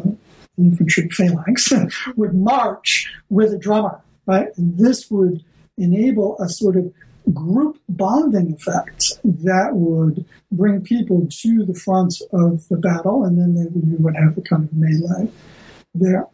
the 0.57 0.63
infantry 0.63 1.09
phalanx, 1.09 1.71
would 2.15 2.33
march 2.33 3.11
with 3.29 3.53
a 3.53 3.57
drummer, 3.57 4.01
right? 4.25 4.47
And 4.57 4.77
this 4.77 5.09
would 5.09 5.43
enable 5.77 6.37
a 6.39 6.49
sort 6.49 6.75
of 6.75 6.91
group 7.33 7.77
bonding 7.87 8.53
effect 8.53 9.13
that 9.23 9.69
would 9.73 10.25
bring 10.51 10.81
people 10.81 11.27
to 11.29 11.65
the 11.65 11.73
front 11.73 12.15
of 12.33 12.67
the 12.67 12.77
battle, 12.77 13.23
and 13.23 13.39
then 13.39 13.55
you 13.55 13.97
would 13.99 14.15
have 14.15 14.37
a 14.37 14.41
kind 14.41 14.65
of 14.65 14.73
melee 14.73 15.29
there. 15.95 16.27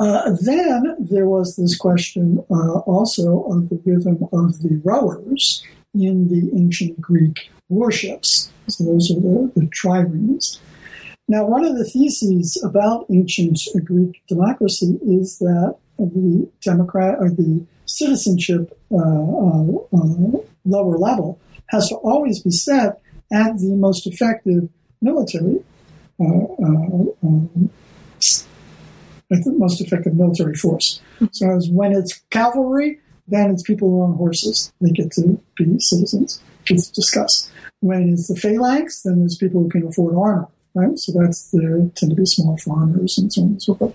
Uh, 0.00 0.34
then 0.40 0.96
there 0.98 1.26
was 1.26 1.54
this 1.56 1.76
question 1.76 2.44
uh, 2.50 2.78
also 2.80 3.44
of 3.44 3.68
the 3.68 3.80
rhythm 3.84 4.18
of 4.32 4.60
the 4.62 4.80
rowers 4.82 5.64
in 5.94 6.28
the 6.28 6.50
ancient 6.58 7.00
Greek 7.00 7.50
warships. 7.68 8.50
So 8.68 8.84
those 8.84 9.10
are 9.10 9.20
the, 9.20 9.52
the 9.54 9.66
triremes. 9.66 10.58
Now, 11.28 11.44
one 11.44 11.64
of 11.64 11.78
the 11.78 11.84
theses 11.84 12.60
about 12.64 13.06
ancient 13.10 13.60
Greek 13.84 14.22
democracy 14.26 14.98
is 15.06 15.38
that 15.38 15.76
the 15.98 16.50
democrat 16.62 17.16
or 17.20 17.30
the 17.30 17.64
citizenship 17.86 18.76
uh, 18.90 18.96
uh, 18.96 19.62
uh, 19.96 20.38
lower 20.64 20.98
level 20.98 21.38
has 21.68 21.88
to 21.88 21.96
always 21.96 22.40
be 22.42 22.50
set 22.50 23.00
at 23.32 23.58
the 23.58 23.74
most 23.76 24.06
effective 24.06 24.68
military, 25.00 25.62
um, 26.20 27.70
at 29.30 29.42
the 29.44 29.52
most 29.56 29.80
effective 29.80 30.14
military 30.14 30.54
force. 30.54 31.00
So 31.32 31.50
as 31.50 31.68
when 31.70 31.92
it's 31.92 32.20
cavalry, 32.30 33.00
then 33.28 33.50
it's 33.50 33.62
people 33.62 33.88
who 33.88 34.02
own 34.02 34.16
horses. 34.16 34.72
They 34.80 34.90
get 34.90 35.12
to 35.12 35.40
be 35.56 35.78
citizens, 35.78 36.42
get 36.66 36.78
to 36.78 36.92
discuss. 36.92 37.50
When 37.80 38.10
it's 38.12 38.28
the 38.28 38.36
phalanx, 38.36 39.02
then 39.02 39.20
there's 39.20 39.36
people 39.36 39.62
who 39.62 39.70
can 39.70 39.86
afford 39.86 40.14
armor, 40.14 40.48
right? 40.74 40.98
So 40.98 41.12
that's 41.18 41.50
there 41.50 41.78
tend 41.94 42.10
to 42.10 42.14
be 42.14 42.26
small 42.26 42.56
farmers 42.58 43.18
and 43.18 43.32
so 43.32 43.42
on 43.42 43.48
and 43.48 43.62
so 43.62 43.74
forth. 43.74 43.94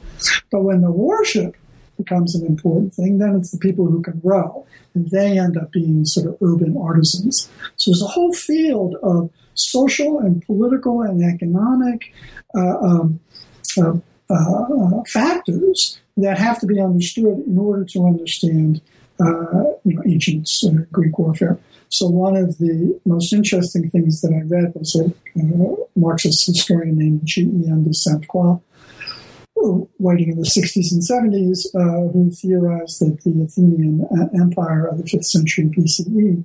But 0.52 0.64
when 0.64 0.82
the 0.82 0.92
warship 0.92 1.56
becomes 1.98 2.36
an 2.36 2.46
important 2.46 2.94
thing. 2.94 3.18
Then 3.18 3.36
it's 3.36 3.52
the 3.52 3.58
people 3.58 3.86
who 3.86 4.02
can 4.02 4.22
row, 4.24 4.66
and 4.94 5.10
they 5.10 5.38
end 5.38 5.58
up 5.58 5.72
being 5.72 6.06
sort 6.06 6.28
of 6.28 6.38
urban 6.42 6.78
artisans. 6.78 7.50
So 7.76 7.92
there's 7.92 8.02
a 8.02 8.08
whole 8.08 8.34
field 8.34 8.96
of 9.04 9.30
social 9.56 10.20
and 10.20 10.46
political 10.46 11.02
and 11.02 11.24
economic 11.24 12.14
uh, 12.56 12.78
um, 12.78 13.20
uh, 13.78 13.94
uh, 14.30 15.04
factors 15.08 16.00
that 16.18 16.38
have 16.38 16.60
to 16.60 16.66
be 16.66 16.80
understood 16.80 17.44
in 17.46 17.58
order 17.58 17.86
to 17.86 18.06
understand 18.06 18.82
uh, 19.20 19.64
you 19.84 19.94
know, 19.96 20.04
ancient 20.06 20.50
uh, 20.66 20.84
Greek 20.92 21.18
warfare. 21.18 21.58
So 21.90 22.08
one 22.08 22.36
of 22.36 22.58
the 22.58 23.00
most 23.06 23.34
interesting 23.34 23.90
things 23.90 24.22
that 24.22 24.34
I 24.34 24.42
read 24.48 24.74
was 24.76 24.96
a 24.96 25.06
uh, 25.06 25.76
Marxist 25.96 26.46
historian 26.46 26.98
named 26.98 27.22
G.E.M. 27.24 27.84
de 27.86 27.94
Sainte-Croix, 27.94 28.60
writing 30.00 30.32
in 30.32 30.38
the 30.38 30.48
60s 30.48 30.92
and 30.92 31.02
70s, 31.02 31.68
uh, 31.76 32.12
who 32.12 32.32
theorized 32.32 33.02
that 33.02 33.22
the 33.24 33.44
Athenian 33.44 34.08
uh, 34.12 34.42
Empire 34.42 34.88
of 34.88 34.98
the 34.98 35.04
5th 35.04 35.26
century 35.26 35.66
BCE 35.66 36.44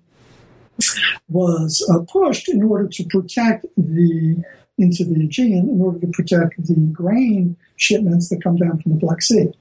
was 1.28 1.86
uh, 1.92 2.00
pushed 2.10 2.48
in 2.48 2.62
order 2.62 2.88
to 2.88 3.04
protect 3.04 3.66
the 3.76 4.42
into 4.78 5.04
the 5.04 5.24
Aegean 5.24 5.68
in 5.68 5.80
order 5.80 6.00
to 6.00 6.06
protect 6.08 6.56
the 6.66 6.74
grain 6.92 7.56
shipments 7.76 8.30
that 8.30 8.42
come 8.42 8.56
down 8.56 8.78
from 8.78 8.92
the 8.92 8.98
Black 8.98 9.20
Sea. 9.20 9.52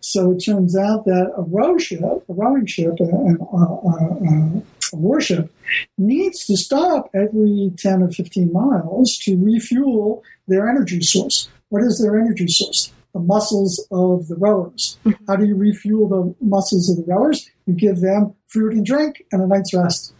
So 0.00 0.32
it 0.32 0.44
turns 0.44 0.76
out 0.76 1.04
that 1.04 1.32
a 1.36 1.42
row 1.42 1.78
ship, 1.78 2.02
a 2.02 2.22
rowing 2.28 2.66
ship, 2.66 2.94
uh, 3.00 3.04
and 3.04 3.40
uh, 3.40 4.66
a 4.92 4.96
warship 4.96 5.52
needs 5.98 6.46
to 6.46 6.56
stop 6.56 7.10
every 7.14 7.72
10 7.76 8.02
or 8.02 8.10
15 8.10 8.52
miles 8.52 9.18
to 9.18 9.36
refuel 9.36 10.22
their 10.46 10.68
energy 10.68 11.00
source. 11.00 11.48
What 11.68 11.82
is 11.82 12.00
their 12.00 12.18
energy 12.18 12.48
source? 12.48 12.92
The 13.16 13.24
muscles 13.24 13.86
of 13.90 14.28
the 14.28 14.36
rowers. 14.36 14.98
Mm-hmm. 15.04 15.24
How 15.26 15.36
do 15.36 15.46
you 15.46 15.56
refuel 15.56 16.08
the 16.08 16.34
muscles 16.44 16.90
of 16.90 16.96
the 16.98 17.12
rowers? 17.12 17.48
You 17.66 17.74
give 17.74 18.00
them 18.00 18.34
food 18.48 18.72
and 18.74 18.84
drink 18.84 19.24
and 19.32 19.42
a 19.42 19.46
night's 19.46 19.74
rest. 19.74 20.12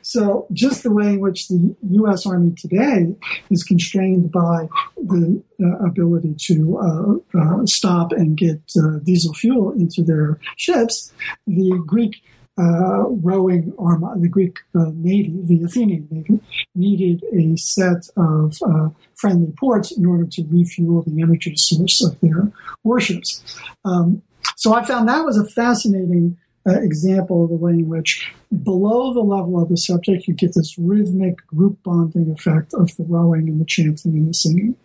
So, 0.00 0.46
just 0.52 0.82
the 0.82 0.90
way 0.90 1.08
in 1.08 1.20
which 1.20 1.48
the 1.48 1.76
U.S. 1.90 2.24
Army 2.24 2.54
today 2.56 3.14
is 3.50 3.62
constrained 3.64 4.32
by 4.32 4.66
the 4.96 5.42
uh, 5.62 5.86
ability 5.86 6.34
to 6.46 6.78
uh, 6.78 7.38
uh, 7.38 7.66
stop 7.66 8.12
and 8.12 8.34
get 8.34 8.62
uh, 8.82 8.98
diesel 9.04 9.34
fuel 9.34 9.72
into 9.72 10.02
their 10.02 10.40
ships, 10.56 11.12
the 11.46 11.78
Greek 11.86 12.22
uh, 12.58 13.08
rowing 13.08 13.72
arm, 13.78 14.06
the 14.20 14.28
Greek 14.28 14.58
uh, 14.74 14.90
navy, 14.94 15.40
the 15.42 15.64
Athenian 15.64 16.06
navy, 16.10 16.40
needed 16.74 17.24
a 17.32 17.56
set 17.56 18.08
of 18.16 18.58
uh, 18.66 18.90
friendly 19.14 19.52
ports 19.58 19.90
in 19.92 20.04
order 20.04 20.26
to 20.26 20.44
refuel 20.50 21.02
the 21.02 21.22
energy 21.22 21.54
source 21.56 22.04
of 22.04 22.20
their 22.20 22.52
warships. 22.84 23.42
Um, 23.84 24.22
so 24.56 24.74
I 24.74 24.84
found 24.84 25.08
that 25.08 25.24
was 25.24 25.38
a 25.38 25.46
fascinating 25.46 26.36
uh, 26.68 26.80
example 26.80 27.44
of 27.44 27.50
the 27.50 27.56
way 27.56 27.72
in 27.72 27.88
which, 27.88 28.32
below 28.62 29.14
the 29.14 29.20
level 29.20 29.60
of 29.60 29.68
the 29.68 29.76
subject, 29.76 30.28
you 30.28 30.34
get 30.34 30.54
this 30.54 30.78
rhythmic 30.78 31.44
group 31.46 31.82
bonding 31.82 32.30
effect 32.30 32.74
of 32.74 32.94
the 32.96 33.04
rowing 33.04 33.48
and 33.48 33.60
the 33.60 33.64
chanting 33.64 34.12
and 34.12 34.28
the 34.28 34.34
singing. 34.34 34.76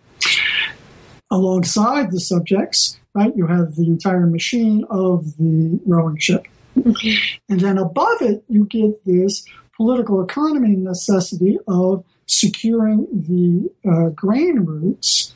Alongside 1.30 2.12
the 2.12 2.22
subjects, 2.22 2.98
right, 3.14 3.36
you 3.36 3.46
have 3.48 3.76
the 3.76 3.86
entire 3.88 4.26
machine 4.26 4.86
of 4.90 5.38
the 5.38 5.80
rowing 5.86 6.18
ship 6.18 6.48
and 7.50 7.60
then 7.60 7.78
above 7.78 8.22
it, 8.22 8.44
you 8.50 8.66
get 8.66 9.06
this 9.06 9.46
political 9.76 10.24
economy 10.24 10.76
necessity 10.76 11.58
of 11.68 12.04
securing 12.26 13.08
the 13.12 13.70
uh, 13.90 14.10
grain 14.10 14.60
routes 14.60 15.34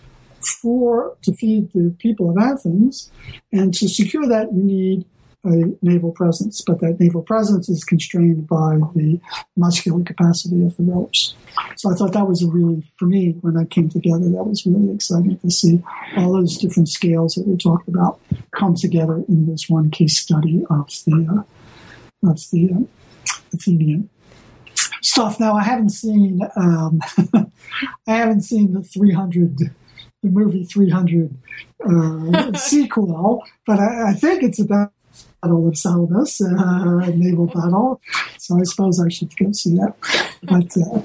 for 0.61 1.15
to 1.21 1.33
feed 1.33 1.71
the 1.73 1.95
people 1.99 2.29
of 2.29 2.37
Athens. 2.37 3.11
And 3.51 3.73
to 3.75 3.87
secure 3.87 4.27
that, 4.27 4.51
you 4.53 4.63
need 4.63 5.05
a 5.43 5.63
naval 5.81 6.11
presence, 6.11 6.61
but 6.61 6.79
that 6.81 6.99
naval 6.99 7.23
presence 7.23 7.67
is 7.67 7.83
constrained 7.83 8.47
by 8.47 8.77
the 8.93 9.19
muscular 9.55 10.03
capacity 10.03 10.63
of 10.65 10.77
the 10.77 10.83
rowers. 10.83 11.35
So 11.75 11.91
I 11.91 11.95
thought 11.95 12.13
that 12.13 12.27
was 12.27 12.45
really, 12.45 12.83
for 12.97 13.05
me, 13.05 13.35
when 13.41 13.55
that 13.55 13.71
came 13.71 13.89
together, 13.89 14.29
that 14.29 14.43
was 14.43 14.65
really 14.65 14.93
exciting 14.93 15.37
to 15.39 15.49
see 15.49 15.81
all 16.17 16.33
those 16.33 16.57
different 16.57 16.89
scales 16.89 17.33
that 17.35 17.47
we 17.47 17.57
talked 17.57 17.87
about 17.87 18.19
come 18.51 18.75
together 18.75 19.23
in 19.27 19.47
this 19.47 19.67
one 19.67 19.89
case 19.89 20.19
study 20.19 20.63
of 20.69 20.87
the 21.05 21.27
uh, 22.23 22.29
of 22.29 22.39
the 22.51 22.71
uh, 22.71 23.33
Athenian 23.53 24.09
stuff. 25.01 25.39
Now 25.39 25.55
I 25.55 25.63
haven't 25.63 25.89
seen 25.89 26.41
um, 26.55 27.01
I 28.07 28.15
haven't 28.15 28.41
seen 28.41 28.73
the 28.73 28.83
300 28.83 29.57
the 30.23 30.29
movie 30.29 30.63
300 30.63 31.35
uh, 31.83 32.53
sequel, 32.55 33.43
but 33.65 33.79
I, 33.79 34.11
I, 34.11 34.13
think 34.13 34.43
it's 34.43 34.59
about 34.59 34.93
Battle 35.41 35.67
of 35.67 35.77
Salamis, 35.77 36.41
uh, 36.41 37.09
naval 37.15 37.47
battle. 37.47 38.01
So 38.37 38.59
I 38.59 38.63
suppose 38.63 38.99
I 38.99 39.09
should 39.09 39.35
go 39.37 39.51
see 39.51 39.75
that. 39.77 39.95
But, 40.43 40.75
uh, 40.77 41.01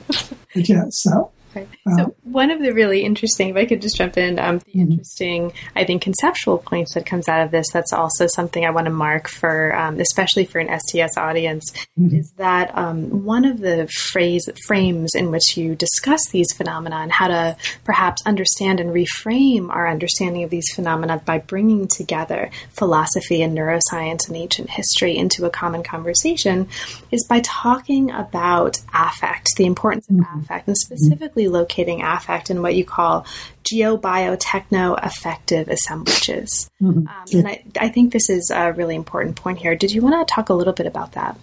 but 0.55 0.69
yeah, 0.69 0.85
so 0.91 1.31
Okay. 1.57 1.69
So 1.97 2.15
one 2.25 2.51
of 2.51 2.61
the 2.61 2.73
really 2.73 3.03
interesting, 3.03 3.49
if 3.49 3.57
I 3.57 3.65
could 3.65 3.81
just 3.81 3.97
jump 3.97 4.17
in, 4.17 4.39
um, 4.39 4.59
the 4.59 4.65
mm-hmm. 4.65 4.81
interesting, 4.81 5.53
I 5.75 5.85
think, 5.85 6.03
conceptual 6.03 6.59
points 6.59 6.95
that 6.95 7.07
comes 7.07 7.29
out 7.29 7.45
of 7.45 7.51
this. 7.51 7.71
That's 7.73 7.93
also 7.93 8.27
something 8.27 8.65
I 8.65 8.71
want 8.71 8.87
to 8.87 8.93
mark 8.93 9.29
for, 9.29 9.75
um, 9.75 9.99
especially 10.01 10.45
for 10.45 10.59
an 10.59 10.79
STS 10.79 11.17
audience, 11.17 11.73
mm-hmm. 11.99 12.17
is 12.17 12.33
that 12.33 12.77
um, 12.77 13.25
one 13.25 13.45
of 13.45 13.61
the 13.61 13.89
phrase 13.89 14.49
frames 14.67 15.15
in 15.15 15.31
which 15.31 15.57
you 15.57 15.75
discuss 15.75 16.29
these 16.29 16.53
phenomena 16.53 16.97
and 16.97 17.13
how 17.13 17.29
to 17.29 17.57
perhaps 17.85 18.23
understand 18.27 18.81
and 18.81 18.91
reframe 18.91 19.71
our 19.71 19.89
understanding 19.89 20.43
of 20.43 20.51
these 20.51 20.73
phenomena 20.75 21.23
by 21.25 21.39
bringing 21.39 21.89
together 21.89 22.51
philosophy 22.71 23.43
and 23.43 23.57
neuroscience 23.57 24.27
and 24.27 24.37
ancient 24.37 24.71
history 24.71 25.17
into 25.17 25.45
a 25.47 25.51
common 25.51 25.83
conversation 25.83 26.69
is 27.11 27.25
by 27.29 27.41
talking 27.45 28.11
about 28.11 28.81
affect, 28.95 29.57
the 29.57 29.65
importance 29.65 30.09
of 30.09 30.17
mm-hmm. 30.17 30.41
affect, 30.41 30.67
and 30.67 30.77
specifically 30.77 31.46
locating 31.49 32.03
affect 32.03 32.51
in 32.51 32.63
what 32.63 32.75
you 32.75 32.85
call 32.85 33.27
geobiotechno 33.65 34.99
affective 35.03 35.69
assemblages. 35.69 36.71
Mm-hmm. 36.83 37.07
Um, 37.07 37.25
and 37.33 37.49
I, 37.49 37.65
I, 37.81 37.89
think 37.89 38.13
this 38.13 38.31
is 38.31 38.51
a 38.55 38.73
really 38.73 38.95
important 38.95 39.37
point 39.37 39.59
here. 39.59 39.75
Did 39.75 39.93
you 39.93 40.03
want 40.03 40.27
to 40.27 40.33
talk 40.33 40.49
a 40.49 40.55
little 40.55 40.73
bit 40.73 40.87
about 40.87 41.13
that? 41.13 41.37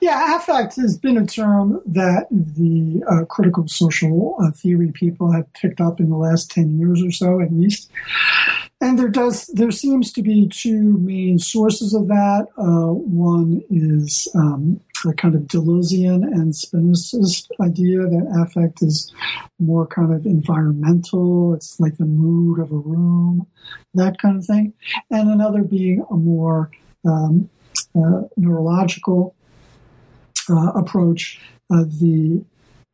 Yeah, 0.00 0.36
affect 0.36 0.76
has 0.76 0.96
been 0.96 1.18
a 1.18 1.26
term 1.26 1.82
that 1.84 2.26
the 2.30 3.02
uh, 3.06 3.26
critical 3.26 3.68
social 3.68 4.36
uh, 4.42 4.50
theory 4.50 4.92
people 4.92 5.30
have 5.30 5.52
picked 5.52 5.80
up 5.80 6.00
in 6.00 6.08
the 6.08 6.16
last 6.16 6.50
10 6.50 6.78
years 6.78 7.02
or 7.02 7.10
so, 7.10 7.40
at 7.40 7.52
least. 7.52 7.90
And 8.80 8.98
there 8.98 9.10
does 9.10 9.48
there 9.48 9.70
seems 9.70 10.10
to 10.14 10.22
be 10.22 10.48
two 10.48 10.96
main 10.98 11.38
sources 11.38 11.92
of 11.92 12.08
that. 12.08 12.46
Uh, 12.56 12.94
one 12.94 13.60
is 13.68 14.26
um, 14.34 14.80
a 15.06 15.12
kind 15.12 15.34
of 15.34 15.42
Deleuzian 15.42 16.24
and 16.24 16.54
Spinozist 16.54 17.48
idea 17.60 17.98
that 17.98 18.42
affect 18.42 18.82
is 18.82 19.12
more 19.58 19.86
kind 19.86 20.14
of 20.14 20.24
environmental. 20.24 21.52
It's 21.52 21.78
like 21.78 21.98
the 21.98 22.06
mood 22.06 22.58
of 22.58 22.72
a 22.72 22.76
room, 22.76 23.46
that 23.92 24.16
kind 24.18 24.38
of 24.38 24.46
thing. 24.46 24.72
And 25.10 25.28
another 25.28 25.62
being 25.62 26.02
a 26.10 26.14
more 26.14 26.70
um, 27.06 27.50
uh, 27.94 28.22
neurological 28.38 29.34
approach. 30.48 31.40
Uh, 31.72 31.84
the 31.84 32.44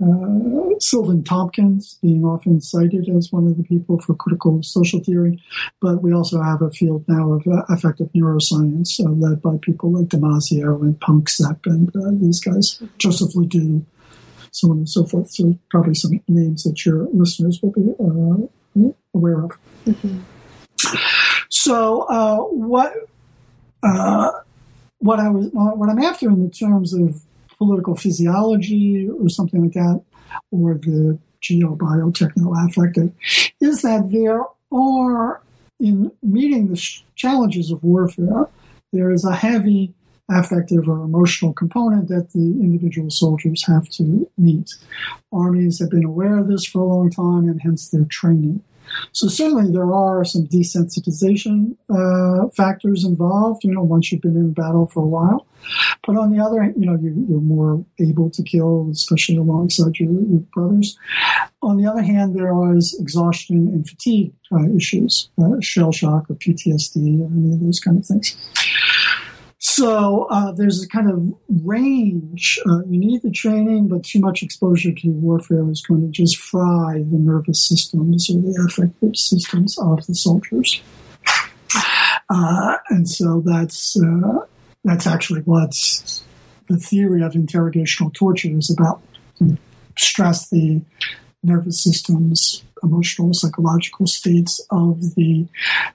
uh, 0.02 0.78
Silvan 0.78 1.24
Tomkins 1.24 1.98
being 2.02 2.24
often 2.24 2.60
cited 2.60 3.08
as 3.08 3.32
one 3.32 3.46
of 3.46 3.56
the 3.56 3.62
people 3.62 3.98
for 3.98 4.14
critical 4.14 4.62
social 4.62 5.00
theory, 5.00 5.42
but 5.80 6.02
we 6.02 6.12
also 6.12 6.42
have 6.42 6.60
a 6.60 6.70
field 6.70 7.04
now 7.08 7.32
of 7.32 7.46
uh, 7.46 7.62
affective 7.70 8.10
neuroscience 8.12 9.00
uh, 9.00 9.08
led 9.10 9.40
by 9.40 9.56
people 9.62 9.90
like 9.90 10.08
Damasio 10.08 10.82
and 10.82 11.00
Panksepp 11.00 11.60
and 11.64 11.88
uh, 11.96 12.10
these 12.20 12.40
guys, 12.40 12.82
Joseph 12.98 13.34
LeDoux, 13.34 13.86
so 14.50 14.70
on 14.70 14.78
and 14.78 14.88
so 14.88 15.06
forth. 15.06 15.30
So 15.30 15.58
probably 15.70 15.94
some 15.94 16.20
names 16.28 16.64
that 16.64 16.84
your 16.84 17.08
listeners 17.14 17.60
will 17.62 17.72
be 17.72 17.94
uh, 17.98 18.90
aware 19.14 19.44
of. 19.44 19.52
Mm-hmm. 19.86 20.18
So 21.48 22.02
uh, 22.02 22.36
what 22.40 22.92
what 24.98 25.20
I 25.20 25.28
was 25.30 25.48
what 25.52 25.88
I'm 25.88 26.00
after 26.00 26.28
in 26.28 26.42
the 26.42 26.50
terms 26.50 26.92
of 26.92 27.22
political 27.58 27.96
physiology 27.96 29.08
or 29.08 29.28
something 29.28 29.62
like 29.62 29.72
that, 29.72 30.02
or 30.50 30.74
the 30.74 31.18
geobiotechnoaffective, 31.42 33.12
is 33.60 33.82
that 33.82 34.10
there 34.10 34.42
are, 34.72 35.40
in 35.80 36.10
meeting 36.22 36.68
the 36.68 36.76
challenges 37.14 37.70
of 37.70 37.82
warfare, 37.84 38.48
there 38.92 39.10
is 39.10 39.24
a 39.24 39.34
heavy 39.34 39.94
affective 40.28 40.88
or 40.88 41.04
emotional 41.04 41.52
component 41.52 42.08
that 42.08 42.30
the 42.32 42.40
individual 42.40 43.10
soldiers 43.10 43.64
have 43.66 43.88
to 43.90 44.28
meet. 44.36 44.74
Armies 45.32 45.78
have 45.78 45.90
been 45.90 46.04
aware 46.04 46.38
of 46.38 46.48
this 46.48 46.64
for 46.64 46.80
a 46.80 46.84
long 46.84 47.10
time 47.10 47.48
and 47.48 47.60
hence 47.62 47.88
their 47.90 48.04
training. 48.06 48.60
So 49.12 49.28
certainly 49.28 49.70
there 49.72 49.92
are 49.92 50.24
some 50.24 50.46
desensitization 50.46 51.76
uh, 51.88 52.48
factors 52.50 53.04
involved. 53.04 53.64
You 53.64 53.72
know, 53.72 53.82
once 53.82 54.10
you've 54.10 54.22
been 54.22 54.36
in 54.36 54.52
battle 54.52 54.86
for 54.86 55.02
a 55.02 55.06
while, 55.06 55.46
but 56.06 56.16
on 56.16 56.30
the 56.30 56.42
other 56.42 56.62
hand, 56.62 56.74
you 56.78 56.86
know, 56.86 56.96
you, 56.96 57.36
are 57.36 57.40
more 57.40 57.84
able 57.98 58.30
to 58.30 58.42
kill, 58.42 58.88
especially 58.92 59.36
alongside 59.36 59.98
your, 59.98 60.12
your, 60.12 60.40
brothers. 60.54 60.96
On 61.62 61.76
the 61.76 61.86
other 61.86 62.02
hand, 62.02 62.36
there 62.36 62.74
is 62.74 62.96
exhaustion 63.00 63.68
and 63.68 63.88
fatigue 63.88 64.32
uh, 64.52 64.68
issues, 64.74 65.30
uh, 65.42 65.60
shell 65.60 65.92
shock 65.92 66.30
or 66.30 66.36
PTSD 66.36 67.20
or 67.20 67.26
any 67.26 67.52
of 67.52 67.60
those 67.60 67.80
kind 67.80 67.98
of 67.98 68.06
things. 68.06 68.36
So 69.76 70.24
uh, 70.30 70.52
there's 70.52 70.82
a 70.82 70.88
kind 70.88 71.10
of 71.10 71.34
range. 71.62 72.58
Uh, 72.66 72.80
you 72.86 72.98
need 72.98 73.20
the 73.20 73.30
training, 73.30 73.88
but 73.88 74.04
too 74.04 74.20
much 74.20 74.42
exposure 74.42 74.90
to 74.90 75.08
warfare 75.10 75.70
is 75.70 75.82
going 75.82 76.00
to 76.00 76.08
just 76.08 76.38
fry 76.38 76.94
the 76.94 77.18
nervous 77.18 77.62
systems 77.62 78.30
or 78.30 78.40
the 78.40 78.66
affective 78.66 79.14
systems 79.14 79.76
of 79.78 80.06
the 80.06 80.14
soldiers. 80.14 80.80
Uh, 82.30 82.78
and 82.88 83.06
so 83.06 83.42
that's 83.44 84.00
uh, 84.02 84.46
that's 84.82 85.06
actually 85.06 85.42
what 85.42 85.72
the 86.68 86.78
theory 86.78 87.22
of 87.22 87.32
interrogational 87.34 88.14
torture 88.14 88.56
is 88.56 88.70
about. 88.70 89.02
Stress 89.98 90.48
the 90.48 90.80
nervous 91.42 91.84
systems, 91.84 92.64
emotional, 92.82 93.34
psychological 93.34 94.06
states 94.06 94.58
of 94.70 95.14
the 95.16 95.46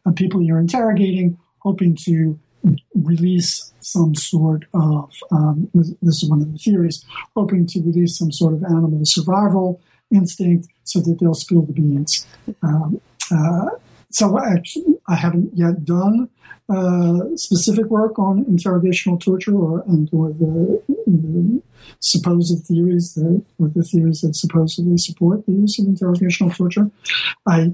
uh, 0.06 0.12
people 0.12 0.40
you're 0.40 0.60
interrogating, 0.60 1.40
hoping 1.64 1.96
to 1.96 2.40
release 2.96 3.72
some 3.80 4.16
sort 4.16 4.66
of, 4.74 5.12
um, 5.32 5.70
this 5.74 6.24
is 6.24 6.30
one 6.30 6.42
of 6.42 6.52
the 6.52 6.60
theories, 6.60 7.04
hoping 7.36 7.66
to 7.68 7.82
release 7.82 8.18
some 8.18 8.32
sort 8.32 8.54
of 8.54 8.64
animal 8.64 9.00
survival 9.04 9.82
instinct 10.14 10.68
so 10.84 11.00
that 11.00 11.18
they'll 11.20 11.34
spill 11.34 11.62
the 11.62 11.74
beans. 11.74 12.26
Um, 12.62 13.02
uh, 13.32 13.70
so 14.12 14.38
I, 14.38 14.62
I, 15.08 15.16
haven't 15.16 15.52
yet 15.56 15.86
done 15.86 16.30
uh, 16.70 17.36
specific 17.36 17.86
work 17.86 18.20
on 18.20 18.44
interrogational 18.46 19.20
torture 19.20 19.56
or, 19.56 19.84
and, 19.88 20.10
or 20.12 20.30
the, 20.30 20.82
the 21.08 21.62
supposed 22.00 22.66
theories 22.66 23.14
that, 23.14 23.44
or 23.58 23.70
the 23.70 23.84
theories 23.84 24.22
that 24.22 24.36
supposedly 24.36 24.98
support 24.98 25.46
the 25.46 25.54
use 25.54 25.80
of 25.80 25.86
interrogational 25.86 26.56
torture. 26.56 26.92
I 27.48 27.74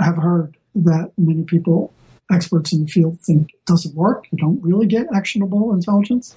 have 0.00 0.16
heard 0.16 0.56
that 0.74 1.12
many 1.18 1.42
people 1.42 1.92
experts 2.30 2.72
in 2.72 2.84
the 2.84 2.90
field 2.90 3.20
think 3.20 3.52
it 3.52 3.64
doesn't 3.66 3.94
work. 3.94 4.26
You 4.30 4.38
don't 4.38 4.62
really 4.62 4.86
get 4.86 5.06
actionable 5.14 5.72
intelligence. 5.72 6.34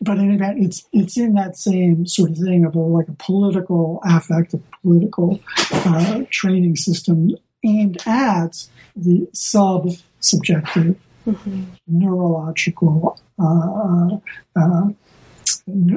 But 0.00 0.18
in 0.18 0.30
event, 0.32 0.58
it's 0.58 0.86
it's 0.92 1.18
in 1.18 1.34
that 1.34 1.56
same 1.56 2.06
sort 2.06 2.30
of 2.30 2.38
thing 2.38 2.64
of 2.64 2.74
a, 2.74 2.78
like 2.78 3.08
a 3.08 3.12
political 3.12 4.00
affect, 4.04 4.54
a 4.54 4.60
political 4.82 5.40
uh, 5.72 6.22
training 6.30 6.76
system 6.76 7.36
aimed 7.64 7.98
at 8.06 8.66
the 8.96 9.28
sub-subjective 9.34 10.96
mm-hmm. 11.26 11.64
neurological 11.86 13.20
uh, 13.38 14.16
uh, 14.56 14.88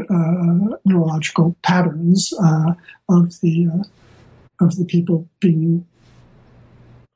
uh 0.10 0.78
neurological 0.86 1.56
patterns 1.64 2.34
uh, 2.44 2.74
of 3.10 3.40
the 3.42 3.68
uh, 3.74 3.84
of 4.64 4.76
the 4.78 4.86
people 4.86 5.28
being 5.40 5.86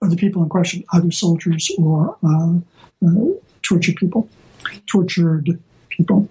the 0.01 0.15
people 0.15 0.43
in 0.43 0.49
question, 0.49 0.83
either 0.93 1.11
soldiers 1.11 1.71
or 1.77 2.17
uh, 2.23 2.55
uh, 3.05 3.33
tortured 3.61 3.95
people, 3.95 4.29
tortured 4.85 5.59
people. 5.89 6.29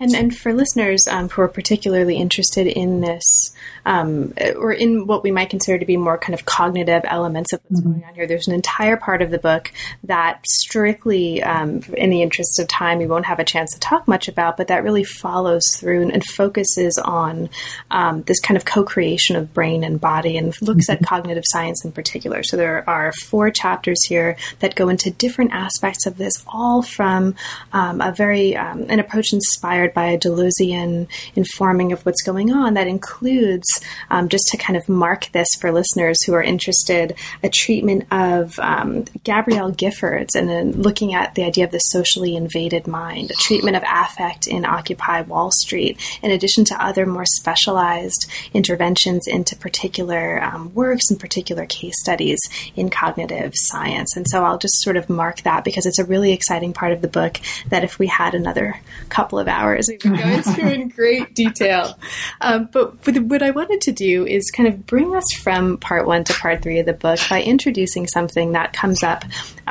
And 0.00 0.14
and 0.14 0.36
for 0.36 0.54
listeners 0.54 1.06
um, 1.08 1.28
who 1.28 1.42
are 1.42 1.48
particularly 1.48 2.16
interested 2.16 2.66
in 2.66 3.00
this, 3.00 3.52
um, 3.84 4.34
or 4.56 4.72
in 4.72 5.06
what 5.06 5.22
we 5.22 5.30
might 5.30 5.50
consider 5.50 5.78
to 5.78 5.84
be 5.86 5.96
more 5.96 6.18
kind 6.18 6.34
of 6.34 6.44
cognitive 6.44 7.02
elements 7.04 7.52
of 7.52 7.60
what's 7.68 7.80
mm-hmm. 7.80 7.92
going 7.92 8.04
on 8.04 8.14
here, 8.14 8.26
there's 8.26 8.48
an 8.48 8.54
entire 8.54 8.96
part 8.96 9.22
of 9.22 9.30
the 9.30 9.38
book 9.38 9.72
that 10.04 10.44
strictly, 10.46 11.42
um, 11.42 11.80
in 11.96 12.10
the 12.10 12.22
interest 12.22 12.58
of 12.58 12.68
time, 12.68 12.98
we 12.98 13.06
won't 13.06 13.26
have 13.26 13.38
a 13.38 13.44
chance 13.44 13.72
to 13.72 13.80
talk 13.80 14.06
much 14.06 14.28
about, 14.28 14.56
but 14.56 14.68
that 14.68 14.84
really 14.84 15.04
follows 15.04 15.64
through 15.76 16.02
and, 16.02 16.12
and 16.12 16.24
focuses 16.24 16.98
on 17.04 17.48
um, 17.90 18.22
this 18.22 18.40
kind 18.40 18.56
of 18.56 18.64
co-creation 18.64 19.36
of 19.36 19.52
brain 19.52 19.84
and 19.84 20.00
body, 20.00 20.36
and 20.36 20.54
looks 20.62 20.88
mm-hmm. 20.88 21.02
at 21.02 21.08
cognitive 21.08 21.44
science 21.46 21.84
in 21.84 21.92
particular. 21.92 22.42
So 22.42 22.56
there 22.56 22.88
are 22.88 23.12
four 23.24 23.50
chapters 23.50 24.04
here 24.06 24.36
that 24.60 24.74
go 24.74 24.88
into 24.88 25.10
different 25.10 25.52
aspects 25.52 26.06
of 26.06 26.16
this, 26.16 26.44
all 26.46 26.82
from 26.82 27.34
um, 27.72 28.00
a 28.00 28.12
very 28.12 28.56
um, 28.56 28.86
an 28.88 29.00
approach 29.00 29.32
and 29.32 29.42
inspired 29.58 29.92
by 29.92 30.06
a 30.06 30.18
Deleuzian 30.18 31.08
informing 31.34 31.90
of 31.92 32.04
what's 32.06 32.22
going 32.22 32.52
on 32.52 32.74
that 32.74 32.86
includes, 32.86 33.66
um, 34.08 34.28
just 34.28 34.46
to 34.48 34.56
kind 34.56 34.76
of 34.76 34.88
mark 34.88 35.30
this 35.32 35.48
for 35.60 35.72
listeners 35.72 36.22
who 36.24 36.32
are 36.32 36.42
interested, 36.42 37.16
a 37.42 37.48
treatment 37.48 38.06
of 38.12 38.56
um, 38.60 39.04
Gabrielle 39.24 39.72
Giffords 39.72 40.36
and 40.36 40.48
then 40.48 40.72
looking 40.72 41.12
at 41.12 41.34
the 41.34 41.42
idea 41.42 41.64
of 41.64 41.72
the 41.72 41.78
socially 41.78 42.36
invaded 42.36 42.86
mind, 42.86 43.32
a 43.32 43.34
treatment 43.34 43.76
of 43.76 43.82
affect 43.82 44.46
in 44.46 44.64
Occupy 44.64 45.22
Wall 45.22 45.50
Street, 45.50 46.00
in 46.22 46.30
addition 46.30 46.64
to 46.66 46.84
other 46.84 47.04
more 47.04 47.26
specialized 47.26 48.30
interventions 48.54 49.26
into 49.26 49.56
particular 49.56 50.40
um, 50.42 50.72
works 50.72 51.10
and 51.10 51.18
particular 51.18 51.66
case 51.66 51.94
studies 51.98 52.38
in 52.76 52.90
cognitive 52.90 53.52
science. 53.54 54.16
And 54.16 54.26
so 54.28 54.44
I'll 54.44 54.58
just 54.58 54.80
sort 54.82 54.96
of 54.96 55.10
mark 55.10 55.42
that 55.42 55.64
because 55.64 55.84
it's 55.84 55.98
a 55.98 56.04
really 56.04 56.32
exciting 56.32 56.72
part 56.72 56.92
of 56.92 57.02
the 57.02 57.08
book 57.08 57.40
that 57.70 57.82
if 57.82 57.98
we 57.98 58.06
had 58.06 58.34
another 58.34 58.80
couple 59.08 59.38
of 59.38 59.47
hours, 59.48 59.88
we 59.88 60.10
would 60.10 60.18
go 60.18 60.26
into 60.28 60.72
in 60.72 60.88
great 60.88 61.34
detail. 61.34 61.98
Um, 62.40 62.68
but 62.70 62.94
what 63.06 63.42
I 63.42 63.50
wanted 63.50 63.80
to 63.82 63.92
do 63.92 64.26
is 64.26 64.50
kind 64.50 64.68
of 64.68 64.86
bring 64.86 65.14
us 65.14 65.24
from 65.42 65.78
part 65.78 66.06
one 66.06 66.24
to 66.24 66.32
part 66.34 66.62
three 66.62 66.78
of 66.78 66.86
the 66.86 66.92
book 66.92 67.18
by 67.28 67.42
introducing 67.42 68.06
something 68.06 68.52
that 68.52 68.72
comes 68.72 69.02
up 69.02 69.24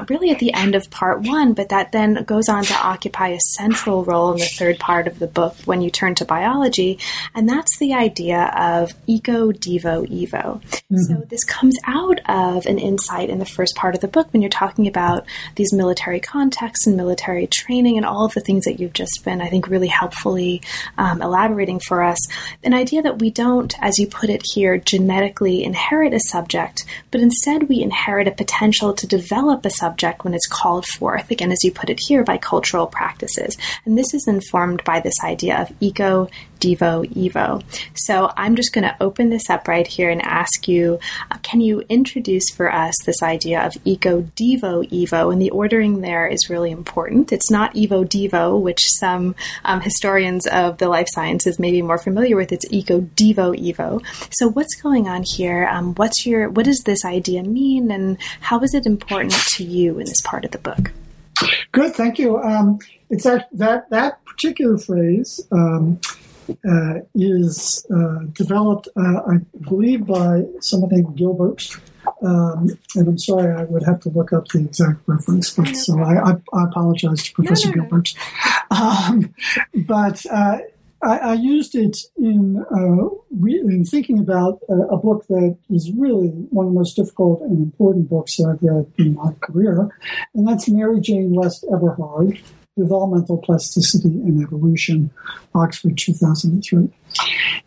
really 0.09 0.29
at 0.29 0.39
the 0.39 0.53
end 0.53 0.75
of 0.75 0.89
part 0.89 1.21
one, 1.21 1.53
but 1.53 1.69
that 1.69 1.91
then 1.91 2.23
goes 2.23 2.49
on 2.49 2.63
to 2.63 2.73
occupy 2.75 3.29
a 3.29 3.39
central 3.39 4.03
role 4.03 4.31
in 4.31 4.37
the 4.37 4.45
third 4.45 4.79
part 4.79 5.07
of 5.07 5.19
the 5.19 5.27
book 5.27 5.55
when 5.65 5.81
you 5.81 5.89
turn 5.89 6.15
to 6.15 6.25
biology, 6.25 6.99
and 7.33 7.49
that's 7.49 7.77
the 7.79 7.93
idea 7.93 8.51
of 8.55 8.93
eco, 9.07 9.51
devo, 9.51 10.07
evo. 10.07 10.61
Mm-hmm. 10.61 10.97
So 10.97 11.15
this 11.29 11.43
comes 11.43 11.77
out 11.85 12.19
of 12.29 12.65
an 12.65 12.77
insight 12.79 13.29
in 13.29 13.39
the 13.39 13.45
first 13.45 13.75
part 13.75 13.95
of 13.95 14.01
the 14.01 14.07
book 14.07 14.31
when 14.31 14.41
you're 14.41 14.49
talking 14.49 14.87
about 14.87 15.25
these 15.55 15.73
military 15.73 16.19
contexts 16.19 16.85
and 16.85 16.95
military 16.95 17.47
training 17.47 17.97
and 17.97 18.05
all 18.05 18.25
of 18.25 18.33
the 18.33 18.41
things 18.41 18.65
that 18.65 18.79
you've 18.79 18.93
just 18.93 19.23
been, 19.23 19.41
I 19.41 19.49
think, 19.49 19.56
really 19.65 19.87
helpfully 19.87 20.61
um, 20.97 21.21
elaborating 21.21 21.79
for 21.79 22.03
us. 22.03 22.19
An 22.63 22.73
idea 22.73 23.01
that 23.01 23.19
we 23.19 23.31
don't, 23.31 23.73
as 23.81 23.97
you 23.97 24.07
put 24.07 24.29
it 24.29 24.43
here, 24.53 24.77
genetically 24.77 25.63
inherit 25.63 26.13
a 26.13 26.19
subject, 26.19 26.85
but 27.11 27.21
instead 27.21 27.69
we 27.69 27.81
inherit 27.81 28.27
a 28.27 28.31
potential 28.31 28.93
to 28.93 29.07
develop 29.07 29.65
a 29.65 29.69
subject 29.69 30.23
when 30.23 30.33
it's 30.33 30.47
called 30.47 30.85
forth, 30.85 31.31
again, 31.31 31.51
as 31.51 31.63
you 31.63 31.71
put 31.71 31.89
it 31.89 31.99
here, 32.07 32.23
by 32.23 32.37
cultural 32.37 32.87
practices. 32.87 33.57
And 33.85 33.97
this 33.97 34.13
is 34.13 34.27
informed 34.27 34.83
by 34.83 34.99
this 34.99 35.15
idea 35.23 35.61
of 35.61 35.71
eco 35.79 36.29
Devo 36.59 37.05
Evo. 37.13 37.63
So 37.95 38.31
I'm 38.35 38.55
just 38.55 38.73
going 38.73 38.83
to 38.83 38.95
open 39.01 39.29
this 39.29 39.49
up 39.49 39.67
right 39.67 39.87
here 39.87 40.09
and 40.09 40.21
ask 40.21 40.67
you 40.67 40.99
uh, 41.31 41.37
can 41.43 41.61
you 41.61 41.83
introduce 41.89 42.49
for 42.49 42.71
us 42.71 42.93
this 43.05 43.21
idea 43.23 43.65
of 43.65 43.73
Eco 43.85 44.21
Devo 44.35 44.89
Evo? 44.89 45.31
And 45.31 45.41
the 45.41 45.49
ordering 45.49 46.01
there 46.01 46.27
is 46.27 46.49
really 46.49 46.71
important. 46.71 47.31
It's 47.31 47.51
not 47.51 47.73
Evo 47.73 48.05
Devo, 48.05 48.59
which 48.61 48.81
some 48.99 49.35
um, 49.65 49.81
historians 49.81 50.47
of 50.47 50.77
the 50.77 50.89
life 50.89 51.07
sciences 51.09 51.59
may 51.59 51.71
be 51.71 51.81
more 51.81 51.97
familiar 51.97 52.35
with. 52.35 52.51
It's 52.51 52.65
Eco 52.71 53.01
Devo 53.01 53.55
Evo. 53.57 54.03
So 54.31 54.49
what's 54.49 54.75
going 54.75 55.07
on 55.07 55.23
here? 55.23 55.67
Um, 55.71 55.93
what's 55.95 56.25
your 56.25 56.49
what 56.49 56.65
does 56.65 56.81
this 56.85 57.05
idea 57.05 57.43
mean, 57.43 57.91
and 57.91 58.17
how 58.41 58.59
is 58.61 58.73
it 58.73 58.85
important 58.85 59.33
to 59.55 59.63
you 59.63 59.99
in 59.99 60.05
this 60.05 60.21
part 60.23 60.45
of 60.45 60.51
the 60.51 60.57
book? 60.57 60.91
Good, 61.71 61.93
thank 61.93 62.17
you. 62.17 62.37
Um, 62.37 62.79
it's 63.09 63.23
that 63.23 63.47
that 63.53 63.89
that 63.89 64.23
particular 64.25 64.77
phrase 64.77 65.39
um, 65.51 65.99
is 67.15 67.85
uh, 67.93 68.19
developed, 68.33 68.87
uh, 68.95 69.21
I 69.27 69.37
believe, 69.67 70.05
by 70.05 70.43
someone 70.59 70.91
named 70.91 71.15
Gilbert. 71.15 71.69
Um, 72.21 72.69
and 72.95 73.07
I'm 73.07 73.17
sorry, 73.17 73.53
I 73.53 73.65
would 73.65 73.83
have 73.83 73.99
to 74.01 74.09
look 74.09 74.33
up 74.33 74.47
the 74.47 74.59
exact 74.59 74.99
reference, 75.05 75.53
but 75.53 75.75
so 75.75 75.99
I, 75.99 76.31
I, 76.31 76.35
I 76.53 76.63
apologize 76.65 77.23
to 77.23 77.33
Professor 77.33 77.69
no, 77.69 77.75
no, 77.75 77.81
Gilbert. 77.81 78.13
Um, 78.71 79.33
but 79.75 80.25
uh, 80.25 80.59
I, 81.03 81.17
I, 81.17 81.33
used 81.33 81.75
it 81.75 81.97
in, 82.17 82.65
uh, 82.71 83.15
re- 83.31 83.59
in 83.59 83.85
thinking 83.85 84.19
about 84.19 84.59
a, 84.67 84.73
a, 84.73 84.97
book 84.97 85.27
that 85.27 85.57
is 85.69 85.91
really 85.91 86.29
one 86.49 86.65
of 86.65 86.73
the 86.73 86.79
most 86.79 86.95
difficult 86.95 87.41
and 87.41 87.57
important 87.59 88.09
books 88.09 88.37
that 88.37 88.49
I've 88.49 88.63
read 88.63 88.91
in 88.97 89.13
my 89.13 89.31
career, 89.41 89.89
and 90.33 90.47
that's 90.47 90.67
Mary 90.67 90.99
Jane 90.99 91.33
West 91.33 91.65
Eberhard, 91.71 92.39
Developmental 92.77 93.37
Plasticity 93.37 94.09
and 94.09 94.41
Evolution, 94.41 95.11
Oxford 95.55 95.97
2003. 95.97 96.89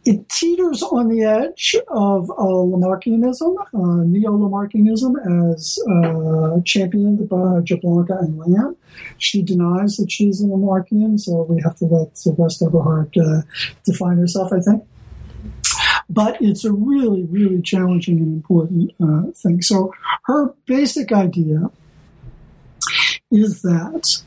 It 0.04 0.28
teeters 0.28 0.82
on 0.82 1.08
the 1.08 1.24
edge 1.24 1.74
of 1.88 2.30
uh, 2.30 2.34
Lamarckianism, 2.34 3.56
uh, 3.58 4.04
neo-Lamarckianism, 4.04 5.52
as 5.52 5.78
uh, 5.90 6.60
championed 6.64 7.28
by 7.28 7.60
Jablonka 7.60 8.18
and 8.20 8.38
Lamb. 8.38 8.76
She 9.18 9.42
denies 9.42 9.96
that 9.96 10.10
she's 10.10 10.42
a 10.42 10.46
Lamarckian, 10.46 11.18
so 11.18 11.42
we 11.42 11.60
have 11.62 11.76
to 11.76 11.86
let 11.86 12.16
West 12.38 12.62
Eberhard 12.62 13.16
uh, 13.18 13.42
define 13.84 14.18
herself, 14.18 14.52
I 14.52 14.60
think. 14.60 14.84
But 16.08 16.40
it's 16.40 16.64
a 16.64 16.72
really, 16.72 17.24
really 17.24 17.62
challenging 17.62 18.18
and 18.18 18.34
important 18.34 18.92
uh, 19.00 19.32
thing. 19.32 19.62
So 19.62 19.92
her 20.24 20.54
basic 20.66 21.12
idea 21.12 21.70
is 23.30 23.62
that 23.62 24.22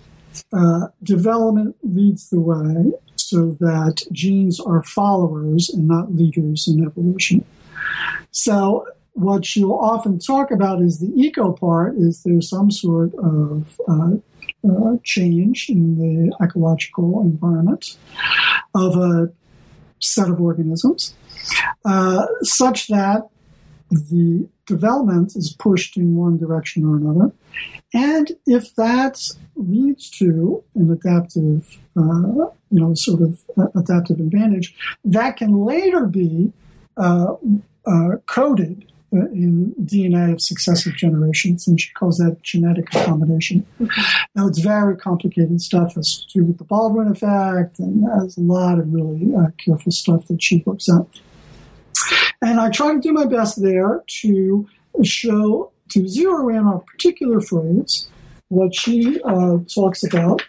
uh, 0.55 0.87
development 1.01 1.75
leads 1.83 2.29
the 2.29 2.39
way 2.39 2.93
so 3.15 3.57
that 3.59 4.03
genes 4.11 4.59
are 4.59 4.83
followers 4.83 5.69
and 5.69 5.87
not 5.87 6.13
leaders 6.13 6.67
in 6.67 6.85
evolution. 6.85 7.43
So 8.31 8.85
what 9.13 9.55
you'll 9.55 9.77
often 9.77 10.19
talk 10.19 10.51
about 10.51 10.81
is 10.81 10.99
the 10.99 11.11
eco 11.15 11.53
part 11.53 11.95
is 11.95 12.23
there's 12.23 12.49
some 12.49 12.71
sort 12.71 13.13
of 13.15 13.79
uh, 13.87 14.11
uh, 14.67 14.97
change 15.03 15.69
in 15.69 15.97
the 15.97 16.35
ecological 16.43 17.21
environment 17.21 17.97
of 18.73 18.95
a 18.97 19.31
set 19.99 20.29
of 20.29 20.41
organisms 20.41 21.15
uh, 21.85 22.25
such 22.41 22.87
that 22.87 23.29
the 23.89 24.47
development 24.65 25.35
is 25.35 25.53
pushed 25.53 25.97
in 25.97 26.15
one 26.15 26.37
direction 26.37 26.85
or 26.85 26.97
another. 26.97 27.31
And 27.93 28.31
if 28.45 28.75
that 28.75 29.21
leads 29.55 30.09
to 30.11 30.63
an 30.75 30.91
adaptive, 30.91 31.79
uh, 31.95 32.49
you 32.69 32.79
know, 32.79 32.93
sort 32.93 33.21
of 33.21 33.39
uh, 33.57 33.67
adaptive 33.75 34.19
advantage, 34.19 34.75
that 35.05 35.37
can 35.37 35.65
later 35.65 36.05
be 36.05 36.51
uh, 36.97 37.35
uh 37.85 38.17
coded 38.27 38.85
uh, 39.13 39.27
in 39.31 39.75
DNA 39.81 40.33
of 40.33 40.41
successive 40.41 40.95
generations, 40.95 41.67
and 41.67 41.79
she 41.79 41.91
calls 41.93 42.17
that 42.17 42.41
genetic 42.41 42.93
accommodation. 42.95 43.65
Now, 44.35 44.47
it's 44.47 44.59
very 44.59 44.95
complicated 44.97 45.61
stuff. 45.61 45.93
Has 45.93 46.25
to 46.25 46.39
do 46.39 46.45
with 46.45 46.57
the 46.57 46.63
Baldwin 46.63 47.09
effect, 47.09 47.77
and 47.77 48.05
has 48.19 48.37
a 48.37 48.41
lot 48.41 48.79
of 48.79 48.91
really 48.91 49.35
uh, 49.35 49.51
careful 49.63 49.91
stuff 49.91 50.27
that 50.27 50.41
she 50.41 50.63
looks 50.65 50.89
at. 50.89 51.05
And 52.41 52.59
I 52.59 52.69
try 52.69 52.93
to 52.93 52.99
do 52.99 53.13
my 53.13 53.25
best 53.25 53.61
there 53.61 54.03
to 54.21 54.67
show, 55.03 55.71
to 55.89 56.07
zero 56.07 56.49
in 56.49 56.57
on 56.57 56.75
a 56.75 56.79
particular 56.79 57.39
phrase, 57.41 58.09
what 58.49 58.75
she 58.75 59.21
uh, 59.23 59.57
talks 59.73 60.03
about 60.03 60.43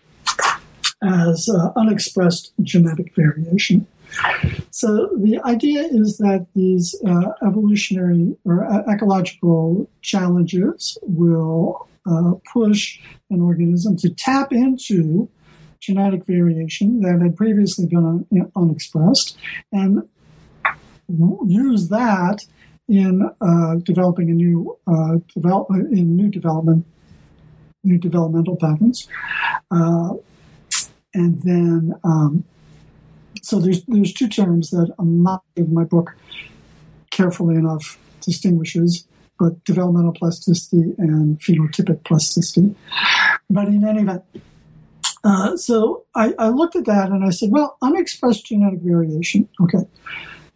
as 1.03 1.49
uh, 1.49 1.71
unexpressed 1.77 2.53
genetic 2.63 3.15
variation. 3.15 3.87
So 4.71 5.11
the 5.17 5.41
idea 5.45 5.83
is 5.83 6.19
that 6.19 6.47
these 6.55 6.95
uh, 7.07 7.33
evolutionary 7.47 8.37
or 8.45 8.65
uh, 8.65 8.83
ecological 8.93 9.89
challenges 10.03 10.97
will 11.03 11.89
uh, 12.07 12.33
push 12.53 13.01
an 13.31 13.41
organism 13.41 13.97
to 13.97 14.11
tap 14.11 14.53
into 14.53 15.29
genetic 15.81 16.25
variation 16.27 17.01
that 17.01 17.21
had 17.21 17.37
previously 17.37 17.87
been 17.87 18.27
un- 18.31 18.53
unexpressed 18.57 19.37
and 19.73 20.03
use 21.09 21.89
that 21.89 22.45
in 22.89 23.31
uh, 23.41 23.77
developing 23.77 24.31
a 24.31 24.35
new 24.35 24.77
uh, 24.87 25.17
develop 25.35 25.69
in 25.71 26.17
new 26.17 26.29
development, 26.29 26.85
new 27.83 27.99
developmental 27.99 28.57
patterns, 28.57 29.09
uh, 29.71 30.15
and 31.15 31.43
then 31.43 31.95
um, 32.05 32.45
so 33.43 33.59
there's 33.59 33.85
there's 33.85 34.13
two 34.13 34.29
terms 34.29 34.71
that 34.71 34.93
I'm 34.99 35.27
in 35.57 35.73
my 35.73 35.85
book 35.85 36.15
carefully 37.11 37.57
enough 37.57 37.99
distinguishes, 38.21 39.07
but 39.39 39.63
developmental 39.65 40.13
plasticity 40.13 40.95
and 40.99 41.41
phenotypic 41.41 42.05
plasticity. 42.05 42.75
But 43.49 43.69
in 43.69 43.87
any 43.87 44.03
event. 44.03 44.25
Uh, 45.23 45.57
so 45.57 46.05
I, 46.15 46.35
I 46.39 46.49
looked 46.49 46.77
at 46.77 46.85
that 46.85 47.09
and 47.09 47.25
I 47.25 47.31
said, 47.31 47.51
well, 47.51 47.79
unexpressed 47.81 48.45
genetic 48.45 48.81
variation. 48.81 49.49
Okay. 49.59 49.87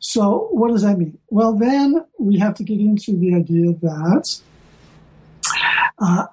So, 0.00 0.48
what 0.52 0.70
does 0.70 0.82
that 0.82 0.98
mean? 0.98 1.18
Well, 1.30 1.54
then 1.54 2.04
we 2.18 2.38
have 2.38 2.54
to 2.54 2.64
get 2.64 2.80
into 2.80 3.16
the 3.18 3.34
idea 3.34 3.72
that, 3.82 4.40
uh, 5.98 6.26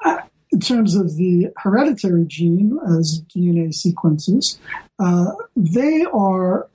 in 0.52 0.60
terms 0.60 0.96
of 0.96 1.16
the 1.16 1.50
hereditary 1.58 2.26
gene 2.26 2.78
as 2.98 3.22
DNA 3.36 3.74
sequences, 3.74 4.60
uh, 5.00 5.32
they 5.56 6.06
are 6.14 6.68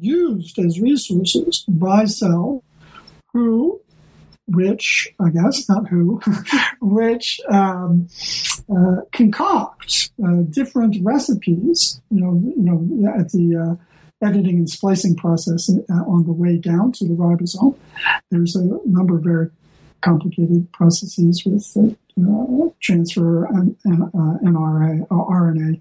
used 0.00 0.58
as 0.58 0.80
resources 0.80 1.64
by 1.68 2.04
cells 2.04 2.62
who 3.32 3.80
which 4.48 5.14
I 5.20 5.28
guess 5.28 5.68
not 5.68 5.86
who, 5.88 6.20
which 6.80 7.40
um, 7.50 8.08
uh, 8.74 9.02
concoct 9.12 10.10
uh, 10.24 10.42
different 10.50 10.96
recipes. 11.02 12.00
You 12.10 12.20
know, 12.22 12.42
you 12.56 13.02
know, 13.02 13.14
at 13.18 13.30
the 13.30 13.56
uh, 13.56 13.84
editing 14.22 14.58
and 14.58 14.70
splicing 14.70 15.16
process 15.16 15.70
uh, 15.70 15.92
on 15.92 16.24
the 16.24 16.32
way 16.32 16.56
down 16.56 16.92
to 16.92 17.04
the 17.06 17.14
ribosome. 17.14 17.76
There's 18.30 18.56
a 18.56 18.64
number 18.84 19.16
of 19.16 19.24
very 19.24 19.50
complicated 20.00 20.70
processes 20.72 21.44
with 21.44 21.76
uh, 21.76 22.68
transfer 22.80 23.44
and, 23.46 23.76
and 23.84 24.12
NRA 24.12 25.06
or 25.10 25.30
RNA 25.30 25.80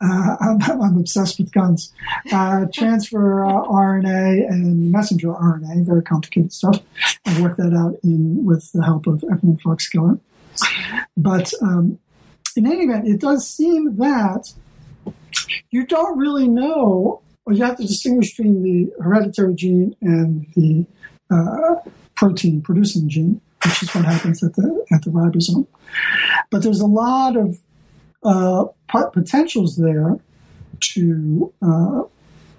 uh, 0.00 0.36
I'm, 0.40 0.62
I'm, 0.62 0.98
obsessed 0.98 1.38
with 1.38 1.52
guns. 1.52 1.92
Uh, 2.32 2.66
transfer 2.72 3.44
uh, 3.44 3.62
RNA 3.64 4.48
and 4.48 4.90
messenger 4.90 5.28
RNA, 5.28 5.86
very 5.86 6.02
complicated 6.02 6.52
stuff. 6.52 6.80
I 7.26 7.40
worked 7.40 7.58
that 7.58 7.74
out 7.74 7.98
in 8.02 8.44
with 8.44 8.70
the 8.72 8.84
help 8.84 9.06
of 9.06 9.24
Evelyn 9.30 9.58
Fox 9.58 9.88
Keller. 9.88 10.18
But 11.16 11.52
um, 11.60 11.98
in 12.56 12.66
any 12.66 12.84
event, 12.84 13.08
it 13.08 13.20
does 13.20 13.48
seem 13.48 13.96
that 13.96 14.52
you 15.70 15.86
don't 15.86 16.18
really 16.18 16.48
know, 16.48 17.22
or 17.46 17.52
you 17.52 17.62
have 17.64 17.76
to 17.76 17.82
distinguish 17.82 18.36
between 18.36 18.62
the 18.62 18.92
hereditary 19.02 19.54
gene 19.54 19.94
and 20.00 20.46
the 20.54 20.86
uh, 21.30 21.76
protein 22.14 22.62
producing 22.62 23.08
gene, 23.08 23.40
which 23.64 23.82
is 23.82 23.94
what 23.94 24.04
happens 24.04 24.42
at 24.42 24.54
the 24.54 24.84
at 24.92 25.02
the 25.02 25.10
ribosome. 25.10 25.66
But 26.50 26.62
there's 26.62 26.80
a 26.80 26.86
lot 26.86 27.36
of 27.36 27.58
uh, 28.22 28.64
potentials 29.12 29.76
there 29.76 30.18
to 30.80 31.52
uh, 31.62 32.02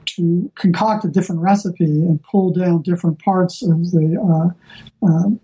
to 0.05 0.51
concoct 0.55 1.03
a 1.05 1.07
different 1.07 1.41
recipe 1.41 1.83
and 1.83 2.21
pull 2.23 2.51
down 2.51 2.81
different 2.83 3.19
parts 3.19 3.63
of 3.63 3.91
the 3.91 4.17
uh, 4.21 5.05
um, 5.05 5.39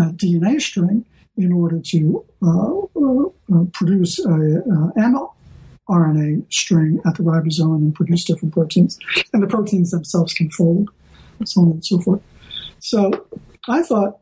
uh 0.00 0.10
DNA 0.12 0.60
string 0.60 1.04
in 1.36 1.52
order 1.52 1.80
to 1.80 2.24
uh, 2.42 3.64
produce 3.72 4.24
a, 4.24 4.30
a 4.30 4.92
mRNA 5.88 6.52
string 6.52 7.00
at 7.06 7.16
the 7.16 7.22
ribosome 7.22 7.76
and 7.76 7.94
produce 7.94 8.24
different 8.24 8.54
proteins. 8.54 8.98
And 9.32 9.42
the 9.42 9.46
proteins 9.46 9.90
themselves 9.90 10.32
can 10.32 10.50
fold, 10.50 10.90
so 11.44 11.62
on 11.62 11.70
and 11.72 11.84
so 11.84 12.00
forth. 12.00 12.22
So 12.80 13.26
I 13.68 13.82
thought, 13.82 14.18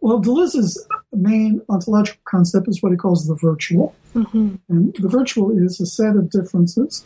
well, 0.00 0.20
Deleuze's 0.20 0.86
main 1.12 1.60
ontological 1.68 2.20
concept 2.24 2.68
is 2.68 2.82
what 2.82 2.92
he 2.92 2.96
calls 2.96 3.26
the 3.26 3.34
virtual. 3.34 3.94
Mm-hmm. 4.14 4.54
And 4.68 4.96
the 4.98 5.08
virtual 5.08 5.56
is 5.56 5.80
a 5.80 5.86
set 5.86 6.16
of 6.16 6.30
differences, 6.30 7.04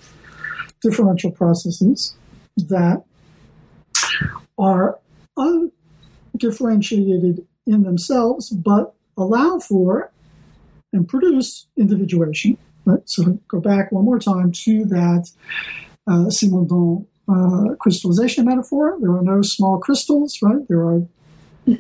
differential 0.83 1.31
processes 1.31 2.17
that 2.57 3.05
are 4.59 4.99
undifferentiated 5.37 7.47
in 7.67 7.83
themselves, 7.83 8.51
but 8.51 8.95
allow 9.17 9.59
for 9.59 10.11
and 10.93 11.09
produce 11.09 11.67
individuation. 11.77 12.57
So 13.05 13.39
go 13.49 13.61
back 13.61 13.93
one 13.93 14.05
more 14.05 14.19
time 14.19 14.53
to 14.53 14.85
that 14.87 15.31
uh, 16.07 16.27
Simondon 16.31 17.07
uh, 17.29 17.75
crystallization 17.77 18.47
metaphor. 18.47 18.97
There 19.01 19.13
are 19.13 19.23
no 19.23 19.43
small 19.43 19.79
crystals, 19.79 20.39
right? 20.43 20.67
There 20.69 20.81
are 20.81 21.03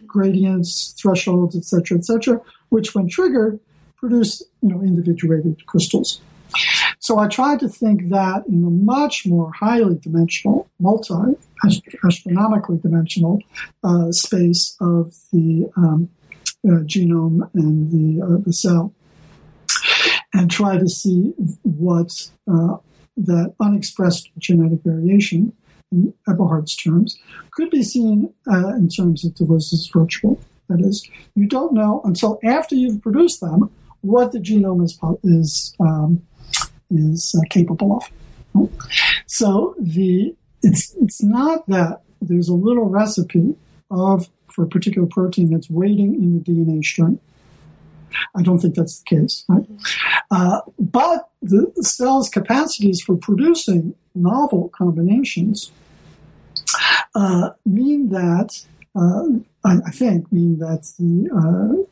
gradients, 0.06 0.94
thresholds, 1.00 1.56
etc., 1.56 1.98
etc., 1.98 2.40
which, 2.68 2.94
when 2.94 3.08
triggered, 3.08 3.58
produce 3.96 4.42
you 4.62 4.68
know 4.68 4.80
individuated 4.82 5.64
crystals. 5.66 6.20
So 6.98 7.18
I 7.18 7.28
tried 7.28 7.60
to 7.60 7.68
think 7.68 8.08
that 8.08 8.44
in 8.46 8.64
a 8.64 8.70
much 8.70 9.26
more 9.26 9.52
highly 9.52 9.96
dimensional, 9.96 10.68
multi 10.78 11.14
astronomically 12.04 12.78
dimensional 12.78 13.40
uh, 13.84 14.12
space 14.12 14.76
of 14.80 15.14
the 15.32 15.70
um, 15.76 16.08
uh, 16.66 16.82
genome 16.84 17.48
and 17.54 17.90
the 17.90 18.24
uh, 18.24 18.38
the 18.44 18.52
cell, 18.52 18.92
and 20.34 20.50
try 20.50 20.78
to 20.78 20.88
see 20.88 21.32
what 21.62 22.30
uh, 22.50 22.76
that 23.16 23.54
unexpressed 23.60 24.30
genetic 24.38 24.80
variation 24.84 25.52
in 25.90 26.12
Eberhard's 26.28 26.76
terms, 26.76 27.18
could 27.50 27.70
be 27.70 27.82
seen 27.82 28.32
uh, 28.50 28.68
in 28.74 28.88
terms 28.88 29.24
of 29.24 29.34
Deleuze's 29.34 29.88
virtual. 29.92 30.40
That 30.68 30.80
is, 30.80 31.08
you 31.34 31.46
don't 31.46 31.72
know 31.72 32.02
until 32.04 32.38
after 32.44 32.74
you've 32.74 33.00
produced 33.00 33.40
them 33.40 33.70
what 34.02 34.32
the 34.32 34.38
genome 34.38 34.84
is 34.84 34.98
is 35.24 35.74
um, 35.80 36.22
is 36.90 37.34
uh, 37.36 37.42
capable 37.48 37.96
of. 38.54 38.70
So 39.26 39.74
the 39.78 40.34
it's 40.62 40.94
it's 41.00 41.22
not 41.22 41.66
that 41.68 42.02
there's 42.20 42.48
a 42.48 42.54
little 42.54 42.84
recipe 42.84 43.56
of 43.90 44.28
for 44.48 44.64
a 44.64 44.68
particular 44.68 45.08
protein 45.08 45.50
that's 45.50 45.70
waiting 45.70 46.14
in 46.14 46.38
the 46.38 46.44
DNA 46.44 46.84
string. 46.84 47.18
I 48.36 48.42
don't 48.42 48.58
think 48.58 48.74
that's 48.74 49.00
the 49.00 49.16
case. 49.16 49.44
Right? 49.48 49.66
Uh, 50.30 50.60
but 50.78 51.30
the 51.42 51.72
cell's 51.82 52.28
capacities 52.28 53.00
for 53.00 53.16
producing 53.16 53.94
novel 54.14 54.70
combinations 54.70 55.70
uh, 57.14 57.50
mean 57.64 58.10
that, 58.10 58.64
uh, 58.94 59.24
I, 59.64 59.90
think, 59.90 60.30
mean 60.32 60.58
that 60.58 60.92
the 60.98 61.30
uh, 61.34 61.84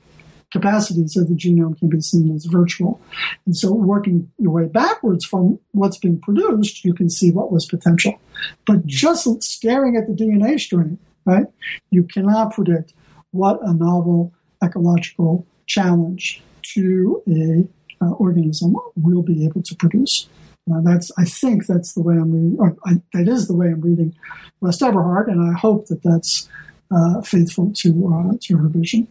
capacities 0.52 1.16
of 1.16 1.28
the 1.28 1.34
genome 1.34 1.78
can 1.78 1.88
be 1.88 2.00
seen 2.00 2.34
as 2.34 2.44
virtual. 2.46 3.00
And 3.44 3.56
so, 3.56 3.72
working 3.72 4.30
your 4.38 4.52
way 4.52 4.66
backwards 4.66 5.24
from 5.24 5.58
what's 5.72 5.98
been 5.98 6.20
produced, 6.20 6.84
you 6.84 6.94
can 6.94 7.10
see 7.10 7.30
what 7.30 7.52
was 7.52 7.66
potential. 7.66 8.18
But 8.66 8.86
just 8.86 9.42
staring 9.42 9.96
at 9.96 10.06
the 10.06 10.12
DNA 10.12 10.58
string, 10.60 10.98
right, 11.24 11.46
you 11.90 12.04
cannot 12.04 12.52
predict 12.54 12.92
what 13.30 13.58
a 13.62 13.72
novel 13.72 14.32
ecological 14.62 15.46
challenge 15.66 16.42
to 16.74 17.22
a 17.28 18.04
uh, 18.04 18.10
organism 18.12 18.76
will 18.96 19.22
be 19.22 19.44
able 19.44 19.62
to 19.62 19.74
produce. 19.76 20.28
Now 20.66 20.80
that's, 20.80 21.12
I 21.16 21.24
think 21.24 21.66
that's 21.66 21.94
the 21.94 22.02
way 22.02 22.14
I'm 22.14 22.32
reading, 22.32 22.56
or 22.58 22.76
I, 22.84 23.00
that 23.12 23.28
is 23.28 23.46
the 23.46 23.54
way 23.54 23.68
I'm 23.68 23.80
reading 23.80 24.14
West 24.60 24.82
Eberhard, 24.82 25.28
and 25.28 25.40
I 25.40 25.56
hope 25.58 25.86
that 25.86 26.02
that's 26.02 26.48
uh, 26.90 27.20
faithful 27.22 27.72
to 27.76 28.14
uh, 28.14 28.36
to 28.42 28.56
her 28.56 28.68
vision. 28.68 29.06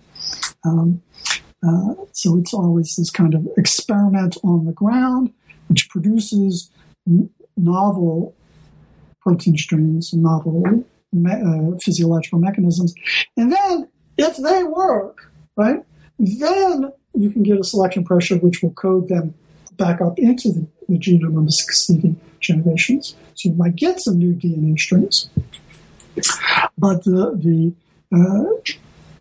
Um, 0.66 1.02
uh, 1.66 1.96
so 2.12 2.38
it's 2.38 2.54
always 2.54 2.96
this 2.96 3.10
kind 3.10 3.34
of 3.34 3.48
experiment 3.58 4.38
on 4.44 4.66
the 4.66 4.74
ground, 4.74 5.34
which 5.68 5.90
produces 5.90 6.70
n- 7.08 7.30
novel 7.58 8.36
protein 9.22 9.58
strings, 9.58 10.14
novel 10.14 10.84
me- 11.14 11.32
uh, 11.32 11.78
physiological 11.82 12.40
mechanisms, 12.40 12.94
and 13.38 13.52
then 13.52 13.88
if 14.18 14.38
they 14.38 14.64
work, 14.64 15.32
right, 15.56 15.82
then 16.20 16.92
you 17.14 17.30
can 17.30 17.44
get 17.44 17.60
a 17.60 17.64
selection 17.64 18.04
pressure 18.04 18.38
which 18.38 18.62
will 18.62 18.72
code 18.72 19.08
them 19.08 19.34
back 19.74 20.02
up 20.02 20.18
into 20.20 20.52
the, 20.52 20.68
the 20.88 20.98
genome 20.98 21.38
of 21.38 21.46
the 21.46 21.52
succeeding 21.52 22.20
generations. 22.40 23.16
So 23.36 23.50
you 23.50 23.56
might 23.56 23.76
get 23.76 24.00
some 24.00 24.18
new 24.18 24.34
DNA 24.34 24.80
strings. 24.80 25.30
But 26.78 27.04
the, 27.04 27.36
the, 27.36 27.74
uh, 28.14 28.74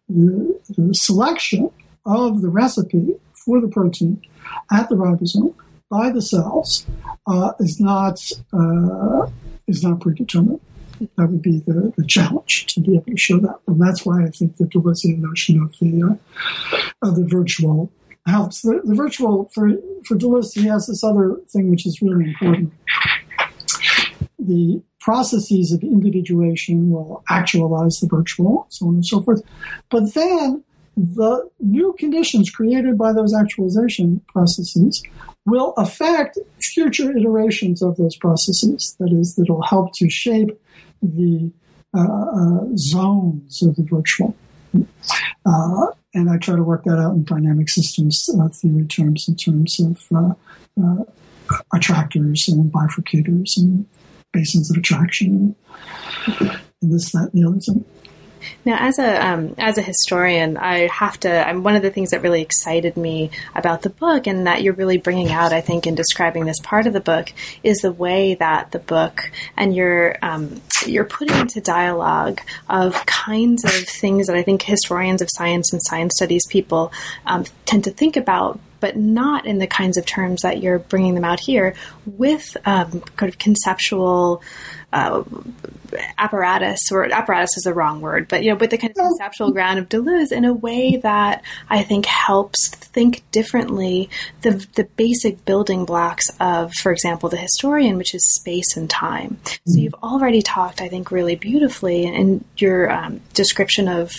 the, 0.08 0.60
the 0.68 0.94
selection 0.94 1.70
of 2.06 2.42
the 2.42 2.48
recipe 2.48 3.14
for 3.32 3.60
the 3.60 3.68
protein 3.68 4.22
at 4.72 4.88
the 4.88 4.94
ribosome 4.94 5.54
by 5.90 6.10
the 6.10 6.22
cells 6.22 6.86
uh, 7.26 7.52
is 7.60 7.80
not 7.80 8.20
uh, 8.52 9.28
is 9.66 9.82
not 9.82 10.00
predetermined. 10.00 10.60
That 11.16 11.28
would 11.28 11.42
be 11.42 11.60
the, 11.66 11.92
the 11.96 12.06
challenge 12.06 12.66
to 12.74 12.80
be 12.80 12.94
able 12.94 13.04
to 13.06 13.16
show 13.16 13.38
that, 13.40 13.58
and 13.66 13.80
that's 13.80 14.04
why 14.04 14.24
I 14.24 14.30
think 14.30 14.56
the 14.56 14.64
Deleuze 14.64 15.18
notion 15.18 15.62
of 15.62 15.72
the 15.80 16.02
uh, 16.02 17.08
of 17.08 17.16
the 17.16 17.26
virtual 17.26 17.90
helps. 18.26 18.62
The, 18.62 18.80
the 18.84 18.94
virtual 18.94 19.50
for 19.54 19.70
for 20.06 20.16
Deleuze, 20.16 20.54
he 20.54 20.66
has 20.66 20.86
this 20.86 21.04
other 21.04 21.36
thing 21.48 21.70
which 21.70 21.86
is 21.86 22.00
really 22.02 22.30
important. 22.30 22.72
The 24.38 24.82
processes 25.00 25.72
of 25.72 25.82
individuation 25.82 26.90
will 26.90 27.22
actualize 27.28 28.00
the 28.00 28.08
virtual, 28.08 28.66
so 28.70 28.88
on 28.88 28.94
and 28.94 29.06
so 29.06 29.20
forth. 29.22 29.42
But 29.90 30.14
then 30.14 30.64
the 30.96 31.48
new 31.60 31.94
conditions 31.98 32.50
created 32.50 32.96
by 32.96 33.12
those 33.12 33.34
actualization 33.34 34.20
processes 34.28 35.02
will 35.46 35.74
affect 35.76 36.38
future 36.60 37.16
iterations 37.16 37.82
of 37.82 37.96
those 37.96 38.16
processes. 38.16 38.96
That 38.98 39.12
is, 39.12 39.34
that 39.34 39.50
will 39.50 39.62
help 39.62 39.92
to 39.96 40.08
shape 40.08 40.58
the 41.04 41.52
uh, 41.96 42.00
uh, 42.00 42.76
zones 42.76 43.62
of 43.62 43.76
the 43.76 43.82
virtual. 43.82 44.34
Uh, 45.46 45.86
and 46.14 46.30
I 46.30 46.38
try 46.38 46.56
to 46.56 46.62
work 46.62 46.84
that 46.84 46.98
out 46.98 47.14
in 47.14 47.24
dynamic 47.24 47.68
systems 47.68 48.28
theory 48.52 48.86
terms, 48.86 49.28
in 49.28 49.36
terms 49.36 49.80
of 49.80 50.36
attractors 51.72 52.48
and 52.48 52.72
bifurcators 52.72 53.56
and 53.56 53.86
basins 54.32 54.70
of 54.70 54.76
attraction 54.76 55.54
and 56.26 56.92
this, 56.92 57.12
that, 57.12 57.30
and 57.32 57.42
the 57.42 57.48
other 57.48 57.60
thing. 57.60 57.84
Now, 58.64 58.76
as 58.80 58.98
a 58.98 59.26
um, 59.26 59.54
as 59.58 59.78
a 59.78 59.82
historian, 59.82 60.56
I 60.56 60.88
have 60.88 61.18
to. 61.20 61.48
I'm 61.48 61.62
one 61.62 61.76
of 61.76 61.82
the 61.82 61.90
things 61.90 62.10
that 62.10 62.22
really 62.22 62.42
excited 62.42 62.96
me 62.96 63.30
about 63.54 63.82
the 63.82 63.90
book, 63.90 64.26
and 64.26 64.46
that 64.46 64.62
you're 64.62 64.74
really 64.74 64.98
bringing 64.98 65.30
out, 65.30 65.52
I 65.52 65.60
think, 65.60 65.86
in 65.86 65.94
describing 65.94 66.44
this 66.44 66.60
part 66.62 66.86
of 66.86 66.92
the 66.92 67.00
book, 67.00 67.32
is 67.62 67.78
the 67.78 67.92
way 67.92 68.34
that 68.34 68.70
the 68.72 68.78
book 68.78 69.30
and 69.56 69.74
you're 69.74 70.16
um, 70.22 70.60
you're 70.86 71.04
putting 71.04 71.36
into 71.36 71.60
dialogue 71.60 72.40
of 72.68 73.06
kinds 73.06 73.64
of 73.64 73.72
things 73.72 74.26
that 74.26 74.36
I 74.36 74.42
think 74.42 74.62
historians 74.62 75.22
of 75.22 75.28
science 75.30 75.72
and 75.72 75.80
science 75.82 76.14
studies 76.16 76.46
people 76.48 76.92
um, 77.26 77.44
tend 77.64 77.84
to 77.84 77.90
think 77.90 78.16
about, 78.16 78.60
but 78.80 78.96
not 78.96 79.46
in 79.46 79.58
the 79.58 79.66
kinds 79.66 79.96
of 79.96 80.06
terms 80.06 80.42
that 80.42 80.62
you're 80.62 80.78
bringing 80.78 81.14
them 81.14 81.24
out 81.24 81.40
here, 81.40 81.74
with 82.06 82.56
um, 82.66 83.00
kind 83.16 83.32
of 83.32 83.38
conceptual 83.38 84.42
uh, 84.92 85.24
apparatus, 86.18 86.80
or 86.90 87.12
apparatus 87.12 87.56
is 87.56 87.64
the 87.64 87.74
wrong 87.74 88.00
word, 88.00 88.28
but 88.28 88.42
you 88.42 88.50
know, 88.50 88.56
with 88.56 88.70
the 88.70 88.78
kind 88.78 88.90
of 88.90 88.96
conceptual 88.96 89.52
ground 89.52 89.78
of 89.78 89.88
Deleuze 89.88 90.32
in 90.32 90.44
a 90.44 90.52
way 90.52 90.96
that 90.98 91.42
I 91.68 91.82
think 91.82 92.06
helps 92.06 92.70
think 92.94 93.22
differently 93.32 94.08
the 94.42 94.66
the 94.74 94.84
basic 94.96 95.44
building 95.44 95.84
blocks 95.84 96.30
of, 96.40 96.72
for 96.74 96.92
example, 96.92 97.28
the 97.28 97.36
historian, 97.36 97.96
which 97.96 98.14
is 98.14 98.22
space 98.34 98.76
and 98.76 98.88
time. 98.88 99.38
Mm-hmm. 99.44 99.70
So 99.70 99.80
you've 99.80 99.94
already 99.94 100.42
talked, 100.42 100.80
I 100.80 100.88
think, 100.88 101.10
really 101.10 101.36
beautifully 101.36 102.04
in 102.04 102.44
your 102.56 102.90
um, 102.90 103.20
description 103.34 103.88
of 103.88 104.12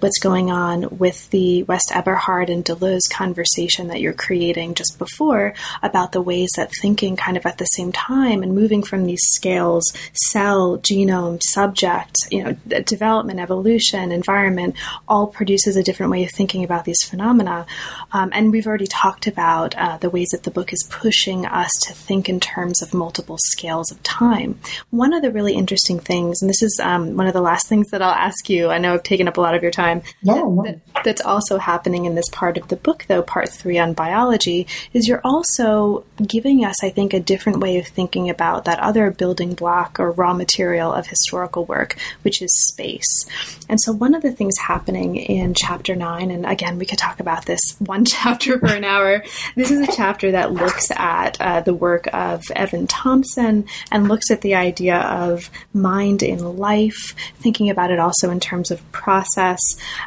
what's 0.00 0.18
going 0.18 0.50
on 0.50 0.98
with 0.98 1.30
the 1.30 1.62
West 1.64 1.92
Eberhard 1.94 2.50
and 2.50 2.64
Deleuze 2.64 3.10
conversation 3.10 3.88
that 3.88 4.00
you're 4.00 4.12
creating 4.12 4.74
just 4.74 4.98
before 4.98 5.54
about 5.82 6.12
the 6.12 6.22
ways 6.22 6.50
that 6.56 6.70
thinking 6.80 7.16
kind 7.16 7.36
of 7.36 7.46
at 7.46 7.58
the 7.58 7.64
same 7.66 7.92
time 7.92 8.42
and 8.42 8.54
moving 8.54 8.82
from 8.82 9.04
these 9.04 9.22
scales, 9.22 9.92
cell, 10.12 10.78
genome 10.78 11.13
genome, 11.14 11.40
subject, 11.42 12.16
you 12.30 12.42
know, 12.42 12.52
development, 12.82 13.40
evolution, 13.40 14.12
environment, 14.12 14.76
all 15.08 15.26
produces 15.26 15.76
a 15.76 15.82
different 15.82 16.12
way 16.12 16.24
of 16.24 16.30
thinking 16.30 16.64
about 16.64 16.84
these 16.84 17.02
phenomena. 17.04 17.66
Um, 18.12 18.30
and 18.32 18.50
we've 18.52 18.66
already 18.66 18.86
talked 18.86 19.26
about 19.26 19.74
uh, 19.76 19.98
the 19.98 20.10
ways 20.10 20.28
that 20.30 20.42
the 20.42 20.50
book 20.50 20.72
is 20.72 20.86
pushing 20.90 21.46
us 21.46 21.70
to 21.82 21.92
think 21.92 22.28
in 22.28 22.40
terms 22.40 22.82
of 22.82 22.94
multiple 22.94 23.38
scales 23.38 23.90
of 23.90 24.02
time. 24.02 24.58
One 24.90 25.12
of 25.12 25.22
the 25.22 25.30
really 25.30 25.54
interesting 25.54 25.98
things, 25.98 26.42
and 26.42 26.48
this 26.48 26.62
is 26.62 26.80
um, 26.82 27.16
one 27.16 27.26
of 27.26 27.32
the 27.32 27.40
last 27.40 27.68
things 27.68 27.90
that 27.90 28.02
I'll 28.02 28.10
ask 28.10 28.48
you, 28.48 28.68
I 28.68 28.78
know 28.78 28.94
I've 28.94 29.02
taken 29.02 29.28
up 29.28 29.36
a 29.36 29.40
lot 29.40 29.54
of 29.54 29.62
your 29.62 29.70
time, 29.70 30.02
no, 30.22 30.50
no. 30.50 30.62
That, 30.62 31.04
that's 31.04 31.20
also 31.20 31.58
happening 31.58 32.04
in 32.04 32.14
this 32.14 32.28
part 32.30 32.58
of 32.58 32.68
the 32.68 32.76
book, 32.76 33.04
though, 33.08 33.22
part 33.22 33.48
three 33.48 33.78
on 33.78 33.92
biology, 33.92 34.66
is 34.92 35.08
you're 35.08 35.20
also 35.24 36.04
giving 36.24 36.64
us, 36.64 36.82
I 36.82 36.90
think, 36.90 37.12
a 37.12 37.20
different 37.20 37.60
way 37.60 37.78
of 37.78 37.86
thinking 37.86 38.30
about 38.30 38.64
that 38.64 38.78
other 38.78 39.10
building 39.10 39.54
block 39.54 40.00
or 40.00 40.10
raw 40.10 40.34
material 40.34 40.92
of 40.92 41.03
historical 41.06 41.64
work, 41.64 41.96
which 42.22 42.42
is 42.42 42.50
space. 42.68 43.26
And 43.68 43.80
so, 43.80 43.92
one 43.92 44.14
of 44.14 44.22
the 44.22 44.32
things 44.32 44.56
happening 44.58 45.16
in 45.16 45.54
chapter 45.54 45.94
nine, 45.94 46.30
and 46.30 46.46
again, 46.46 46.78
we 46.78 46.86
could 46.86 46.98
talk 46.98 47.20
about 47.20 47.46
this 47.46 47.60
one 47.78 48.04
chapter 48.04 48.58
for 48.58 48.66
an 48.66 48.84
hour. 48.84 49.24
This 49.56 49.70
is 49.70 49.88
a 49.88 49.92
chapter 49.92 50.32
that 50.32 50.52
looks 50.52 50.90
at 50.92 51.40
uh, 51.40 51.60
the 51.60 51.74
work 51.74 52.08
of 52.12 52.42
Evan 52.54 52.86
Thompson 52.86 53.66
and 53.90 54.08
looks 54.08 54.30
at 54.30 54.40
the 54.40 54.54
idea 54.54 54.98
of 54.98 55.50
mind 55.72 56.22
in 56.22 56.56
life, 56.56 57.14
thinking 57.36 57.70
about 57.70 57.90
it 57.90 57.98
also 57.98 58.30
in 58.30 58.40
terms 58.40 58.70
of 58.70 58.92
process, 58.92 59.60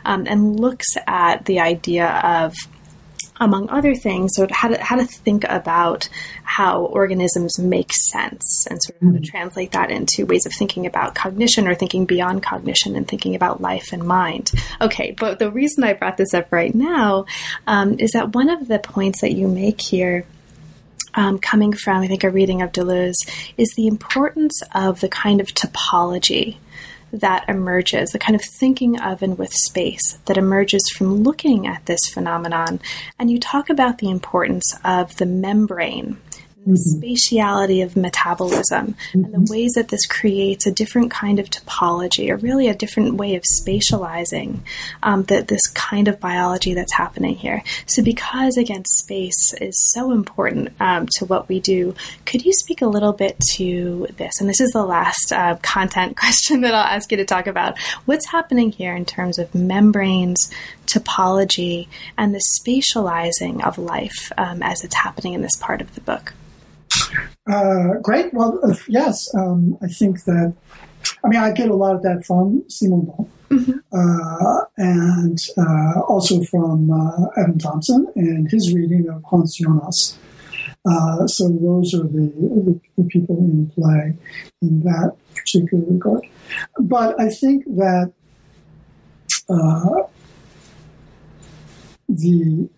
um, 0.06 0.26
and 0.28 0.60
looks 0.60 0.88
at 1.08 1.46
the 1.46 1.60
idea 1.60 2.08
of 2.24 2.54
among 3.40 3.70
other 3.70 3.96
things, 3.96 4.34
so 4.36 4.48
how 4.52 4.70
to, 4.70 4.84
how 4.84 4.96
to 4.96 5.06
think 5.06 5.44
about 5.48 6.10
how 6.44 6.86
organisms 6.86 7.60
make 7.60 7.92
sense 7.94 8.66
and 8.70 8.82
sort 8.82 8.96
of 8.96 9.02
how 9.02 9.12
to 9.12 9.18
mm-hmm. 9.18 9.24
translate 9.24 9.72
that 9.72 9.92
into 9.92 10.26
ways 10.26 10.46
of 10.46 10.54
thinking 10.54 10.86
about 10.86 11.16
cognition 11.16 11.68
or 11.68 11.76
thinking 11.76 12.06
beyond 12.06 12.44
cognition 12.44 12.96
and 12.96 13.08
thinking 13.08 13.36
about 13.36 13.62
life 13.62 13.94
and 13.94 14.04
mind. 14.04 14.52
Okay, 14.82 15.16
but 15.18 15.40
the 15.40 15.52
reason 15.52 15.84
I 15.84 15.94
brought 15.94 16.18
this 16.18 16.34
up 16.34 16.52
right 16.52 16.74
now 16.74 17.26
um, 17.66 18.00
is 18.00 18.12
that 18.12 18.34
one 18.34 18.50
of 18.50 18.68
the 18.68 18.80
points 18.80 19.22
that 19.22 19.34
you 19.34 19.48
make 19.48 19.82
here 19.82 20.26
um, 21.14 21.40
coming 21.40 21.74
from, 21.74 22.04
I 22.04 22.08
think, 22.08 22.24
a 22.24 22.30
reading 22.30 22.62
of 22.62 22.72
Deleuze, 22.72 23.16
is 23.58 23.74
the 23.76 23.88
importance 23.88 24.62
of 24.74 25.02
the 25.02 25.10
kind 25.10 25.42
of 25.42 25.48
topology 25.48 26.58
that 27.18 27.48
emerges, 27.48 28.12
the 28.12 28.20
kind 28.20 28.36
of 28.36 28.42
thinking 28.42 29.00
of 29.00 29.22
and 29.22 29.38
with 29.38 29.52
space 29.52 30.18
that 30.26 30.38
emerges 30.38 30.90
from 30.90 31.24
looking 31.24 31.68
at 31.68 31.86
this 31.86 32.08
phenomenon. 32.12 32.80
And 33.20 33.30
you 33.30 33.40
talk 33.40 33.70
about 33.70 33.98
the 33.98 34.10
importance 34.10 34.78
of 34.84 35.16
the 35.18 35.26
membrane 35.26 36.18
mm-hmm. 36.68 37.00
spatiality 37.00 37.84
of 37.84 37.96
metabolism 37.96 38.88
mm-hmm. 38.88 39.24
and 39.24 39.34
the 39.34 39.38
mm-hmm. 39.38 39.54
ways 39.54 39.74
that 39.74 39.90
this 39.90 40.06
creates 40.06 40.66
a 40.66 40.72
different 40.72 41.12
kind 41.12 41.40
of 41.40 41.50
topology 41.50 42.30
or 42.30 42.38
really 42.38 42.68
a 42.68 42.76
different 42.76 43.16
way 43.16 43.36
of 43.36 43.44
spatializing 43.44 44.60
um, 45.04 45.24
the, 45.24 45.42
this 45.42 45.68
kind 45.68 46.08
of 46.08 46.20
biology 46.20 46.74
that's 46.74 46.94
happening 46.94 47.36
here. 47.36 47.64
So, 47.86 48.04
because 48.04 48.58
again, 48.58 48.84
space 48.86 49.54
is 49.60 49.92
so 49.94 50.12
important 50.12 50.74
um, 50.80 51.08
to 51.18 51.26
what 51.26 51.48
we 51.48 51.60
do, 51.60 51.96
could 52.26 52.46
you 52.46 52.54
speak 52.54 52.82
a 52.82 52.88
little 52.88 53.14
bit 53.14 53.38
to 53.56 54.08
this? 54.18 54.40
And 54.40 54.50
this 54.50 54.62
is 54.62 54.72
the 54.72 54.86
last 54.86 55.32
uh, 55.32 55.58
content 55.62 56.18
question 56.18 56.62
that 56.62 56.74
I'll 56.74 56.84
ask 56.84 57.12
you 57.12 57.18
to 57.18 57.26
talk 57.26 57.48
about. 57.48 57.78
What's 58.06 58.28
happening 58.28 58.72
here 58.72 58.96
in 58.96 59.06
terms 59.06 59.40
of 59.40 59.54
membranes, 59.56 60.52
topology, 60.86 61.88
and 62.18 62.34
the 62.34 62.44
spatializing 62.60 63.66
of 63.66 63.78
life 63.78 64.32
um, 64.38 64.62
as 64.64 64.84
it's 64.84 64.96
happening 64.96 65.34
in 65.34 65.42
this 65.42 65.56
part 65.56 65.82
of 65.82 65.94
the 65.96 66.02
book? 66.02 66.34
Uh, 67.50 68.00
great. 68.02 68.34
Well, 68.34 68.60
uh, 68.64 68.76
yes, 68.88 69.34
um, 69.36 69.78
I 69.82 69.88
think 69.88 70.24
that. 70.26 70.54
I 71.24 71.28
mean, 71.30 71.40
I 71.40 71.52
get 71.52 71.70
a 71.70 71.76
lot 71.76 71.96
of 71.96 72.02
that 72.04 72.26
from 72.26 72.64
Simondon, 72.68 73.30
mm-hmm. 73.50 73.72
uh, 73.94 74.66
and 74.78 75.40
uh, 75.58 76.02
also 76.02 76.42
from 76.44 76.92
uh, 76.92 77.28
Evan 77.42 77.60
Thompson 77.60 78.08
and 78.16 78.50
his 78.52 78.74
reading 78.74 79.08
of 79.10 79.24
Hans 79.24 79.56
Jonas. 79.56 80.18
Uh, 80.86 81.28
so 81.28 81.50
those 81.50 81.94
are 81.94 82.04
the, 82.04 82.32
the, 82.36 82.80
the, 82.98 83.04
people 83.10 83.38
in 83.38 83.70
play 83.76 84.14
in 84.62 84.82
that 84.84 85.16
particular 85.36 85.84
regard. 85.86 86.24
But 86.80 87.20
I 87.20 87.30
think 87.30 87.66
that 87.76 88.14
the 92.10 92.70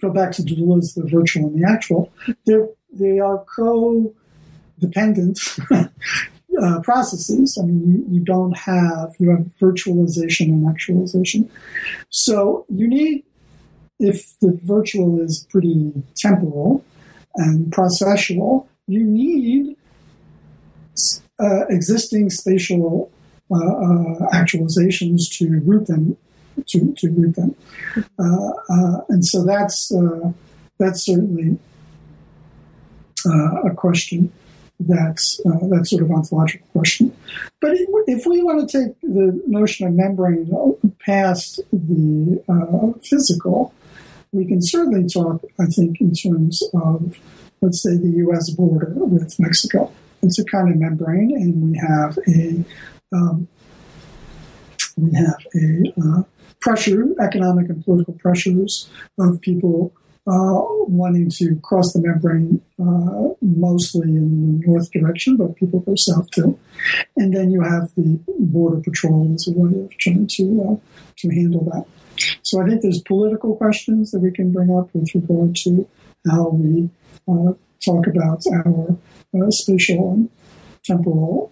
go 0.00 0.10
back 0.10 0.32
to 0.32 0.42
Deleuze, 0.42 0.94
the 0.94 1.06
virtual 1.06 1.46
and 1.46 1.62
the 1.62 1.68
actual, 1.68 2.12
they're 2.46 2.68
they 2.92 3.18
are 3.18 3.44
co-dependent 3.56 5.38
uh, 5.70 6.80
processes. 6.82 7.58
I 7.60 7.64
mean, 7.64 7.82
you, 7.90 8.04
you 8.14 8.20
don't 8.20 8.56
have, 8.56 9.14
you 9.18 9.30
have 9.30 9.46
virtualization 9.60 10.48
and 10.48 10.68
actualization. 10.68 11.50
So 12.10 12.64
you 12.68 12.88
need, 12.88 13.24
if 13.98 14.38
the 14.40 14.58
virtual 14.62 15.20
is 15.20 15.46
pretty 15.50 15.92
temporal 16.16 16.84
and 17.36 17.72
processual, 17.72 18.66
you 18.86 19.04
need 19.04 19.76
uh, 21.38 21.66
existing 21.68 22.30
spatial 22.30 23.10
uh, 23.50 23.56
uh, 23.56 24.30
actualizations 24.32 25.28
to 25.38 25.60
root 25.60 25.86
them 25.86 26.16
to, 26.66 26.92
to 26.94 27.10
root 27.10 27.36
them. 27.36 27.54
Uh, 28.18 28.50
uh, 28.68 29.00
and 29.08 29.24
so 29.26 29.44
that's 29.44 29.92
uh, 29.92 30.32
that's 30.78 31.04
certainly 31.04 31.58
a 33.26 33.74
question 33.74 34.32
that's 34.80 35.40
uh, 35.44 35.66
that 35.68 35.86
sort 35.86 36.02
of 36.02 36.10
ontological 36.10 36.66
question. 36.72 37.14
But 37.60 37.72
if 38.06 38.26
we 38.26 38.42
want 38.42 38.68
to 38.68 38.78
take 38.78 39.00
the 39.02 39.42
notion 39.46 39.86
of 39.86 39.92
membrane 39.92 40.50
past 41.04 41.60
the 41.72 42.42
uh, 42.48 42.98
physical, 43.02 43.74
we 44.32 44.46
can 44.46 44.62
certainly 44.62 45.08
talk, 45.08 45.44
I 45.60 45.66
think, 45.66 46.00
in 46.00 46.14
terms 46.14 46.62
of, 46.74 47.18
let's 47.60 47.82
say, 47.82 47.96
the 47.96 48.10
U.S. 48.24 48.50
border 48.50 48.92
with 48.94 49.38
Mexico. 49.38 49.92
It's 50.22 50.38
a 50.38 50.44
kind 50.44 50.70
of 50.70 50.76
membrane, 50.76 51.32
and 51.32 51.70
we 51.70 51.78
have 51.78 52.18
a 52.28 52.64
um, 53.12 53.48
we 54.96 55.12
have 55.14 55.46
a 55.54 55.92
uh, 56.00 56.22
pressure, 56.60 57.06
economic 57.20 57.68
and 57.70 57.84
political 57.84 58.14
pressures 58.14 58.88
of 59.18 59.40
people 59.40 59.92
uh, 60.26 60.60
wanting 60.86 61.30
to 61.30 61.56
cross 61.62 61.92
the 61.92 62.00
membrane 62.00 62.60
uh, 62.78 63.34
mostly 63.40 64.08
in 64.08 64.60
the 64.60 64.66
north 64.66 64.90
direction, 64.90 65.36
but 65.36 65.56
people 65.56 65.80
go 65.80 65.94
south 65.96 66.30
too. 66.30 66.58
And 67.16 67.34
then 67.34 67.50
you 67.50 67.62
have 67.62 67.90
the 67.96 68.20
border 68.38 68.80
patrol 68.80 69.32
as 69.34 69.48
a 69.48 69.52
way 69.52 69.80
of 69.80 69.90
trying 69.98 70.26
to 70.26 70.44
uh, 70.62 70.76
to 71.18 71.30
handle 71.30 71.64
that. 71.72 71.86
So 72.42 72.60
I 72.60 72.68
think 72.68 72.82
there's 72.82 73.00
political 73.00 73.56
questions 73.56 74.10
that 74.10 74.20
we 74.20 74.30
can 74.30 74.52
bring 74.52 74.70
up 74.76 74.90
with 74.92 75.14
regard 75.14 75.56
to 75.56 75.88
how 76.30 76.50
we 76.50 76.90
uh, 77.26 77.54
talk 77.82 78.06
about 78.06 78.42
our 78.52 78.98
uh, 79.34 79.50
spatial 79.50 80.12
and 80.12 80.30
temporal 80.84 81.50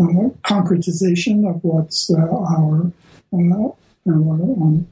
uh, 0.00 0.30
concretization 0.44 1.48
of 1.48 1.62
what's 1.62 2.10
our 2.14 2.90
our 3.34 3.72
um, 4.08 4.86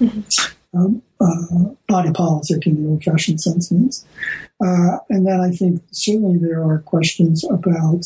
mm-hmm 0.00 0.54
um, 0.74 1.02
uh, 1.20 1.70
body 1.86 2.12
politic 2.12 2.66
in 2.66 2.82
the 2.82 2.88
old 2.88 3.02
fashioned 3.02 3.40
sense 3.40 3.70
means. 3.72 4.06
Uh, 4.64 4.98
and 5.08 5.26
then 5.26 5.40
I 5.40 5.50
think 5.50 5.82
certainly 5.90 6.38
there 6.38 6.62
are 6.62 6.80
questions 6.80 7.44
about 7.50 8.04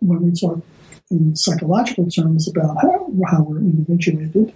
when 0.00 0.22
we 0.22 0.32
talk 0.32 0.62
in 1.10 1.34
psychological 1.34 2.08
terms 2.10 2.48
about 2.48 2.76
how, 2.82 3.10
how 3.26 3.42
we're 3.42 3.58
individuated. 3.58 4.52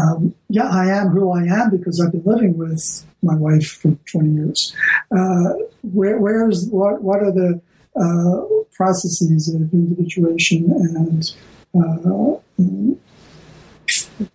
Um, 0.00 0.34
yeah, 0.48 0.68
I 0.68 0.86
am 0.86 1.08
who 1.08 1.32
I 1.32 1.42
am 1.42 1.70
because 1.70 2.00
I've 2.00 2.12
been 2.12 2.22
living 2.24 2.56
with 2.56 3.04
my 3.22 3.34
wife 3.34 3.66
for 3.66 3.96
20 4.12 4.30
years. 4.30 4.74
Uh, 5.10 5.54
where, 5.82 6.18
where's 6.18 6.66
what? 6.66 7.02
What 7.02 7.22
are 7.22 7.32
the 7.32 7.60
uh, 7.96 8.42
processes 8.72 9.52
of 9.52 9.72
individuation 9.72 10.70
and, 10.70 11.34
uh, 11.74 12.38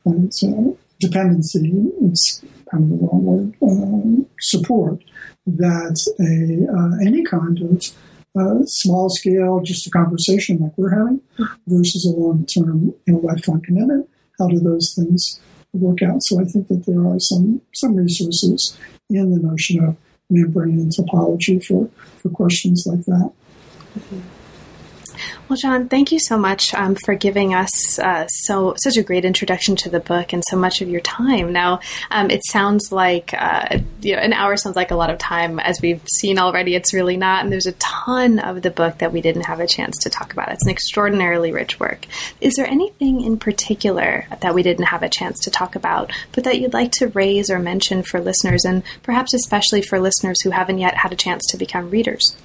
and 0.05 0.33
so 0.33 0.77
dependency? 1.07 1.71
It's 2.01 2.43
kind 2.71 2.83
of 2.83 2.89
the 2.99 3.05
wrong 3.05 3.25
word. 3.25 3.53
Um, 3.61 4.27
support 4.39 5.03
that 5.47 5.97
a 6.19 6.75
uh, 6.75 7.07
any 7.07 7.23
kind 7.23 7.59
of 7.61 7.85
uh, 8.37 8.65
small 8.65 9.09
scale, 9.09 9.61
just 9.61 9.87
a 9.87 9.91
conversation 9.91 10.59
like 10.59 10.77
we're 10.77 10.97
having, 10.97 11.21
versus 11.67 12.05
a 12.05 12.11
long 12.11 12.45
term, 12.45 12.93
you 13.05 13.13
know, 13.13 13.19
lifetime 13.19 13.61
commitment. 13.61 14.09
How 14.39 14.47
do 14.47 14.59
those 14.59 14.93
things 14.93 15.39
work 15.73 16.01
out? 16.01 16.23
So 16.23 16.41
I 16.41 16.45
think 16.45 16.67
that 16.67 16.85
there 16.85 17.05
are 17.07 17.19
some 17.19 17.61
some 17.73 17.95
resources 17.95 18.77
in 19.09 19.31
the 19.31 19.39
notion 19.39 19.83
of 19.83 19.97
membrane 20.29 20.89
topology 20.89 21.63
for 21.63 21.89
for 22.17 22.29
questions 22.29 22.85
like 22.85 23.05
that. 23.05 23.31
Mm-hmm. 23.97 24.34
Well, 25.47 25.57
John, 25.57 25.89
thank 25.89 26.11
you 26.11 26.19
so 26.19 26.37
much 26.37 26.73
um, 26.73 26.95
for 27.05 27.15
giving 27.15 27.53
us 27.53 27.99
uh, 27.99 28.27
so 28.27 28.75
such 28.77 28.97
a 28.97 29.03
great 29.03 29.25
introduction 29.25 29.75
to 29.77 29.89
the 29.89 29.99
book 29.99 30.33
and 30.33 30.43
so 30.49 30.57
much 30.57 30.81
of 30.81 30.89
your 30.89 31.01
time. 31.01 31.53
Now, 31.53 31.79
um, 32.11 32.29
it 32.29 32.45
sounds 32.45 32.91
like 32.91 33.33
uh, 33.33 33.79
you 34.01 34.15
know, 34.15 34.21
an 34.21 34.33
hour 34.33 34.57
sounds 34.57 34.75
like 34.75 34.91
a 34.91 34.95
lot 34.95 35.09
of 35.09 35.17
time, 35.17 35.59
as 35.59 35.81
we've 35.81 36.01
seen 36.07 36.39
already. 36.39 36.75
It's 36.75 36.93
really 36.93 37.17
not, 37.17 37.43
and 37.43 37.51
there's 37.51 37.65
a 37.65 37.73
ton 37.73 38.39
of 38.39 38.61
the 38.61 38.71
book 38.71 38.99
that 38.99 39.11
we 39.11 39.21
didn't 39.21 39.45
have 39.45 39.59
a 39.59 39.67
chance 39.67 39.97
to 39.99 40.09
talk 40.09 40.33
about. 40.33 40.51
It's 40.51 40.65
an 40.65 40.71
extraordinarily 40.71 41.51
rich 41.51 41.79
work. 41.79 42.05
Is 42.41 42.55
there 42.55 42.67
anything 42.67 43.21
in 43.21 43.37
particular 43.37 44.27
that 44.41 44.53
we 44.53 44.63
didn't 44.63 44.85
have 44.85 45.03
a 45.03 45.09
chance 45.09 45.39
to 45.41 45.51
talk 45.51 45.75
about, 45.75 46.11
but 46.31 46.43
that 46.43 46.59
you'd 46.59 46.73
like 46.73 46.91
to 46.93 47.07
raise 47.09 47.49
or 47.49 47.59
mention 47.59 48.03
for 48.03 48.19
listeners, 48.19 48.65
and 48.65 48.83
perhaps 49.03 49.33
especially 49.33 49.81
for 49.81 49.99
listeners 49.99 50.41
who 50.43 50.51
haven't 50.51 50.79
yet 50.79 50.95
had 50.95 51.13
a 51.13 51.15
chance 51.15 51.45
to 51.49 51.57
become 51.57 51.89
readers? 51.89 52.35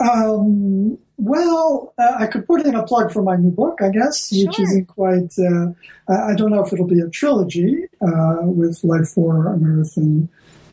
Um, 0.00 0.98
well, 1.16 1.94
uh, 1.98 2.16
I 2.18 2.26
could 2.26 2.46
put 2.46 2.66
in 2.66 2.74
a 2.74 2.84
plug 2.84 3.12
for 3.12 3.22
my 3.22 3.36
new 3.36 3.50
book, 3.50 3.78
I 3.80 3.90
guess, 3.90 4.28
sure. 4.28 4.46
which 4.46 4.58
isn't 4.60 4.86
quite. 4.86 5.32
Uh, 5.38 5.72
I 6.12 6.34
don't 6.34 6.50
know 6.50 6.64
if 6.64 6.72
it'll 6.72 6.86
be 6.86 7.00
a 7.00 7.08
trilogy 7.08 7.84
uh, 8.02 8.38
with 8.42 8.82
Life, 8.82 9.08
for 9.08 9.46
and 9.54 10.28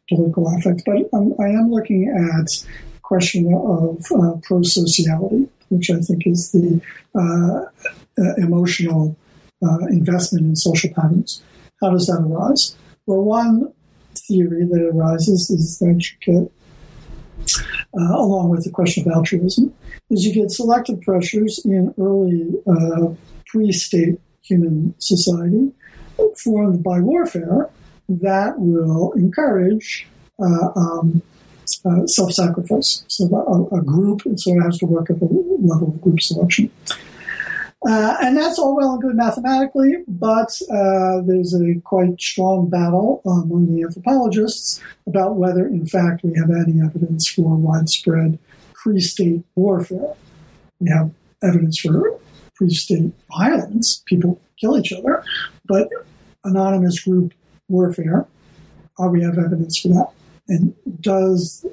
Political 0.10 0.56
Affect, 0.58 0.84
but 0.86 1.10
um, 1.14 1.36
I 1.40 1.50
am 1.50 1.72
looking 1.72 2.10
at 2.10 2.48
the 2.48 3.00
question 3.02 3.54
of 3.54 3.98
uh, 4.12 4.38
prosociality, 4.48 5.48
which 5.70 5.92
I 5.92 6.00
think 6.00 6.26
is 6.26 6.52
the 6.52 6.82
uh, 7.16 7.66
uh, 8.22 8.34
emotional 8.38 9.16
investment 9.90 10.46
in 10.48 10.56
social 10.56 10.92
patterns. 10.94 11.44
How 11.82 11.92
does 11.92 12.08
that 12.08 12.20
arise? 12.20 12.76
Well, 13.06 13.22
one 13.24 13.72
theory 14.16 14.66
that 14.66 14.92
arises 14.94 15.52
is 15.52 15.78
that 15.80 16.04
you 16.26 16.42
get 16.42 16.52
uh, 17.98 18.16
along 18.16 18.50
with 18.50 18.64
the 18.64 18.72
question 18.72 19.08
of 19.08 19.16
altruism, 19.16 19.74
is 20.10 20.26
you 20.26 20.34
get 20.34 20.52
selective 20.52 21.02
pressures 21.02 21.60
in 21.66 21.94
early 22.00 22.50
uh, 22.68 23.14
pre-state 23.48 24.20
human 24.42 24.94
society 25.00 25.72
formed 26.44 26.84
by 26.84 27.00
warfare 27.00 27.70
that 28.10 28.54
will 28.58 29.12
encourage 29.14 30.08
uh, 30.40 30.70
um, 30.76 31.22
uh, 31.86 32.06
self-sacrifice. 32.06 33.04
So 33.08 33.26
a, 33.34 33.78
a, 33.78 33.82
group, 33.82 34.22
so 34.36 34.52
it 34.52 34.62
has 34.62 34.78
to 34.80 34.86
work 34.86 35.10
at 35.10 35.20
the 35.20 35.26
level 35.26 35.90
of 35.90 36.02
group 36.02 36.22
selection. 36.22 36.70
Uh, 37.88 38.16
and 38.22 38.38
that's 38.38 38.60
all 38.60 38.76
well 38.76 38.94
and 38.94 39.02
good 39.02 39.16
mathematically, 39.16 40.04
but 40.08 40.62
uh, 40.72 41.20
there's 41.26 41.56
a 41.56 41.80
quite 41.84 42.22
strong 42.22 42.70
battle 42.70 43.22
among 43.26 43.76
the 43.76 43.82
anthropologists 43.82 44.80
about 45.08 45.36
whether, 45.36 45.66
in 45.66 45.88
fact, 45.88 46.24
we 46.24 46.32
have 46.38 46.52
any 46.52 46.80
evidence 46.80 47.28
for 47.28 47.56
widespread 47.56 48.38
pre-state 48.74 49.44
warfare. 49.56 50.14
We 50.80 50.92
have 50.92 51.10
evidence 51.42 51.80
for 51.80 52.20
pre-state 52.54 53.14
violence; 53.36 54.04
people 54.06 54.40
kill 54.60 54.78
each 54.78 54.94
other, 54.94 55.24
but 55.66 55.90
anonymous 56.44 57.00
group 57.00 57.34
warfare. 57.68 58.28
Are 59.00 59.10
we 59.10 59.24
have 59.24 59.40
evidence 59.40 59.80
for 59.80 59.88
that? 59.88 60.10
And 60.48 60.76
does 61.02 61.66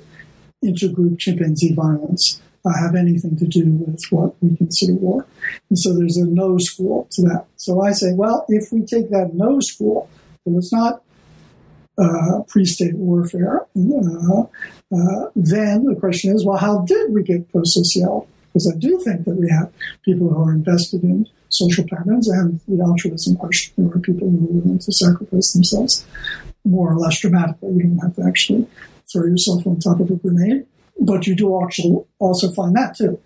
intergroup 0.64 1.18
chimpanzee 1.18 1.74
violence 1.74 2.40
have 2.76 2.94
anything 2.94 3.36
to 3.36 3.46
do 3.46 3.64
with 3.66 4.02
what 4.10 4.34
we 4.42 4.56
consider 4.56 4.94
war. 4.94 5.26
And 5.70 5.78
so 5.78 5.94
there's 5.94 6.16
a 6.16 6.26
no 6.26 6.58
school 6.58 7.08
to 7.12 7.22
that. 7.22 7.46
So 7.56 7.82
I 7.82 7.92
say, 7.92 8.12
well, 8.12 8.44
if 8.48 8.72
we 8.72 8.84
take 8.84 9.10
that 9.10 9.34
no 9.34 9.60
school, 9.60 10.08
it 10.46 10.52
was 10.52 10.72
not 10.72 11.02
uh, 11.98 12.42
pre-state 12.48 12.94
warfare, 12.94 13.66
uh, 13.76 14.42
uh, 14.42 15.30
then 15.34 15.84
the 15.84 15.96
question 15.98 16.34
is, 16.34 16.44
well, 16.44 16.56
how 16.56 16.82
did 16.82 17.12
we 17.12 17.22
get 17.22 17.50
pro-social? 17.50 18.28
Because 18.52 18.72
I 18.72 18.78
do 18.78 18.98
think 19.00 19.24
that 19.24 19.34
we 19.34 19.50
have 19.50 19.72
people 20.04 20.28
who 20.28 20.42
are 20.42 20.52
invested 20.52 21.02
in 21.02 21.26
social 21.48 21.84
patterns 21.88 22.28
and 22.28 22.60
the 22.68 22.82
altruism 22.82 23.36
question. 23.36 23.74
There 23.76 23.96
are 23.96 24.00
people 24.00 24.30
who 24.30 24.36
are 24.36 24.52
willing 24.52 24.78
to 24.78 24.92
sacrifice 24.92 25.52
themselves 25.52 26.06
more 26.64 26.92
or 26.92 26.96
less 26.96 27.20
dramatically. 27.20 27.72
You 27.74 27.82
don't 27.82 27.98
have 27.98 28.16
to 28.16 28.24
actually 28.26 28.66
throw 29.10 29.26
yourself 29.26 29.66
on 29.66 29.80
top 29.80 30.00
of 30.00 30.10
a 30.10 30.16
grenade 30.16 30.66
but 31.00 31.26
you 31.26 31.34
do 31.34 31.62
actually 31.62 31.96
also 32.18 32.50
find 32.52 32.74
that 32.76 32.96
too. 32.96 33.18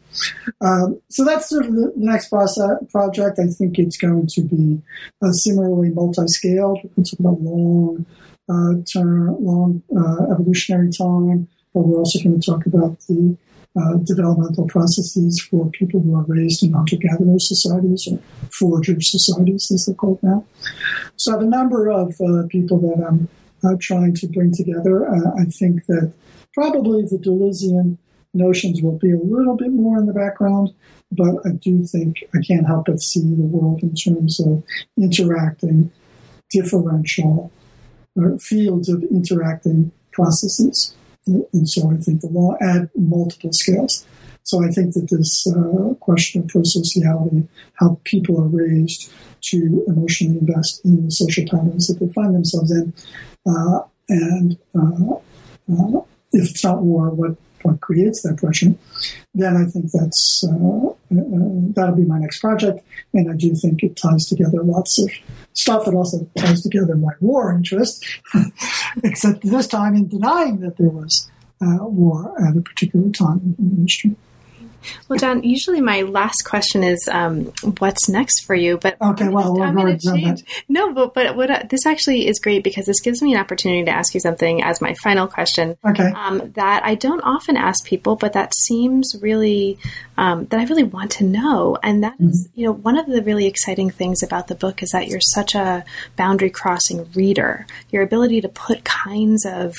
Um, 0.61 1.01
so 1.09 1.25
that's 1.25 1.49
sort 1.49 1.67
of 1.67 1.75
the 1.75 1.93
next 1.97 2.29
process, 2.29 2.71
project. 2.91 3.39
I 3.39 3.47
think 3.47 3.79
it's 3.79 3.97
going 3.97 4.27
to 4.27 4.43
be 4.43 4.81
uh, 5.23 5.33
similarly 5.33 5.91
multi-scaled. 5.91 6.81
We're 6.97 7.05
talking 7.05 7.27
about 7.27 7.41
long 7.41 8.07
uh, 8.49 8.75
term, 8.93 9.43
long 9.45 9.83
uh, 9.97 10.33
evolutionary 10.33 10.91
time, 10.91 11.49
but 11.73 11.81
we're 11.81 11.99
also 11.99 12.23
going 12.23 12.41
to 12.41 12.51
talk 12.51 12.67
about 12.67 12.99
the 13.09 13.37
uh, 13.75 13.95
developmental 14.05 14.67
processes 14.67 15.41
for 15.41 15.71
people 15.71 16.01
who 16.01 16.15
are 16.15 16.25
raised 16.29 16.63
in 16.63 16.75
hunter-gatherer 16.75 17.39
societies 17.39 18.07
or 18.11 18.19
forager 18.53 19.01
societies, 19.01 19.71
as 19.73 19.87
they're 19.87 19.95
called 19.95 20.23
now. 20.23 20.45
So 21.17 21.33
I 21.33 21.35
have 21.37 21.43
a 21.43 21.49
number 21.49 21.89
of 21.89 22.09
uh, 22.21 22.47
people 22.49 22.79
that 22.81 23.03
I'm 23.03 23.29
uh, 23.65 23.77
trying 23.81 24.15
to 24.17 24.27
bring 24.27 24.53
together. 24.53 25.09
I 25.09 25.45
think 25.45 25.87
that 25.87 26.13
Probably 26.55 27.03
the 27.03 27.19
Deleuzian 27.19 27.99
notions 28.35 28.83
will 28.83 28.99
be 28.99 29.11
a 29.11 29.19
little 29.19 29.57
bit 29.57 29.73
more 29.73 29.99
in 29.99 30.07
the 30.07 30.13
background, 30.13 30.71
but 31.11 31.37
I 31.47 31.51
do 31.51 31.85
think 31.85 32.25
I 32.35 32.39
can't 32.47 32.67
help 32.67 32.87
but 32.87 33.01
see 33.01 33.21
the 33.21 33.43
world 33.43 33.83
in 33.83 33.95
terms 33.95 34.41
of 34.41 34.63
interacting 34.97 35.91
differential 36.51 37.51
or 38.17 38.39
fields 38.39 38.89
of 38.89 39.03
interacting 39.05 39.93
processes. 40.13 40.95
And 41.27 41.69
so 41.69 41.91
I 41.91 41.97
think 41.97 42.21
the 42.21 42.29
law 42.29 42.57
add 42.61 42.91
multiple 42.97 43.53
scales. 43.53 44.07
So 44.45 44.65
I 44.65 44.69
think 44.69 44.95
that 44.95 45.09
this 45.09 45.47
uh, 45.47 45.95
question 46.01 46.43
of 46.43 46.49
prosociality, 46.49 47.47
how 47.75 48.01
people 48.05 48.41
are 48.41 48.49
raised 48.49 49.11
to 49.43 49.85
emotionally 49.87 50.39
invest 50.39 50.85
in 50.85 51.05
the 51.05 51.11
social 51.11 51.45
patterns 51.49 51.87
that 51.87 52.01
they 52.01 52.13
find 52.13 52.35
themselves 52.35 52.73
in, 52.73 52.93
uh, 53.47 53.81
and 54.09 54.59
uh, 54.75 55.15
uh 55.73 56.01
if 56.33 56.51
it's 56.51 56.65
not 56.65 56.83
war, 56.83 57.11
what 57.11 57.37
what 57.63 57.81
creates 57.81 58.23
that 58.23 58.39
pressure, 58.39 58.75
then 59.35 59.57
I 59.57 59.65
think 59.67 59.93
that's 59.93 60.45
uh, 60.45 60.89
uh, 60.89 60.93
that'll 61.75 61.95
be 61.95 62.05
my 62.05 62.19
next 62.19 62.41
project, 62.41 62.81
and 63.15 63.31
I 63.31 63.37
do 63.37 63.55
think 63.55 63.83
it 63.83 63.97
ties 63.97 64.27
together 64.27 64.63
lots 64.63 64.99
of 64.99 65.11
stuff. 65.53 65.87
It 65.87 65.95
also 65.95 66.29
ties 66.37 66.63
together 66.63 66.97
my 66.97 67.13
war 67.21 67.53
interest, 67.53 68.05
except 69.05 69.43
this 69.43 69.69
time 69.69 69.95
in 69.95 70.09
denying 70.09 70.61
that 70.61 70.77
there 70.77 70.91
was 70.91 71.31
uh, 71.61 71.85
war 71.85 72.35
at 72.45 72.57
a 72.57 72.61
particular 72.61 73.11
time 73.11 73.55
in 73.59 73.83
history. 73.83 74.17
Well, 75.09 75.19
John, 75.19 75.43
usually 75.43 75.81
my 75.81 76.03
last 76.03 76.43
question 76.43 76.83
is, 76.83 77.09
um, 77.11 77.53
"What's 77.79 78.09
next 78.09 78.45
for 78.45 78.55
you?" 78.55 78.79
But 78.79 79.01
okay, 79.01 79.29
well, 79.29 79.61
I'm 79.63 79.75
going 79.75 79.99
to 79.99 80.07
change. 80.15 80.45
No, 80.69 80.93
but 80.93 81.15
but 81.15 81.37
what, 81.37 81.51
uh, 81.51 81.63
this 81.69 81.87
actually 81.87 82.27
is 82.27 82.39
great 82.39 82.65
because 82.65 82.87
this 82.87 83.01
gives 83.01 83.23
me 83.23 83.35
an 83.35 83.41
opportunity 83.41 83.85
to 83.85 83.91
ask 83.91 84.15
you 84.15 84.21
something 84.21 84.63
as 84.63 84.81
my 84.81 84.95
final 85.03 85.27
question. 85.27 85.77
Okay. 85.87 86.11
Um, 86.13 86.53
that 86.55 86.85
I 86.85 86.95
don't 86.95 87.23
often 87.23 87.57
ask 87.57 87.85
people, 87.85 88.17
but 88.17 88.33
that 88.33 88.55
seems 88.55 89.17
really 89.21 89.79
um, 90.17 90.47
that 90.47 90.61
I 90.61 90.65
really 90.65 90.83
want 90.83 91.11
to 91.13 91.25
know, 91.25 91.79
and 91.83 92.03
that 92.05 92.15
mm-hmm. 92.15 92.29
is, 92.29 92.49
you 92.55 92.67
know, 92.67 92.73
one 92.73 92.99
of 92.99 93.07
the 93.07 93.23
really 93.23 93.47
exciting 93.47 93.91
things 93.91 94.23
about 94.23 94.49
the 94.49 94.55
book 94.55 94.83
is 94.83 94.91
that 94.91 95.09
you're 95.09 95.21
such 95.21 95.55
a 95.55 95.85
boundary 96.17 96.51
crossing 96.51 97.11
reader. 97.13 97.67
Your 97.91 98.03
ability 98.03 98.41
to 98.43 98.49
put 98.49 98.85
kinds 98.85 99.47
of 99.47 99.75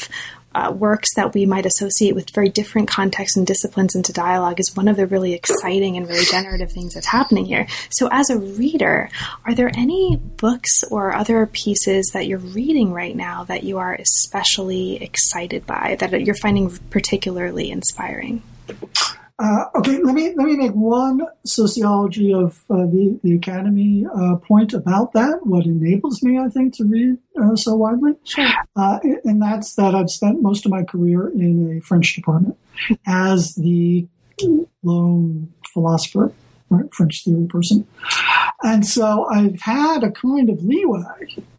uh, 0.56 0.72
works 0.72 1.14
that 1.16 1.34
we 1.34 1.46
might 1.46 1.66
associate 1.66 2.16
with 2.16 2.30
very 2.32 2.50
different 2.50 2.88
contexts 2.88 3.38
and 3.38 3.46
disciplines 3.46 3.96
into 3.96 4.14
dialogue 4.14 4.60
is 4.60 4.76
one 4.76 4.88
of 4.88 4.96
the 4.96 5.08
really 5.08 5.34
exciting 5.34 5.98
and 5.98 6.08
really 6.08 6.26
generative 6.26 6.72
things 6.72 6.94
that's 6.94 7.08
happening 7.08 7.46
here. 7.46 7.68
So, 7.90 8.10
as 8.12 8.30
a 8.30 8.38
reader, 8.38 9.10
are 9.46 9.56
there 9.56 9.72
any 9.76 10.18
books 10.18 10.84
or 10.90 11.16
other 11.16 11.46
pieces 11.48 12.12
that 12.14 12.28
you're 12.28 12.40
reading 12.40 12.92
right 12.92 13.16
now 13.16 13.44
that 13.46 13.64
you 13.64 13.78
are 13.78 13.94
especially 13.94 15.02
excited 15.02 15.66
by, 15.66 15.98
that 16.00 16.22
you're 16.22 16.36
finding 16.36 16.70
particularly 16.90 17.72
inspiring? 17.72 18.42
Uh, 19.40 19.66
okay, 19.76 19.98
let 20.04 20.14
me 20.14 20.34
let 20.36 20.46
me 20.46 20.56
make 20.56 20.74
one 20.74 21.22
sociology 21.44 22.32
of 22.34 22.64
uh, 22.70 22.86
the 22.86 23.20
the 23.24 23.34
academy 23.36 24.06
uh, 24.16 24.36
point 24.36 24.74
about 24.74 25.12
that. 25.14 25.40
What 25.46 25.66
enables 25.66 26.22
me, 26.22 26.38
I 26.38 26.50
think, 26.50 26.76
to 26.78 26.84
read 26.86 27.18
uh, 27.42 27.56
so 27.56 27.76
widely, 27.76 28.14
Sure. 28.24 28.48
uh, 28.76 29.00
and 29.24 29.42
that's 29.42 29.74
that 29.76 29.96
I've 29.96 30.12
spent 30.12 30.42
most 30.44 30.66
of 30.66 30.72
my 30.72 30.84
career 30.84 31.30
in 31.30 31.78
a 31.78 31.82
French 31.82 32.14
department 32.16 32.58
as 33.08 33.56
the 33.56 34.08
lone 34.84 35.52
philosopher, 35.74 36.32
right, 36.70 36.94
French 36.94 37.24
theory 37.26 37.48
person, 37.48 37.88
and 38.62 38.86
so 38.86 39.26
I've 39.26 39.60
had 39.62 40.04
a 40.04 40.12
kind 40.12 40.50
of 40.52 40.64
leeway. 40.64 41.02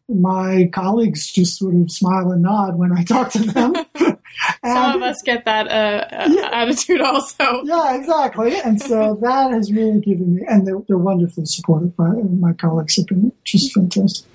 My 0.08 0.70
colleagues 0.72 1.32
just 1.32 1.58
sort 1.58 1.74
of 1.74 1.90
smile 1.90 2.30
and 2.30 2.42
nod 2.42 2.76
when 2.78 2.92
I 2.96 3.02
talk 3.02 3.30
to 3.32 3.38
them. 3.40 3.74
Some 4.64 4.76
And- 4.76 4.96
of 4.96 5.02
us 5.02 5.22
get 5.22 5.44
that 5.44 5.68
uh, 5.68 6.14
uh, 6.14 6.28
Yeah. 6.30 6.48
attitude 6.52 7.00
also. 7.00 7.62
yeah, 7.64 7.94
exactly. 7.96 8.56
And 8.60 8.80
so 8.80 9.14
that 9.22 9.52
has 9.52 9.72
really 9.72 10.00
given 10.00 10.34
me, 10.36 10.42
and 10.48 10.66
they're, 10.66 10.80
they're 10.88 10.98
wonderfully 10.98 11.46
supportive. 11.46 11.92
My, 11.98 12.10
my 12.10 12.52
colleagues 12.52 12.96
have 12.96 13.06
been 13.06 13.32
just 13.44 13.72
fantastic. 13.74 14.26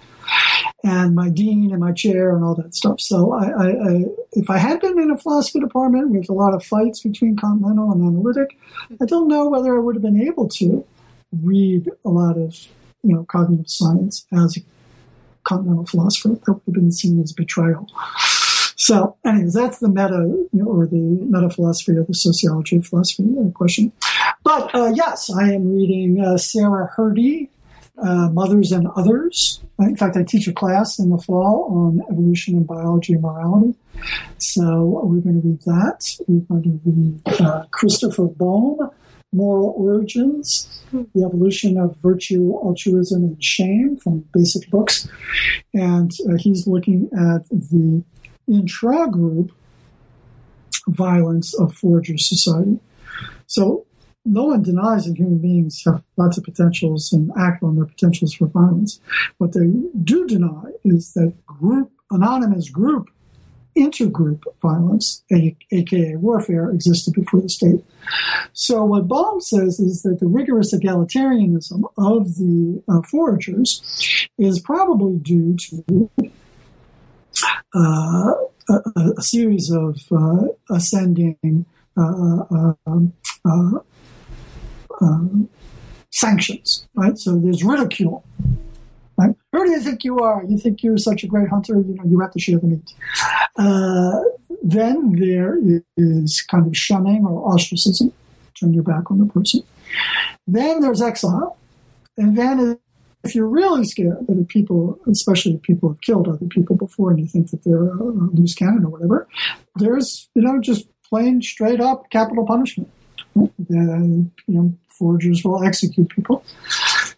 And 0.84 1.16
my 1.16 1.30
dean 1.30 1.72
and 1.72 1.80
my 1.80 1.92
chair 1.92 2.36
and 2.36 2.44
all 2.46 2.54
that 2.56 2.76
stuff. 2.76 3.02
So 3.02 3.34
I, 3.34 3.46
I, 3.50 3.68
I, 3.92 4.06
if 4.34 4.50
I 4.50 4.58
had 4.60 4.80
been 4.80 5.00
in 5.00 5.10
a 5.12 5.18
philosophy 5.18 5.60
department 5.60 6.12
with 6.12 6.30
a 6.30 6.34
lot 6.34 6.54
of 6.54 6.64
fights 6.64 7.02
between 7.02 7.36
continental 7.36 7.92
and 7.92 8.02
analytic, 8.06 8.56
I 9.02 9.06
don't 9.06 9.28
know 9.28 9.50
whether 9.50 9.76
I 9.76 9.80
would 9.80 9.96
have 9.96 10.04
been 10.04 10.22
able 10.22 10.48
to 10.50 10.86
read 11.44 11.90
a 12.06 12.10
lot 12.10 12.38
of, 12.38 12.56
you 13.04 13.16
know, 13.16 13.24
cognitive 13.28 13.70
science 13.70 14.26
as 14.32 14.56
a 14.58 14.62
continental 15.44 15.86
philosopher. 15.88 16.30
That 16.30 16.54
would 16.54 16.62
have 16.68 16.74
been 16.76 16.92
seen 16.92 17.20
as 17.22 17.34
betrayal. 17.34 17.88
So, 18.80 19.18
anyways, 19.26 19.54
that's 19.54 19.80
the 19.80 19.90
meta 19.90 20.24
you 20.26 20.50
know, 20.54 20.66
or 20.68 20.88
the 20.88 20.96
meta 20.96 21.50
philosophy 21.50 21.98
or 21.98 22.06
the 22.06 22.14
sociology 22.14 22.78
of 22.78 22.88
philosophy 22.88 23.26
uh, 23.38 23.50
question. 23.50 23.92
But 24.46 24.74
uh, 24.74 24.94
yes, 24.96 25.30
I 25.30 25.52
am 25.52 25.76
reading 25.76 26.24
uh, 26.24 26.38
Sarah 26.38 26.90
Hrdy, 26.96 27.50
uh, 28.02 28.30
Mothers 28.30 28.72
and 28.72 28.88
Others. 28.96 29.62
In 29.80 29.98
fact, 29.98 30.16
I 30.16 30.24
teach 30.24 30.48
a 30.48 30.54
class 30.54 30.98
in 30.98 31.10
the 31.10 31.18
fall 31.18 31.68
on 31.70 32.02
evolution 32.10 32.56
and 32.56 32.66
biology 32.66 33.14
and 33.14 33.22
morality. 33.22 33.76
So 34.38 35.02
we're 35.04 35.20
going 35.20 35.42
to 35.42 35.48
read 35.48 35.62
that. 35.64 36.10
We're 36.30 36.40
going 36.40 36.64
to 36.64 36.80
read 36.86 37.42
uh, 37.42 37.66
Christopher 37.72 38.28
Boehm, 38.28 38.92
Moral 39.34 39.74
Origins, 39.78 40.82
The 40.94 41.26
Evolution 41.26 41.78
of 41.78 41.98
Virtue, 41.98 42.54
Altruism, 42.54 43.24
and 43.24 43.44
Shame 43.44 43.98
from 43.98 44.24
Basic 44.34 44.72
Books. 44.72 45.10
And 45.74 46.12
uh, 46.30 46.38
he's 46.38 46.66
looking 46.66 47.10
at 47.14 47.48
the 47.50 48.04
intra-group 48.50 49.52
violence 50.88 51.54
of 51.54 51.76
forager 51.76 52.18
society. 52.18 52.80
So 53.48 53.86
no 54.26 54.46
one 54.46 54.64
denies 54.64 55.06
that 55.06 55.18
human 55.18 55.40
beings 55.40 55.84
have 55.86 56.04
lots 56.18 56.38
of 56.38 56.44
potentials 56.44 57.12
and 57.14 57.32
act 57.38 57.64
on 57.64 57.76
their 57.76 57.86
potentials 57.86 58.34
for 58.34 58.48
violence. 58.48 59.00
What 59.38 59.54
they 59.54 59.68
do 60.04 60.28
deny 60.28 60.72
is 60.84 61.14
that 61.14 61.34
group, 61.46 61.92
anonymous 62.12 62.70
group, 62.70 63.10
intergroup 63.78 64.44
violence, 64.62 65.24
aka 65.32 66.16
warfare, 66.16 66.70
existed 66.70 67.14
before 67.14 67.42
the 67.42 67.50
state. 67.50 67.84
So 68.54 68.84
what 68.84 69.08
Boehm 69.08 69.40
says 69.40 69.80
is 69.80 70.02
that 70.04 70.20
the 70.20 70.28
rigorous 70.28 70.74
egalitarianism 70.74 71.84
of 71.98 72.36
the 72.36 72.84
uh, 72.90 73.02
foragers 73.02 74.28
is 74.38 74.60
probably 74.60 75.18
due 75.18 75.56
to 75.56 76.10
a, 77.74 78.34
a- 78.70 79.14
a 79.18 79.22
series 79.22 79.72
of 79.72 80.00
uh, 80.12 80.44
ascending 80.70 81.66
uh, 81.98 82.44
uh, 82.52 82.74
um, 82.88 83.14
uh, 83.46 83.80
um, 85.02 85.50
sanctions, 86.12 86.88
right? 86.96 87.18
So 87.18 87.36
there's 87.38 87.64
ridicule. 87.64 88.24
Right? 89.18 89.36
Who 89.52 89.66
do 89.66 89.72
you 89.72 89.82
think 89.82 90.06
you 90.06 90.20
are? 90.20 90.44
You 90.46 90.58
think 90.58 90.82
you're 90.82 90.98
such 90.98 91.24
a 91.26 91.28
great 91.28 91.50
hunter? 91.50 91.76
You 91.76 91.96
know, 91.96 92.04
you 92.06 92.20
have 92.22 92.32
to 92.32 92.40
share 92.40 92.58
the 92.58 92.68
meat. 92.68 92.94
Uh, 93.58 94.22
then 94.64 95.12
there 95.14 95.58
is 95.98 96.42
kind 96.42 96.66
of 96.68 96.76
shunning 96.78 97.26
or 97.26 97.54
ostracism, 97.54 98.14
turn 98.58 98.74
your 98.74 98.84
back 98.84 99.12
on 99.12 99.20
the 99.20 99.26
person. 99.26 99.62
Then 100.48 100.80
there's 100.80 101.02
exile, 101.02 101.58
and 102.18 102.38
then 102.38 102.80
if 103.24 103.36
you're 103.36 103.48
really 103.48 103.84
scared 103.84 104.28
that 104.28 104.48
people, 104.48 105.00
especially 105.08 105.56
if 105.56 105.62
people 105.62 105.90
have 105.90 106.02
killed 106.02 106.28
other 106.28 106.46
people 106.46 106.76
before, 106.76 107.12
and 107.12 107.20
you 107.20 107.28
think 107.28 107.52
that 107.52 107.64
they're 107.64 107.90
a 107.90 108.04
loose 108.04 108.56
cannon 108.56 108.86
or 108.86 108.90
whatever, 108.90 109.28
there's 109.76 110.30
you 110.36 110.42
know 110.42 110.60
just 110.62 110.88
plain 111.04 111.42
straight 111.42 111.82
up 111.82 112.10
capital 112.10 112.46
punishment. 112.46 112.90
Then 113.58 114.32
you 114.48 114.56
know 114.56 114.74
foragers 115.00 115.44
will 115.44 115.64
execute 115.64 116.10
people. 116.10 116.44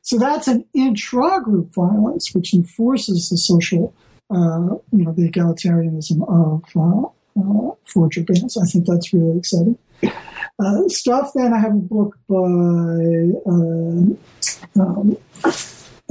So 0.01 0.17
that's 0.17 0.47
an 0.47 0.65
intra-group 0.73 1.73
violence, 1.73 2.33
which 2.33 2.53
enforces 2.53 3.29
the 3.29 3.37
social, 3.37 3.93
uh, 4.29 4.75
you 4.91 5.05
know, 5.05 5.13
the 5.13 5.29
egalitarianism 5.29 6.21
of 6.27 6.63
uh, 6.75 7.07
uh, 7.39 7.75
forager 7.85 8.23
bands. 8.23 8.57
I 8.57 8.65
think 8.65 8.87
that's 8.87 9.13
really 9.13 9.37
exciting. 9.37 9.77
Uh, 10.59 10.87
stuff. 10.87 11.31
Then 11.33 11.53
I 11.53 11.59
have 11.59 11.71
a 11.71 11.75
book 11.75 12.17
by. 12.27 12.35
Uh, 13.45 14.81
um, 14.81 15.17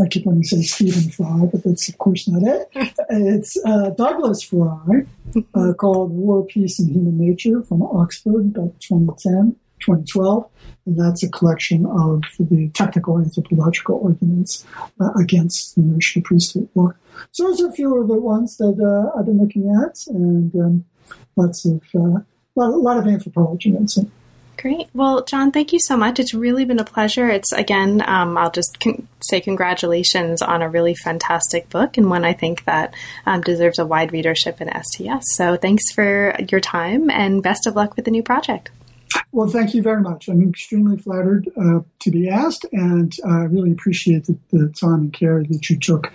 I 0.01 0.09
keep 0.09 0.27
wanting 0.27 0.43
to 0.43 0.49
say 0.49 0.63
Stephen 0.63 1.11
Fry, 1.11 1.47
but 1.53 1.63
that's 1.65 1.89
of 1.89 1.99
course 1.99 2.27
not 2.29 2.43
it. 2.43 2.69
It's 3.11 3.59
uh, 3.67 3.91
Douglas 3.91 4.43
Fry 4.43 5.05
uh, 5.55 5.73
called 5.79 6.13
War, 6.13 6.47
Peace, 6.47 6.79
and 6.79 6.91
Human 6.91 7.19
Nature 7.19 7.63
from 7.63 7.83
Oxford, 7.83 8.57
about 8.57 8.79
2010, 8.81 9.57
2012. 9.81 10.49
And 10.87 10.99
that's 10.99 11.23
a 11.23 11.29
collection 11.29 11.87
of 11.87 12.23
the 12.39 12.71
technical 12.73 13.19
anthropological 13.19 14.01
arguments 14.05 14.65
uh, 15.01 15.11
against 15.19 15.75
the 15.75 15.83
notion 15.83 16.21
of 16.21 16.25
pre-state 16.25 16.69
war. 16.75 16.97
So 17.33 17.45
those 17.45 17.61
are 17.61 17.69
a 17.69 17.73
few 17.73 18.01
of 18.01 18.09
the 18.09 18.15
ones 18.15 18.57
that 18.59 18.79
uh, 18.81 19.19
I've 19.19 19.27
been 19.27 19.41
looking 19.41 19.69
at, 19.71 20.07
and 20.07 20.55
um, 20.55 20.85
lots 21.37 21.65
of 21.65 21.83
uh, 21.95 22.21
lot, 22.55 22.71
a 22.71 22.77
lot 22.77 22.97
of 22.97 23.07
anthropology. 23.07 23.77
I'd 23.77 23.91
say. 23.91 24.07
Great. 24.61 24.89
Well, 24.93 25.25
John, 25.25 25.53
thank 25.53 25.73
you 25.73 25.79
so 25.81 25.97
much. 25.97 26.21
It's 26.21 26.35
really 26.35 26.67
been 26.67 26.79
a 26.79 26.85
pleasure. 26.85 27.31
It's 27.31 27.51
again, 27.53 28.03
um, 28.07 28.37
I'll 28.37 28.51
just 28.51 28.79
con- 28.79 29.09
say 29.21 29.41
congratulations 29.41 30.43
on 30.43 30.61
a 30.61 30.69
really 30.69 30.95
fantastic 30.95 31.71
book 31.71 31.97
and 31.97 32.11
one 32.11 32.27
I 32.27 32.35
think 32.35 32.67
that 32.67 32.93
um, 33.25 33.41
deserves 33.41 33.79
a 33.79 33.87
wide 33.87 34.13
readership 34.13 34.61
in 34.61 34.69
STS. 34.69 35.35
So 35.35 35.57
thanks 35.57 35.91
for 35.93 36.37
your 36.51 36.61
time 36.61 37.09
and 37.09 37.43
best 37.43 37.67
of 37.67 37.75
luck 37.75 37.97
with 37.97 38.05
the 38.05 38.11
new 38.11 38.23
project. 38.23 38.71
Well, 39.33 39.49
thank 39.49 39.73
you 39.73 39.81
very 39.81 40.03
much. 40.03 40.29
I'm 40.29 40.47
extremely 40.47 40.99
flattered 40.99 41.49
uh, 41.57 41.81
to 42.01 42.11
be 42.11 42.29
asked, 42.29 42.67
and 42.73 43.13
I 43.25 43.45
really 43.45 43.73
appreciate 43.73 44.27
the, 44.27 44.37
the, 44.51 44.69
time 44.69 45.01
and 45.01 45.13
care 45.13 45.43
that 45.43 45.71
you 45.71 45.79
took 45.79 46.13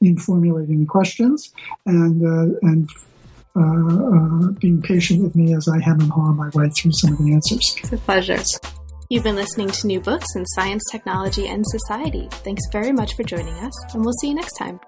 in 0.00 0.18
formulating 0.18 0.80
the 0.80 0.86
questions 0.86 1.52
and 1.86 2.22
uh, 2.22 2.58
and 2.62 2.88
uh, 2.88 3.13
uh, 3.56 4.50
being 4.58 4.82
patient 4.82 5.22
with 5.22 5.36
me 5.36 5.54
as 5.54 5.68
I 5.68 5.80
hem 5.80 6.00
and 6.00 6.10
haw 6.10 6.32
my 6.32 6.50
way 6.54 6.70
through 6.70 6.92
some 6.92 7.12
of 7.12 7.18
the 7.18 7.32
answers. 7.32 7.76
It's 7.78 7.92
a 7.92 7.98
pleasure. 7.98 8.42
You've 9.10 9.24
been 9.24 9.36
listening 9.36 9.68
to 9.68 9.86
New 9.86 10.00
Books 10.00 10.26
in 10.34 10.44
Science, 10.46 10.82
Technology, 10.90 11.46
and 11.46 11.64
Society. 11.66 12.28
Thanks 12.30 12.62
very 12.72 12.92
much 12.92 13.14
for 13.14 13.22
joining 13.22 13.54
us, 13.54 13.94
and 13.94 14.04
we'll 14.04 14.14
see 14.20 14.28
you 14.28 14.34
next 14.34 14.54
time. 14.54 14.80